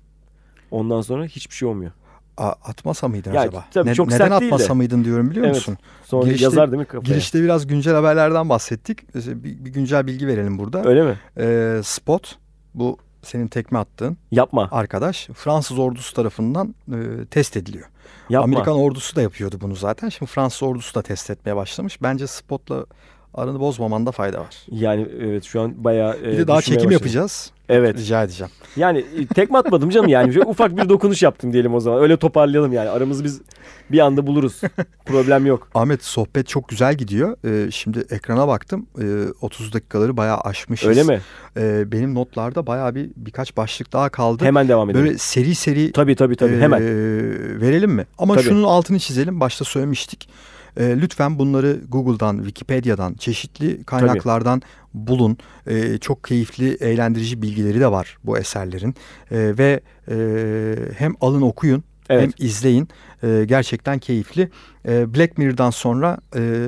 Ondan 0.71 1.01
sonra 1.01 1.25
hiçbir 1.25 1.55
şey 1.55 1.67
olmuyor. 1.67 1.91
A- 2.37 2.43
atmasa 2.49 3.07
mıydın 3.07 3.33
Ya, 3.33 3.41
acaba? 3.41 3.65
tabii 3.73 3.93
çok 3.93 4.07
neden 4.07 4.17
sert 4.17 4.29
değil 4.41 4.51
de. 4.51 4.55
atmasa 4.55 4.73
mıydın 4.73 5.03
diyorum 5.03 5.29
biliyor 5.31 5.45
Evet. 5.45 5.55
musun? 5.55 5.77
Sonra 6.05 6.25
Girişte- 6.27 6.43
yazar 6.43 6.71
değil 6.71 6.79
mi 6.79 6.85
kafaya? 6.85 7.01
Girişte 7.13 7.43
biraz 7.43 7.67
güncel 7.67 7.93
haberlerden 7.95 8.49
bahsettik. 8.49 9.15
Bir, 9.15 9.43
bir 9.65 9.69
güncel 9.69 10.07
bilgi 10.07 10.27
verelim 10.27 10.57
burada. 10.57 10.83
Öyle 10.85 11.03
mi? 11.03 11.19
Ee, 11.37 11.79
Spot 11.83 12.37
bu 12.73 12.97
senin 13.25 13.47
tekme 13.47 13.79
attığın 13.79 14.17
Yapma. 14.31 14.69
arkadaş 14.71 15.27
Fransız 15.33 15.79
ordusu 15.79 16.13
tarafından 16.13 16.75
e, 16.91 17.25
test 17.25 17.57
ediliyor. 17.57 17.85
Yapma. 18.29 18.43
Amerikan 18.43 18.75
ordusu 18.75 19.15
da 19.15 19.21
yapıyordu 19.21 19.57
bunu 19.61 19.75
zaten. 19.75 20.09
Şimdi 20.09 20.31
Fransız 20.31 20.63
ordusu 20.63 20.95
da 20.95 21.01
test 21.01 21.29
etmeye 21.29 21.55
başlamış. 21.55 22.01
Bence 22.01 22.27
Spot'la 22.27 22.85
aranı 23.35 23.59
bozmamanda 23.59 24.11
fayda 24.11 24.39
var. 24.39 24.55
Yani 24.71 25.07
evet 25.21 25.43
şu 25.43 25.61
an 25.61 25.83
bayağı 25.83 26.17
e, 26.17 26.23
Bir 26.31 26.37
de 26.37 26.47
daha 26.47 26.61
çekim 26.61 26.75
başladım. 26.75 26.91
yapacağız. 26.91 27.51
Evet. 27.69 27.97
Rica 27.97 28.23
edeceğim. 28.23 28.51
Yani 28.75 29.05
e, 29.19 29.25
tekme 29.25 29.57
atmadım 29.57 29.89
canım 29.89 30.07
yani. 30.07 30.39
Ufak 30.45 30.77
bir 30.77 30.89
dokunuş 30.89 31.23
yaptım 31.23 31.53
diyelim 31.53 31.73
o 31.73 31.79
zaman. 31.79 32.01
Öyle 32.01 32.17
toparlayalım 32.17 32.73
yani. 32.73 32.89
Aramızı 32.89 33.23
biz 33.23 33.41
bir 33.91 33.99
anda 33.99 34.27
buluruz. 34.27 34.61
Problem 35.05 35.45
yok. 35.45 35.67
Ahmet 35.75 36.03
sohbet 36.03 36.47
çok 36.47 36.69
güzel 36.69 36.95
gidiyor. 36.95 37.37
Ee, 37.45 37.71
şimdi 37.71 38.05
ekrana 38.09 38.47
baktım. 38.47 38.87
Ee, 39.01 39.03
30 39.41 39.73
dakikaları 39.73 40.17
bayağı 40.17 40.37
aşmışız. 40.37 40.89
Öyle 40.89 41.03
mi? 41.03 41.21
Ee, 41.57 41.91
benim 41.91 42.15
notlarda 42.15 42.67
bayağı 42.67 42.95
bir 42.95 43.09
birkaç 43.15 43.57
başlık 43.57 43.93
daha 43.93 44.09
kaldı. 44.09 44.45
Hemen 44.45 44.67
devam 44.67 44.89
edelim. 44.89 45.05
Böyle 45.05 45.17
seri 45.17 45.55
seri 45.55 45.91
Tabii 45.91 46.15
tabii 46.15 46.35
tabii. 46.35 46.55
Ee, 46.55 46.59
Hemen. 46.59 46.81
verelim 47.61 47.91
mi? 47.91 48.05
Ama 48.17 48.33
Tabii. 48.33 48.43
şunun 48.45 48.63
altını 48.63 48.99
çizelim. 48.99 49.39
Başta 49.39 49.65
söylemiştik. 49.65 50.29
Ee, 50.77 50.83
lütfen 51.01 51.39
bunları 51.39 51.79
Google'dan, 51.89 52.37
Wikipedia'dan, 52.37 53.13
çeşitli 53.13 53.83
kaynaklardan 53.83 54.61
bulun. 54.93 55.37
Ee, 55.67 55.97
çok 55.97 56.23
keyifli, 56.23 56.73
eğlendirici 56.73 57.41
bilgileri 57.41 57.79
de 57.79 57.91
var 57.91 58.17
bu 58.23 58.37
eserlerin. 58.37 58.95
Ee, 59.31 59.53
ve 59.57 59.79
e, 60.11 60.15
hem 60.97 61.13
alın 61.21 61.41
okuyun 61.41 61.83
Evet. 62.09 62.23
hem 62.23 62.31
izleyin. 62.47 62.89
Ee, 63.23 63.43
gerçekten 63.47 63.99
keyifli. 63.99 64.49
Ee, 64.87 65.15
Black 65.15 65.37
Mirror'dan 65.37 65.69
sonra 65.69 66.17
e, 66.35 66.67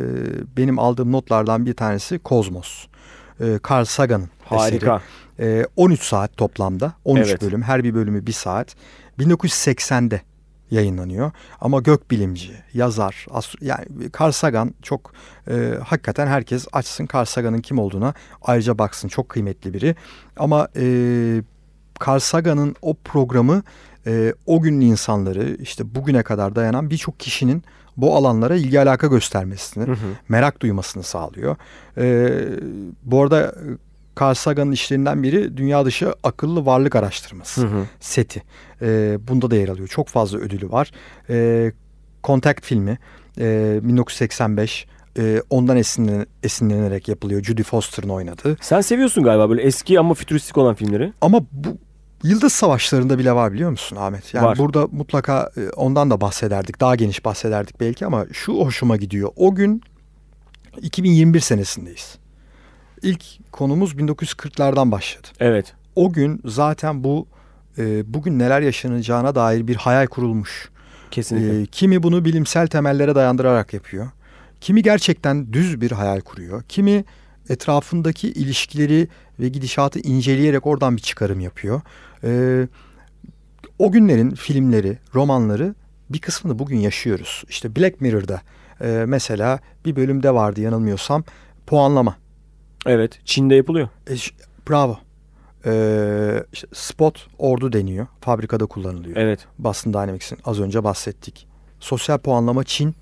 benim 0.57 0.79
aldığım 0.79 1.11
notlardan 1.11 1.65
bir 1.65 1.73
tanesi 1.73 2.19
Kozmos. 2.19 2.85
Ee, 3.41 3.59
Carl 3.69 3.85
Sagan'ın 3.85 4.29
eseri. 4.45 4.59
Harika. 4.59 5.01
Ee, 5.39 5.65
13 5.75 6.01
saat 6.03 6.37
toplamda. 6.37 6.93
13 7.05 7.27
Evet. 7.29 7.41
bölüm. 7.41 7.61
Her 7.61 7.83
bir 7.83 7.93
bölümü 7.93 8.27
bir 8.27 8.31
saat. 8.31 8.75
1980'de 9.19 10.21
yayınlanıyor. 10.71 11.31
Ama 11.61 11.79
gökbilimci, 11.79 12.51
yazar, 12.73 13.25
yani 13.61 13.85
Carl 14.19 14.31
Sagan 14.31 14.73
çok 14.81 15.13
e, 15.49 15.73
hakikaten 15.85 16.27
herkes 16.27 16.67
açsın 16.71 17.07
Carl 17.13 17.25
Sagan'ın 17.25 17.61
kim 17.61 17.79
olduğuna 17.79 18.13
ayrıca 18.41 18.77
baksın. 18.77 19.07
Çok 19.07 19.29
kıymetli 19.29 19.73
biri. 19.73 19.95
Ama 20.37 20.67
e, 20.75 20.83
Carl 22.07 22.19
Sagan'ın 22.19 22.75
o 22.81 22.93
programı 22.93 23.63
e, 24.07 24.33
o 24.45 24.61
günün 24.61 24.81
insanları 24.81 25.57
işte 25.59 25.95
bugüne 25.95 26.23
kadar 26.23 26.55
dayanan 26.55 26.89
birçok 26.89 27.19
kişinin 27.19 27.63
bu 27.97 28.15
alanlara 28.15 28.55
ilgi 28.55 28.79
alaka 28.79 29.07
göstermesini, 29.07 29.87
Hı 29.87 29.91
hı. 29.91 30.07
merak 30.29 30.61
duymasını 30.61 31.03
sağlıyor. 31.03 31.55
Ee, 31.97 32.45
bu 33.03 33.21
arada 33.23 33.41
e, 33.41 33.86
Carl 34.21 34.33
Sagan'ın 34.33 34.71
işlerinden 34.71 35.23
biri 35.23 35.57
dünya 35.57 35.85
dışı 35.85 36.13
akıllı 36.23 36.65
varlık 36.65 36.95
araştırması 36.95 37.61
Hı 37.61 37.65
hı. 37.65 37.85
seti. 37.99 38.43
Ee, 38.81 39.17
bunda 39.27 39.51
da 39.51 39.55
yer 39.55 39.69
alıyor. 39.69 39.87
Çok 39.87 40.07
fazla 40.07 40.37
ödülü 40.37 40.71
var. 40.71 40.91
Ee, 41.29 41.71
Contact 42.23 42.65
filmi 42.65 42.97
e, 43.39 43.79
1985 43.83 44.87
e, 45.17 45.41
ondan 45.49 45.77
esinlen, 45.77 46.25
esinlenerek 46.43 47.07
yapılıyor. 47.07 47.43
Judy 47.43 47.63
Foster'ın 47.63 48.09
oynadığı. 48.09 48.57
Sen 48.61 48.81
seviyorsun 48.81 49.23
galiba 49.23 49.49
böyle 49.49 49.61
eski 49.61 49.99
ama 49.99 50.13
fütüristik 50.13 50.57
olan 50.57 50.75
filmleri. 50.75 51.13
Ama 51.21 51.39
bu 51.51 51.77
Yıldız 52.23 52.53
Savaşları'nda 52.53 53.19
bile 53.19 53.31
var 53.31 53.53
biliyor 53.53 53.69
musun 53.69 53.95
Ahmet? 53.95 54.33
Yani 54.33 54.45
Var. 54.45 54.57
burada 54.57 54.87
mutlaka 54.91 55.51
e, 55.57 55.69
ondan 55.69 56.09
da 56.09 56.21
bahsederdik. 56.21 56.79
Daha 56.79 56.95
geniş 56.95 57.25
bahsederdik 57.25 57.79
belki 57.79 58.05
ama 58.05 58.25
şu 58.33 58.53
hoşuma 58.53 58.97
gidiyor. 58.97 59.29
O 59.35 59.55
gün 59.55 59.81
2021 60.81 61.39
senesindeyiz. 61.39 62.17
İlk 63.01 63.51
konumuz 63.51 63.93
1940'lardan 63.93 64.91
başladı. 64.91 65.27
Evet. 65.39 65.73
O 65.95 66.13
gün 66.13 66.41
zaten 66.45 67.03
bu 67.03 67.27
e, 67.77 68.13
bugün 68.13 68.39
neler 68.39 68.61
yaşanacağına 68.61 69.35
dair 69.35 69.67
bir 69.67 69.75
hayal 69.75 70.07
kurulmuş. 70.07 70.69
Kesinlikle. 71.11 71.61
E, 71.61 71.65
kimi 71.65 72.03
bunu 72.03 72.25
bilimsel 72.25 72.67
temellere 72.67 73.15
dayandırarak 73.15 73.73
yapıyor. 73.73 74.07
Kimi 74.61 74.83
gerçekten 74.83 75.53
düz 75.53 75.81
bir 75.81 75.91
hayal 75.91 76.21
kuruyor. 76.21 76.63
Kimi 76.69 77.05
etrafındaki 77.49 78.27
ilişkileri 78.31 79.07
ve 79.39 79.49
gidişatı 79.49 79.99
inceleyerek 79.99 80.67
oradan 80.67 80.97
bir 80.97 81.01
çıkarım 81.01 81.39
yapıyor. 81.39 81.81
E, 82.23 82.67
o 83.79 83.91
günlerin 83.91 84.31
filmleri, 84.31 84.97
romanları 85.15 85.75
bir 86.09 86.19
kısmını 86.19 86.59
bugün 86.59 86.77
yaşıyoruz. 86.77 87.43
İşte 87.49 87.75
Black 87.75 88.01
Mirror'da 88.01 88.41
e, 88.81 89.03
mesela 89.07 89.59
bir 89.85 89.95
bölümde 89.95 90.33
vardı 90.33 90.61
yanılmıyorsam 90.61 91.23
puanlama. 91.67 92.15
Evet. 92.87 93.19
Çin'de 93.25 93.55
yapılıyor. 93.55 93.89
E, 94.09 94.13
bravo. 94.69 94.97
E, 95.65 96.43
işte 96.53 96.67
spot 96.73 97.27
ordu 97.37 97.73
deniyor. 97.73 98.07
Fabrikada 98.21 98.65
kullanılıyor. 98.65 99.17
Evet. 99.17 99.39
Boston 99.59 99.93
Dynamics'in 99.93 100.37
az 100.45 100.59
önce 100.59 100.83
bahsettik. 100.83 101.47
Sosyal 101.79 102.17
puanlama 102.17 102.63
Çin 102.63 102.95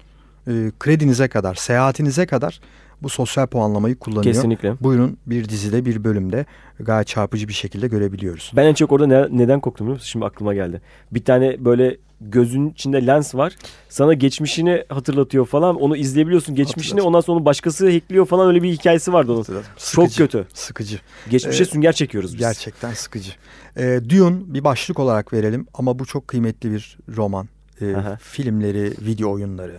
e, 0.47 0.71
kredinize 0.79 1.27
kadar, 1.27 1.55
seyahatinize 1.55 2.25
kadar 2.25 2.59
bu 3.01 3.09
sosyal 3.09 3.47
puanlamayı 3.47 3.95
kullanıyor. 3.95 4.33
Kesinlikle. 4.33 4.73
Buyurun 4.81 5.17
bir 5.25 5.49
dizide 5.49 5.85
bir 5.85 6.03
bölümde 6.03 6.45
gayet 6.79 7.07
çarpıcı 7.07 7.47
bir 7.47 7.53
şekilde 7.53 7.87
görebiliyoruz. 7.87 8.51
Ben 8.55 8.65
en 8.65 8.73
çok 8.73 8.91
orada 8.91 9.07
ne- 9.07 9.37
neden 9.43 9.59
korktum 9.59 9.87
biliyor 9.87 9.95
musun? 9.95 10.07
Şimdi 10.07 10.25
aklıma 10.25 10.53
geldi. 10.53 10.81
Bir 11.11 11.25
tane 11.25 11.65
böyle 11.65 11.97
gözün 12.21 12.69
içinde 12.69 13.05
lens 13.07 13.35
var. 13.35 13.53
Sana 13.89 14.13
geçmişini 14.13 14.83
hatırlatıyor 14.89 15.45
falan. 15.45 15.75
Onu 15.75 15.97
izleyebiliyorsun 15.97 16.55
geçmişini. 16.55 16.91
Hatırladım. 16.91 17.07
Ondan 17.07 17.21
sonra 17.21 17.37
onu 17.37 17.45
başkası 17.45 17.91
hackliyor 17.91 18.25
falan 18.25 18.47
öyle 18.47 18.63
bir 18.63 18.71
hikayesi 18.71 19.13
vardı 19.13 19.31
onun. 19.31 19.43
Çok 19.43 19.63
Sıkıcı, 19.77 20.17
kötü. 20.17 20.47
Sıkıcı. 20.53 20.99
Geçmişe 21.29 21.63
Ee, 21.63 21.65
sünger 21.65 21.91
çekiyoruz 21.93 22.33
biz. 22.33 22.39
Gerçekten 22.39 22.93
sıkıcı. 22.93 23.31
E, 23.77 23.99
Dune 24.09 24.37
bir 24.45 24.63
başlık 24.63 24.99
olarak 24.99 25.33
verelim 25.33 25.67
ama 25.73 25.99
bu 25.99 26.05
çok 26.05 26.27
kıymetli 26.27 26.71
bir 26.71 26.97
roman. 27.15 27.47
E, 27.81 27.95
Aha. 27.95 28.17
filmleri, 28.21 28.93
video 29.01 29.31
oyunları. 29.31 29.77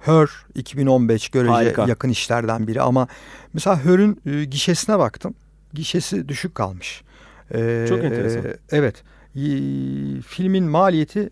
Her 0.00 0.28
2015 0.54 1.28
görece 1.28 1.52
Harika. 1.52 1.86
yakın 1.88 2.08
işlerden 2.08 2.66
biri 2.66 2.82
ama 2.82 3.08
mesela 3.52 3.84
Her'ün 3.84 4.20
e, 4.26 4.44
gişesine 4.44 4.98
baktım. 4.98 5.34
Gişesi 5.74 6.28
düşük 6.28 6.54
kalmış. 6.54 7.02
E, 7.54 7.86
Çok 7.88 8.04
enteresan. 8.04 8.42
Evet. 8.70 9.02
Y- 9.34 10.20
filmin 10.20 10.64
maliyeti 10.64 11.30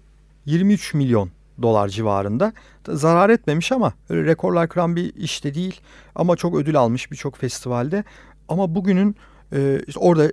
23 0.48 0.94
milyon 0.94 1.30
dolar 1.62 1.88
civarında. 1.88 2.52
Da 2.86 2.96
Zarar 2.96 3.30
etmemiş 3.30 3.72
ama 3.72 3.92
öyle 4.08 4.24
rekorlar 4.24 4.68
kıran 4.68 4.96
bir 4.96 5.14
işte 5.16 5.54
değil. 5.54 5.80
Ama 6.14 6.36
çok 6.36 6.56
ödül 6.56 6.76
almış 6.76 7.10
birçok 7.10 7.36
festivalde. 7.36 8.04
Ama 8.48 8.74
bugünün 8.74 9.16
e, 9.52 9.80
işte 9.86 10.00
orada 10.00 10.26
e, 10.26 10.30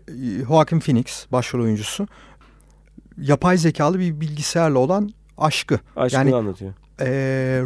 Joaquin 0.47 0.79
Phoenix 0.79 1.25
başrol 1.31 1.63
oyuncusu 1.63 2.07
yapay 3.17 3.57
zekalı 3.57 3.99
bir 3.99 4.19
bilgisayarla 4.21 4.79
olan 4.79 5.09
aşkı. 5.37 5.79
Aşkını 5.95 6.19
yani 6.19 6.35
anlatıyor. 6.35 6.73
e, 6.99 7.07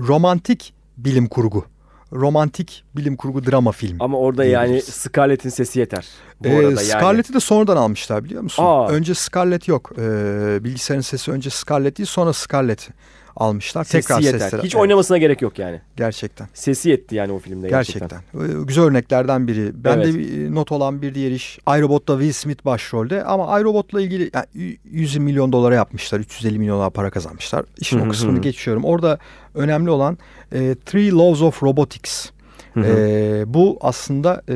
romantik 0.07 0.73
bilim 0.97 1.27
kurgu. 1.27 1.65
Romantik 2.13 2.83
bilim 2.95 3.15
kurgu 3.15 3.45
drama 3.45 3.71
filmi. 3.71 3.97
Ama 3.99 4.17
orada 4.17 4.45
yani. 4.45 4.81
Scarlett'in 4.81 5.49
sesi 5.49 5.79
yeter. 5.79 6.07
Bu 6.43 6.47
Ee, 6.47 6.55
arada 6.55 6.67
yani. 6.67 6.77
Scarlett'i 6.79 7.33
de 7.33 7.39
sonradan 7.39 7.77
almışlar 7.77 8.23
biliyor 8.23 8.41
musun? 8.41 8.63
Aa. 8.67 8.87
Önce 8.89 9.13
Scarlett 9.15 9.67
yok. 9.67 9.91
Ee, 9.97 10.63
bilgisayarın 10.63 11.01
sesi 11.01 11.31
önce 11.31 11.49
Scarlett 11.49 11.97
değil 11.97 12.07
sonra 12.07 12.33
Scarlett'i 12.33 12.93
almışlar. 13.39 13.83
Sesi 13.83 14.07
Tekrar 14.07 14.21
yeter. 14.21 14.39
sesleri. 14.39 14.63
Hiç 14.63 14.75
Evet, 14.75 14.81
oynamasına 14.81 15.17
gerek 15.17 15.41
yok 15.41 15.59
yani. 15.59 15.81
Gerçekten. 15.97 16.47
Sesi 16.53 16.89
yetti 16.89 17.15
yani 17.15 17.31
o 17.31 17.39
filmde 17.39 17.69
gerçekten. 17.69 18.21
Gerçekten. 18.33 18.61
Ee, 18.61 18.63
Güzel 18.65 18.83
örneklerden 18.83 19.47
biri. 19.47 19.71
Ben 19.83 19.97
Evet. 19.97 20.13
de 20.13 20.55
not 20.55 20.71
olan 20.71 21.01
bir 21.01 21.15
diğer 21.15 21.31
iş. 21.31 21.59
iRobot'ta 21.77 22.13
Will 22.13 22.33
Smith 22.33 22.65
başrolde 22.65 23.23
ama 23.23 23.59
iRobot'la 23.59 24.01
ilgili 24.01 24.31
yani 24.33 24.45
y- 24.53 24.77
100 24.83 25.17
milyon 25.17 25.51
dolara 25.51 25.75
yapmışlar. 25.75 26.19
350 26.19 26.59
milyon 26.59 26.77
dolar 26.77 26.89
para 26.91 27.09
kazanmışlar. 27.09 27.65
İşin 27.77 27.99
o 27.99 28.09
kısmını 28.09 28.41
geçiyorum. 28.41 28.83
Orada 28.85 29.17
önemli 29.55 29.89
olan 29.89 30.17
e, 30.51 30.75
Three 30.85 31.11
Laws 31.11 31.41
of 31.41 31.63
Robotics. 31.63 32.29
Hı 32.73 32.79
hı. 32.79 32.85
E, 32.85 33.43
bu 33.53 33.77
aslında 33.81 34.41
e, 34.49 34.55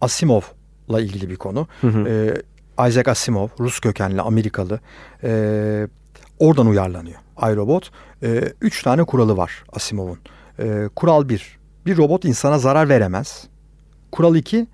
Asimov'la 0.00 1.00
ilgili 1.00 1.30
bir 1.30 1.36
konu. 1.36 1.66
Hı 1.80 1.86
hı. 1.86 2.08
Ee, 2.08 2.88
Isaac 2.88 3.08
Asimov, 3.08 3.48
Rus 3.60 3.80
kökenli 3.80 4.20
Amerikalı. 4.20 4.80
Ee, 5.24 5.88
oradan 6.38 6.66
uyarlanıyor 6.66 7.16
iRobot. 7.42 7.90
Ee, 8.22 8.52
üç 8.60 8.82
tane 8.82 9.04
kuralı 9.04 9.36
var 9.36 9.64
Asimov'un. 9.72 10.18
Ee, 10.58 10.88
kural 10.96 11.28
bir, 11.28 11.58
bir 11.86 11.96
robot 11.96 12.24
insana 12.24 12.58
zarar 12.58 12.88
veremez. 12.88 13.48
Kural 14.12 14.36
iki, 14.36 14.66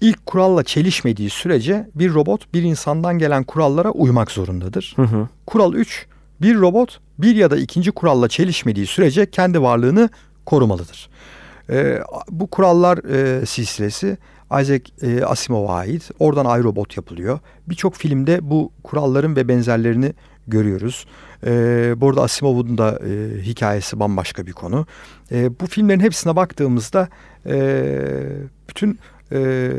ilk 0.00 0.26
kuralla 0.26 0.62
çelişmediği 0.62 1.30
sürece 1.30 1.88
bir 1.94 2.14
robot 2.14 2.54
bir 2.54 2.62
insandan 2.62 3.18
gelen 3.18 3.44
kurallara 3.44 3.90
uymak 3.90 4.30
zorundadır. 4.30 4.92
Hı 4.96 5.02
hı. 5.02 5.28
Kural 5.46 5.74
3. 5.74 6.06
Bir 6.40 6.54
robot 6.54 7.00
bir 7.18 7.36
ya 7.36 7.50
da 7.50 7.56
ikinci 7.56 7.92
kuralla 7.92 8.28
çelişmediği 8.28 8.86
sürece 8.86 9.30
kendi 9.30 9.62
varlığını 9.62 10.10
korumalıdır. 10.46 11.10
E, 11.70 11.98
bu 12.30 12.46
kurallar 12.46 12.98
e, 12.98 13.46
silsilesi 13.46 14.18
Isaac 14.60 14.90
e, 15.02 15.24
Asimov'a 15.24 15.74
ait. 15.74 16.10
Oradan 16.18 16.60
iRobot 16.60 16.96
yapılıyor. 16.96 17.38
Birçok 17.68 17.94
filmde 17.94 18.38
bu 18.42 18.72
kuralların 18.84 19.36
ve 19.36 19.48
benzerlerini 19.48 20.12
görüyoruz. 20.46 21.06
E, 21.46 21.94
bu 21.96 22.08
arada 22.08 22.22
Asimov'un 22.22 22.78
da 22.78 22.98
e, 23.06 23.42
hikayesi 23.42 24.00
bambaşka 24.00 24.46
bir 24.46 24.52
konu. 24.52 24.86
E, 25.32 25.60
bu 25.60 25.66
filmlerin 25.66 26.00
hepsine 26.00 26.36
baktığımızda 26.36 27.08
e, 27.46 27.56
bütün 28.68 28.98
e, 29.32 29.70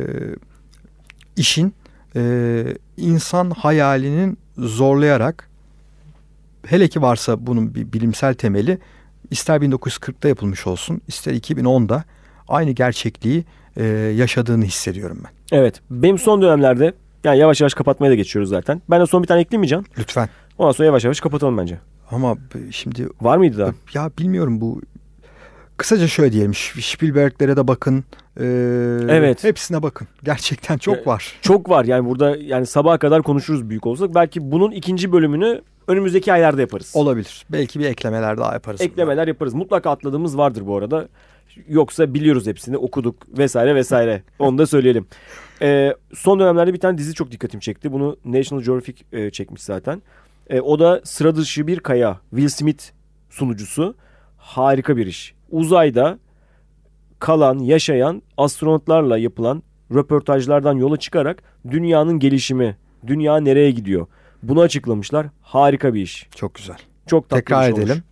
işin 1.38 1.74
e, 2.16 2.64
insan 2.98 3.50
hayalinin 3.50 4.38
zorlayarak 4.58 5.50
hele 6.66 6.88
ki 6.88 7.02
varsa 7.02 7.48
bunun 7.48 7.76
bir 7.76 7.94
bilimsel 7.94 8.34
temeli 8.34 8.78
ister 9.32 9.62
1940'da 9.62 10.28
yapılmış 10.28 10.68
olsun 10.68 11.02
ister 11.08 11.34
2010'da 11.34 12.04
aynı 12.48 12.72
gerçekliği 12.72 13.46
e, 13.78 13.84
yaşadığını 14.16 14.66
hissediyorum 14.66 15.18
ben. 15.24 15.58
Evet. 15.58 15.82
Benim 15.90 16.18
son 16.18 16.42
dönemlerde 16.42 16.94
yani 17.24 17.38
yavaş 17.38 17.62
yavaş 17.62 17.74
kapatmaya 17.74 18.10
da 18.10 18.16
geçiyoruz 18.16 18.50
zaten. 18.50 18.82
Ben 18.90 19.02
de 19.02 19.06
son 19.06 19.24
bir 19.24 19.28
tane 19.28 19.42
ekleyeyim 19.42 19.62
mi 19.62 19.68
Can? 19.68 19.86
Lütfen. 19.98 20.30
Ondan 20.58 20.72
sonra 20.72 20.86
yavaş 20.86 21.04
yavaş 21.04 21.20
kapatalım 21.20 21.58
bence. 21.58 21.80
Ama 22.12 22.38
şimdi 22.72 23.08
Var 23.22 23.38
mıydı 23.38 23.58
daha? 23.58 23.74
ya 23.94 24.12
bilmiyorum 24.20 24.62
bu 24.62 24.82
kısaca 25.78 26.08
şöyle 26.08 26.32
diyelim 26.32 26.54
Spielberg'lere 26.54 27.58
de 27.58 27.68
bakın. 27.68 28.04
e, 28.40 28.44
Evet. 29.10 29.44
Hepsine 29.44 29.84
bakın. 29.84 30.08
Gerçekten 30.24 30.78
çok 30.78 31.08
var. 31.08 31.34
Çok 31.42 31.70
var 31.70 31.86
yani 31.86 32.10
burada 32.10 32.36
yani 32.38 32.66
sabaha 32.66 32.98
kadar 32.98 33.24
konuşuruz 33.24 33.70
büyük 33.70 33.88
olsak. 33.88 34.16
Belki 34.16 34.52
bunun 34.52 34.72
ikinci 34.72 35.12
bölümünü 35.12 35.62
önümüzdeki 35.88 36.34
aylarda 36.34 36.62
yaparız. 36.62 36.92
Olabilir. 36.96 37.46
Belki 37.52 37.80
bir 37.80 37.86
eklemeler 37.86 38.38
daha 38.38 38.54
yaparız. 38.54 38.82
Eklemeler 38.82 39.28
yaparız. 39.28 39.54
Mutlaka 39.54 39.92
atladığımız 39.92 40.38
vardır 40.38 40.64
bu 40.68 40.78
arada. 40.78 41.08
Yoksa 41.68 42.14
biliyoruz 42.14 42.48
hepsini 42.48 42.78
okuduk 42.78 43.38
vesaire 43.38 43.76
vesaire. 43.76 44.24
Onu 44.40 44.58
da 44.58 44.66
söyleyelim. 44.66 45.06
Ee, 45.62 45.94
son 46.16 46.40
dönemlerde 46.40 46.74
bir 46.74 46.80
tane 46.80 46.98
dizi 46.98 47.14
çok 47.14 47.32
dikkatimi 47.32 47.62
çekti. 47.62 47.92
Bunu 47.92 48.18
National 48.26 48.64
Geographic 48.64 49.04
e, 49.12 49.30
çekmiş 49.32 49.62
zaten. 49.64 50.02
E, 50.50 50.62
o 50.62 50.80
da 50.80 51.02
sıra 51.04 51.36
dışı 51.36 51.68
bir 51.68 51.80
kaya. 51.80 52.20
Will 52.30 52.48
Smith 52.50 52.84
sunucusu. 53.30 53.96
Harika 54.38 54.98
bir 54.98 55.08
iş. 55.08 55.34
Uzayda 55.52 56.20
kalan, 57.20 57.60
yaşayan 57.60 58.22
astronotlarla 58.38 59.18
yapılan 59.18 59.64
röportajlardan 59.94 60.74
yola 60.74 60.98
çıkarak 60.98 61.44
dünyanın 61.72 62.20
gelişimi, 62.20 62.78
dünya 63.08 63.38
nereye 63.38 63.72
gidiyor? 63.72 64.08
Bunu 64.44 64.62
açıklamışlar. 64.62 65.28
Harika 65.42 65.94
bir 65.94 66.02
iş. 66.02 66.28
Çok 66.36 66.56
güzel. 66.56 66.78
Çok 67.08 67.30
tatlı 67.30 67.42
Tekrar 67.42 67.68
iş 67.68 67.74
olmuş. 67.74 67.84
edelim. 67.86 68.04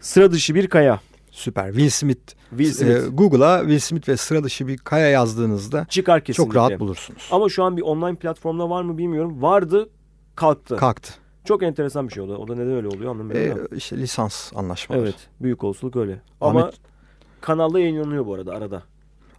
Sıra 0.00 0.32
dışı 0.32 0.54
bir 0.54 0.66
kaya. 0.66 1.00
Süper. 1.30 1.66
Will 1.72 1.88
Smith. 1.90 2.32
Will 2.50 2.72
Smith. 2.72 2.90
e, 2.96 3.08
Google'a 3.08 3.60
Will 3.60 3.78
Smith 3.78 4.08
ve 4.08 4.16
sıra 4.16 4.44
dışı 4.44 4.66
bir 4.68 4.76
kaya 4.78 5.08
yazdığınızda 5.08 5.86
Çıkar 5.88 6.24
kesinlikle. 6.24 6.44
çok 6.54 6.56
rahat 6.56 6.80
bulursunuz. 6.80 7.28
Ama 7.30 7.48
şu 7.48 7.64
an 7.64 7.76
bir 7.76 7.82
online 7.82 8.14
platformda 8.16 8.70
var 8.70 8.82
mı 8.82 8.98
bilmiyorum. 8.98 9.42
Vardı 9.42 9.88
kalktı. 10.36 10.76
Kalktı. 10.76 11.12
Çok 11.44 11.62
enteresan 11.62 12.08
bir 12.08 12.12
şey 12.12 12.22
o 12.22 12.28
da. 12.28 12.38
O 12.38 12.48
da 12.48 12.54
neden 12.54 12.72
öyle 12.72 12.88
oluyor 12.88 13.10
anlamıyorum. 13.10 13.68
E, 13.72 13.76
işte 13.76 13.96
lisans 13.98 14.52
anlaşmaları. 14.54 15.02
evet. 15.02 15.14
Büyük 15.40 15.64
olasılık 15.64 15.96
öyle. 15.96 16.20
Ama 16.40 16.60
Ahmet, 16.60 16.74
kanalda 17.40 17.80
yayınlanıyor 17.80 18.26
bu 18.26 18.34
arada 18.34 18.52
arada. 18.52 18.82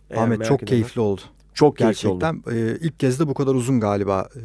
Eğer 0.10 0.22
Ahmet 0.24 0.46
çok 0.46 0.64
edenler. 0.64 0.68
keyifli 0.70 1.02
oldu. 1.02 1.22
Çok 1.54 1.78
keyifli 1.78 2.08
oldu. 2.10 2.20
Gerçekten 2.20 2.56
e, 2.58 2.78
ilk 2.82 3.00
kez 3.00 3.20
de 3.20 3.28
bu 3.28 3.34
kadar 3.34 3.56
uzun 3.56 3.80
galiba 3.80 4.30
e, 4.36 4.42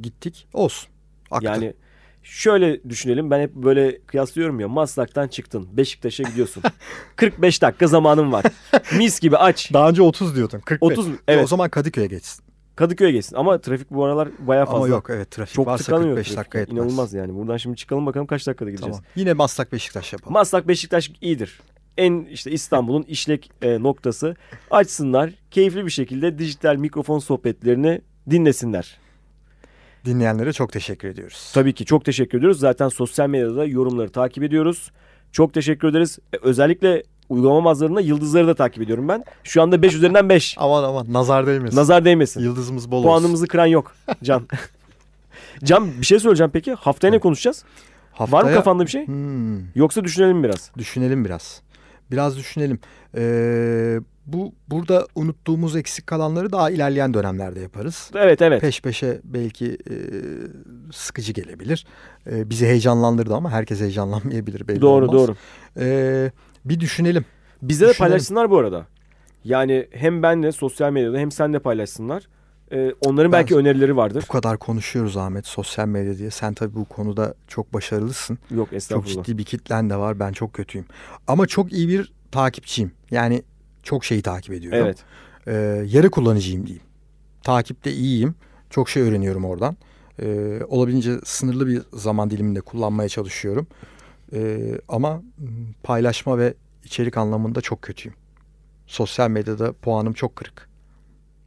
gittik. 0.00 0.48
Olsun. 0.52 0.88
Aktı. 1.30 1.46
Yani 1.46 1.74
şöyle 2.22 2.84
düşünelim. 2.84 3.30
Ben 3.30 3.40
hep 3.40 3.54
böyle 3.54 3.98
kıyaslıyorum 4.00 4.60
ya. 4.60 4.68
Maslak'tan 4.68 5.28
çıktın. 5.28 5.68
Beşiktaş'a 5.72 6.22
gidiyorsun. 6.22 6.62
45 7.16 7.62
dakika 7.62 7.86
zamanın 7.86 8.32
var. 8.32 8.44
Mis 8.98 9.20
gibi 9.20 9.36
aç. 9.36 9.72
Daha 9.72 9.88
önce 9.88 10.02
30 10.02 10.36
diyordun. 10.36 10.60
45. 10.60 10.98
30 10.98 11.08
E, 11.08 11.12
evet. 11.28 11.44
O 11.44 11.46
zaman 11.46 11.68
Kadıköy'e 11.70 12.06
geçsin. 12.06 12.44
Kadıköy'e 12.78 13.12
geçsin. 13.12 13.36
Ama 13.36 13.60
trafik 13.60 13.90
bu 13.90 14.04
aralar 14.04 14.28
bayağı 14.38 14.66
fazla. 14.66 14.78
Ama 14.78 14.88
yok 14.88 15.10
evet 15.10 15.30
trafik 15.30 15.54
Çok 15.54 15.66
varsa 15.66 15.84
tıkanıyor 15.84 16.08
45 16.16 16.26
trafik. 16.26 16.38
dakika 16.38 16.58
etmez. 16.58 16.78
İnanılmaz 16.78 17.14
yani. 17.14 17.34
Buradan 17.34 17.56
şimdi 17.56 17.76
çıkalım 17.76 18.06
bakalım 18.06 18.26
kaç 18.26 18.46
dakikada 18.46 18.70
gideceğiz. 18.70 18.96
Tamam. 18.96 19.10
Yine 19.16 19.32
Maslak 19.32 19.72
Beşiktaş 19.72 20.12
yapalım. 20.12 20.32
Maslak 20.32 20.68
Beşiktaş 20.68 21.10
iyidir. 21.20 21.60
En 21.96 22.24
işte 22.24 22.50
İstanbul'un 22.50 23.02
işlek 23.02 23.50
e, 23.62 23.82
noktası. 23.82 24.36
Açsınlar. 24.70 25.30
Keyifli 25.50 25.84
bir 25.86 25.90
şekilde 25.90 26.38
dijital 26.38 26.76
mikrofon 26.76 27.18
sohbetlerini 27.18 28.00
dinlesinler. 28.30 28.98
Dinleyenlere 30.04 30.52
çok 30.52 30.72
teşekkür 30.72 31.08
ediyoruz. 31.08 31.50
Tabii 31.54 31.74
ki 31.74 31.84
çok 31.84 32.04
teşekkür 32.04 32.38
ediyoruz. 32.38 32.60
Zaten 32.60 32.88
sosyal 32.88 33.28
medyada 33.28 33.64
yorumları 33.64 34.10
takip 34.10 34.42
ediyoruz. 34.44 34.90
Çok 35.32 35.54
teşekkür 35.54 35.88
ederiz. 35.88 36.18
E, 36.32 36.36
özellikle 36.42 37.02
uygulama 37.28 37.64
bazılarında 37.64 38.00
yıldızları 38.00 38.46
da 38.46 38.54
takip 38.54 38.82
ediyorum 38.82 39.08
ben. 39.08 39.24
Şu 39.44 39.62
anda 39.62 39.82
5 39.82 39.94
üzerinden 39.94 40.28
5. 40.28 40.54
Aman 40.58 40.84
aman 40.84 41.12
nazar 41.12 41.46
değmesin. 41.46 41.76
Nazar 41.76 42.04
değmesin. 42.04 42.40
Yıldızımız 42.40 42.90
bol 42.90 42.96
olsun. 42.98 43.08
Puanımızı 43.08 43.46
kıran 43.46 43.66
yok. 43.66 43.92
Can. 44.22 44.48
Can 45.64 46.00
bir 46.00 46.06
şey 46.06 46.18
söyleyeceğim 46.20 46.50
peki. 46.54 46.72
Haftaya 46.74 47.10
ne 47.10 47.18
konuşacağız? 47.18 47.64
Var 48.20 48.26
mı 48.28 48.36
Haftaya- 48.36 48.54
kafanda 48.54 48.82
bir 48.82 48.90
şey? 48.90 49.06
Hmm, 49.06 49.58
Yoksa 49.74 50.04
düşünelim 50.04 50.44
biraz. 50.44 50.70
düşünelim 50.78 51.24
biraz. 51.24 51.62
Biraz 52.10 52.36
düşünelim. 52.38 52.78
Ee, 53.16 54.00
bu 54.26 54.52
burada 54.68 55.06
unuttuğumuz 55.14 55.76
eksik 55.76 56.06
kalanları 56.06 56.52
daha 56.52 56.70
ilerleyen 56.70 57.14
dönemlerde 57.14 57.60
yaparız. 57.60 58.10
Evet 58.14 58.42
evet. 58.42 58.60
Peş 58.60 58.80
peşe 58.82 59.20
belki 59.24 59.66
e, 59.90 59.94
sıkıcı 60.92 61.32
gelebilir. 61.32 61.86
E, 62.30 62.50
bizi 62.50 62.66
heyecanlandırdı 62.66 63.34
ama 63.34 63.50
herkes 63.50 63.80
heyecanlanmayabilir 63.80 64.68
belli 64.68 64.80
doğru 64.80 65.04
olmaz. 65.08 65.16
doğru. 65.28 65.36
E, 65.80 66.30
bir 66.68 66.80
düşünelim. 66.80 67.24
Bize 67.62 67.84
de 67.86 67.90
Düşünelim. 67.90 68.10
paylaşsınlar 68.10 68.50
bu 68.50 68.58
arada. 68.58 68.86
Yani 69.44 69.86
hem 69.92 70.22
benle 70.22 70.52
sosyal 70.52 70.92
medyada 70.92 71.18
hem 71.18 71.30
sen 71.32 71.52
de 71.52 71.58
paylaşsınlar. 71.58 72.22
Ee, 72.72 72.92
onların 73.06 73.32
belki 73.32 73.54
Ben- 73.54 73.60
önerileri 73.60 73.96
vardır. 73.96 74.24
Bu 74.28 74.32
kadar 74.32 74.58
konuşuyoruz 74.58 75.16
Ahmet 75.16 75.46
sosyal 75.46 75.88
medya 75.88 76.18
diye. 76.18 76.30
Sen 76.30 76.54
tabii 76.54 76.74
bu 76.74 76.84
konuda 76.84 77.34
çok 77.48 77.74
başarılısın. 77.74 78.38
Yok 78.50 78.68
Çok 78.68 78.76
estağfurullah. 78.76 79.24
ciddi 79.24 79.38
bir 79.38 79.44
kitlen 79.44 79.90
de 79.90 79.96
var. 79.96 80.20
Ben 80.20 80.32
çok 80.32 80.52
kötüyüm. 80.52 80.86
Ama 81.26 81.46
çok 81.46 81.72
iyi 81.72 81.88
bir 81.88 82.12
takipçiyim. 82.30 82.92
Yani 83.10 83.42
çok 83.82 84.04
şeyi 84.04 84.22
takip 84.22 84.54
ediyorum. 84.54 84.78
Evet. 84.82 84.98
Ee, 85.46 85.82
yarı 85.86 86.10
kullanıcıyım 86.10 86.66
diyeyim. 86.66 86.84
Takipte 87.42 87.92
iyiyim. 87.92 88.34
Çok 88.70 88.88
şey 88.88 89.02
öğreniyorum 89.02 89.44
oradan. 89.44 89.76
Ee, 90.22 90.60
olabildiğince 90.68 91.20
sınırlı 91.24 91.66
bir 91.66 91.82
zaman 91.92 92.30
diliminde 92.30 92.60
kullanmaya 92.60 93.08
çalışıyorum. 93.08 93.66
Ee, 94.32 94.80
ama 94.88 95.22
paylaşma 95.82 96.38
ve 96.38 96.54
içerik 96.84 97.16
anlamında 97.16 97.60
çok 97.60 97.82
kötüyüm. 97.82 98.16
Sosyal 98.86 99.30
medyada 99.30 99.72
puanım 99.72 100.12
çok 100.12 100.36
kırık. 100.36 100.68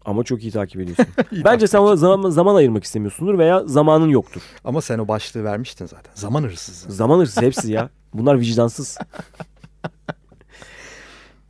Ama 0.05 0.23
çok 0.23 0.43
iyi 0.43 0.51
takip 0.51 0.81
ediyorsun. 0.81 1.05
İyi 1.31 1.43
Bence 1.43 1.67
sen 1.67 1.79
ona 1.79 1.95
zaman, 1.95 2.29
zaman 2.29 2.55
ayırmak 2.55 2.83
istemiyorsundur 2.83 3.37
veya 3.37 3.63
zamanın 3.67 4.09
yoktur. 4.09 4.41
Ama 4.63 4.81
sen 4.81 4.99
o 4.99 5.07
başlığı 5.07 5.43
vermiştin 5.43 5.85
zaten. 5.85 6.11
Zaman 6.15 6.43
hırsızı. 6.43 6.91
Zaman 6.91 7.19
hırsız 7.19 7.43
hepsi 7.43 7.71
ya. 7.71 7.89
Bunlar 8.13 8.39
vicdansız. 8.39 8.97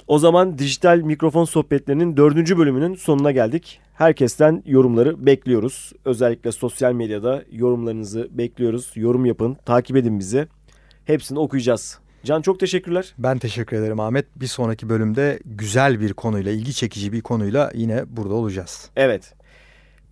O 0.08 0.20
zaman 0.20 0.58
dijital 0.58 0.98
mikrofon 0.98 1.46
sohbetlerinin 1.46 2.18
dördüncü 2.18 2.58
bölümünün 2.58 2.96
sonuna 2.96 3.32
geldik. 3.32 3.80
Herkesten 3.94 4.64
yorumları 4.66 5.26
bekliyoruz. 5.26 5.94
Özellikle 6.06 6.52
sosyal 6.52 6.94
medyada 6.94 7.44
yorumlarınızı 7.52 8.28
bekliyoruz. 8.32 8.92
Yorum 8.96 9.26
yapın, 9.26 9.58
takip 9.66 9.98
edin 9.98 10.20
bizi. 10.20 10.48
Hepsini 11.06 11.40
okuyacağız. 11.40 12.00
Can 12.24 12.42
çok 12.42 12.60
teşekkürler. 12.60 13.14
Ben 13.18 13.38
teşekkür 13.38 13.78
ederim 13.78 14.00
Ahmet. 14.00 14.26
Bir 14.36 14.48
sonraki 14.48 14.90
bölümde 14.90 15.40
güzel 15.46 16.00
bir 16.00 16.14
konuyla, 16.14 16.52
ilgi 16.52 16.74
çekici 16.74 17.14
bir 17.14 17.22
konuyla 17.22 17.72
yine 17.76 18.04
burada 18.08 18.34
olacağız. 18.34 18.90
Evet. 18.96 19.34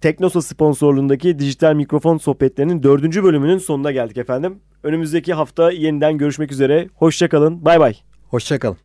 Teknosa 0.01 0.41
sponsorluğundaki 0.41 1.39
dijital 1.39 1.73
mikrofon 1.73 2.17
sohbetlerinin 2.17 2.83
dördüncü 2.83 3.23
bölümünün 3.23 3.57
sonuna 3.57 3.91
geldik 3.91 4.17
efendim. 4.17 4.59
Önümüzdeki 4.83 5.33
hafta 5.33 5.71
yeniden 5.71 6.17
görüşmek 6.17 6.51
üzere. 6.51 6.87
Hoşçakalın. 6.95 7.65
Bay 7.65 7.79
bay. 7.79 7.97
Hoşçakalın. 8.27 8.77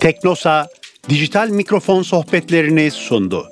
Teknosa 0.00 0.66
dijital 1.08 1.48
mikrofon 1.48 2.02
sohbetlerini 2.02 2.90
sundu. 2.90 3.46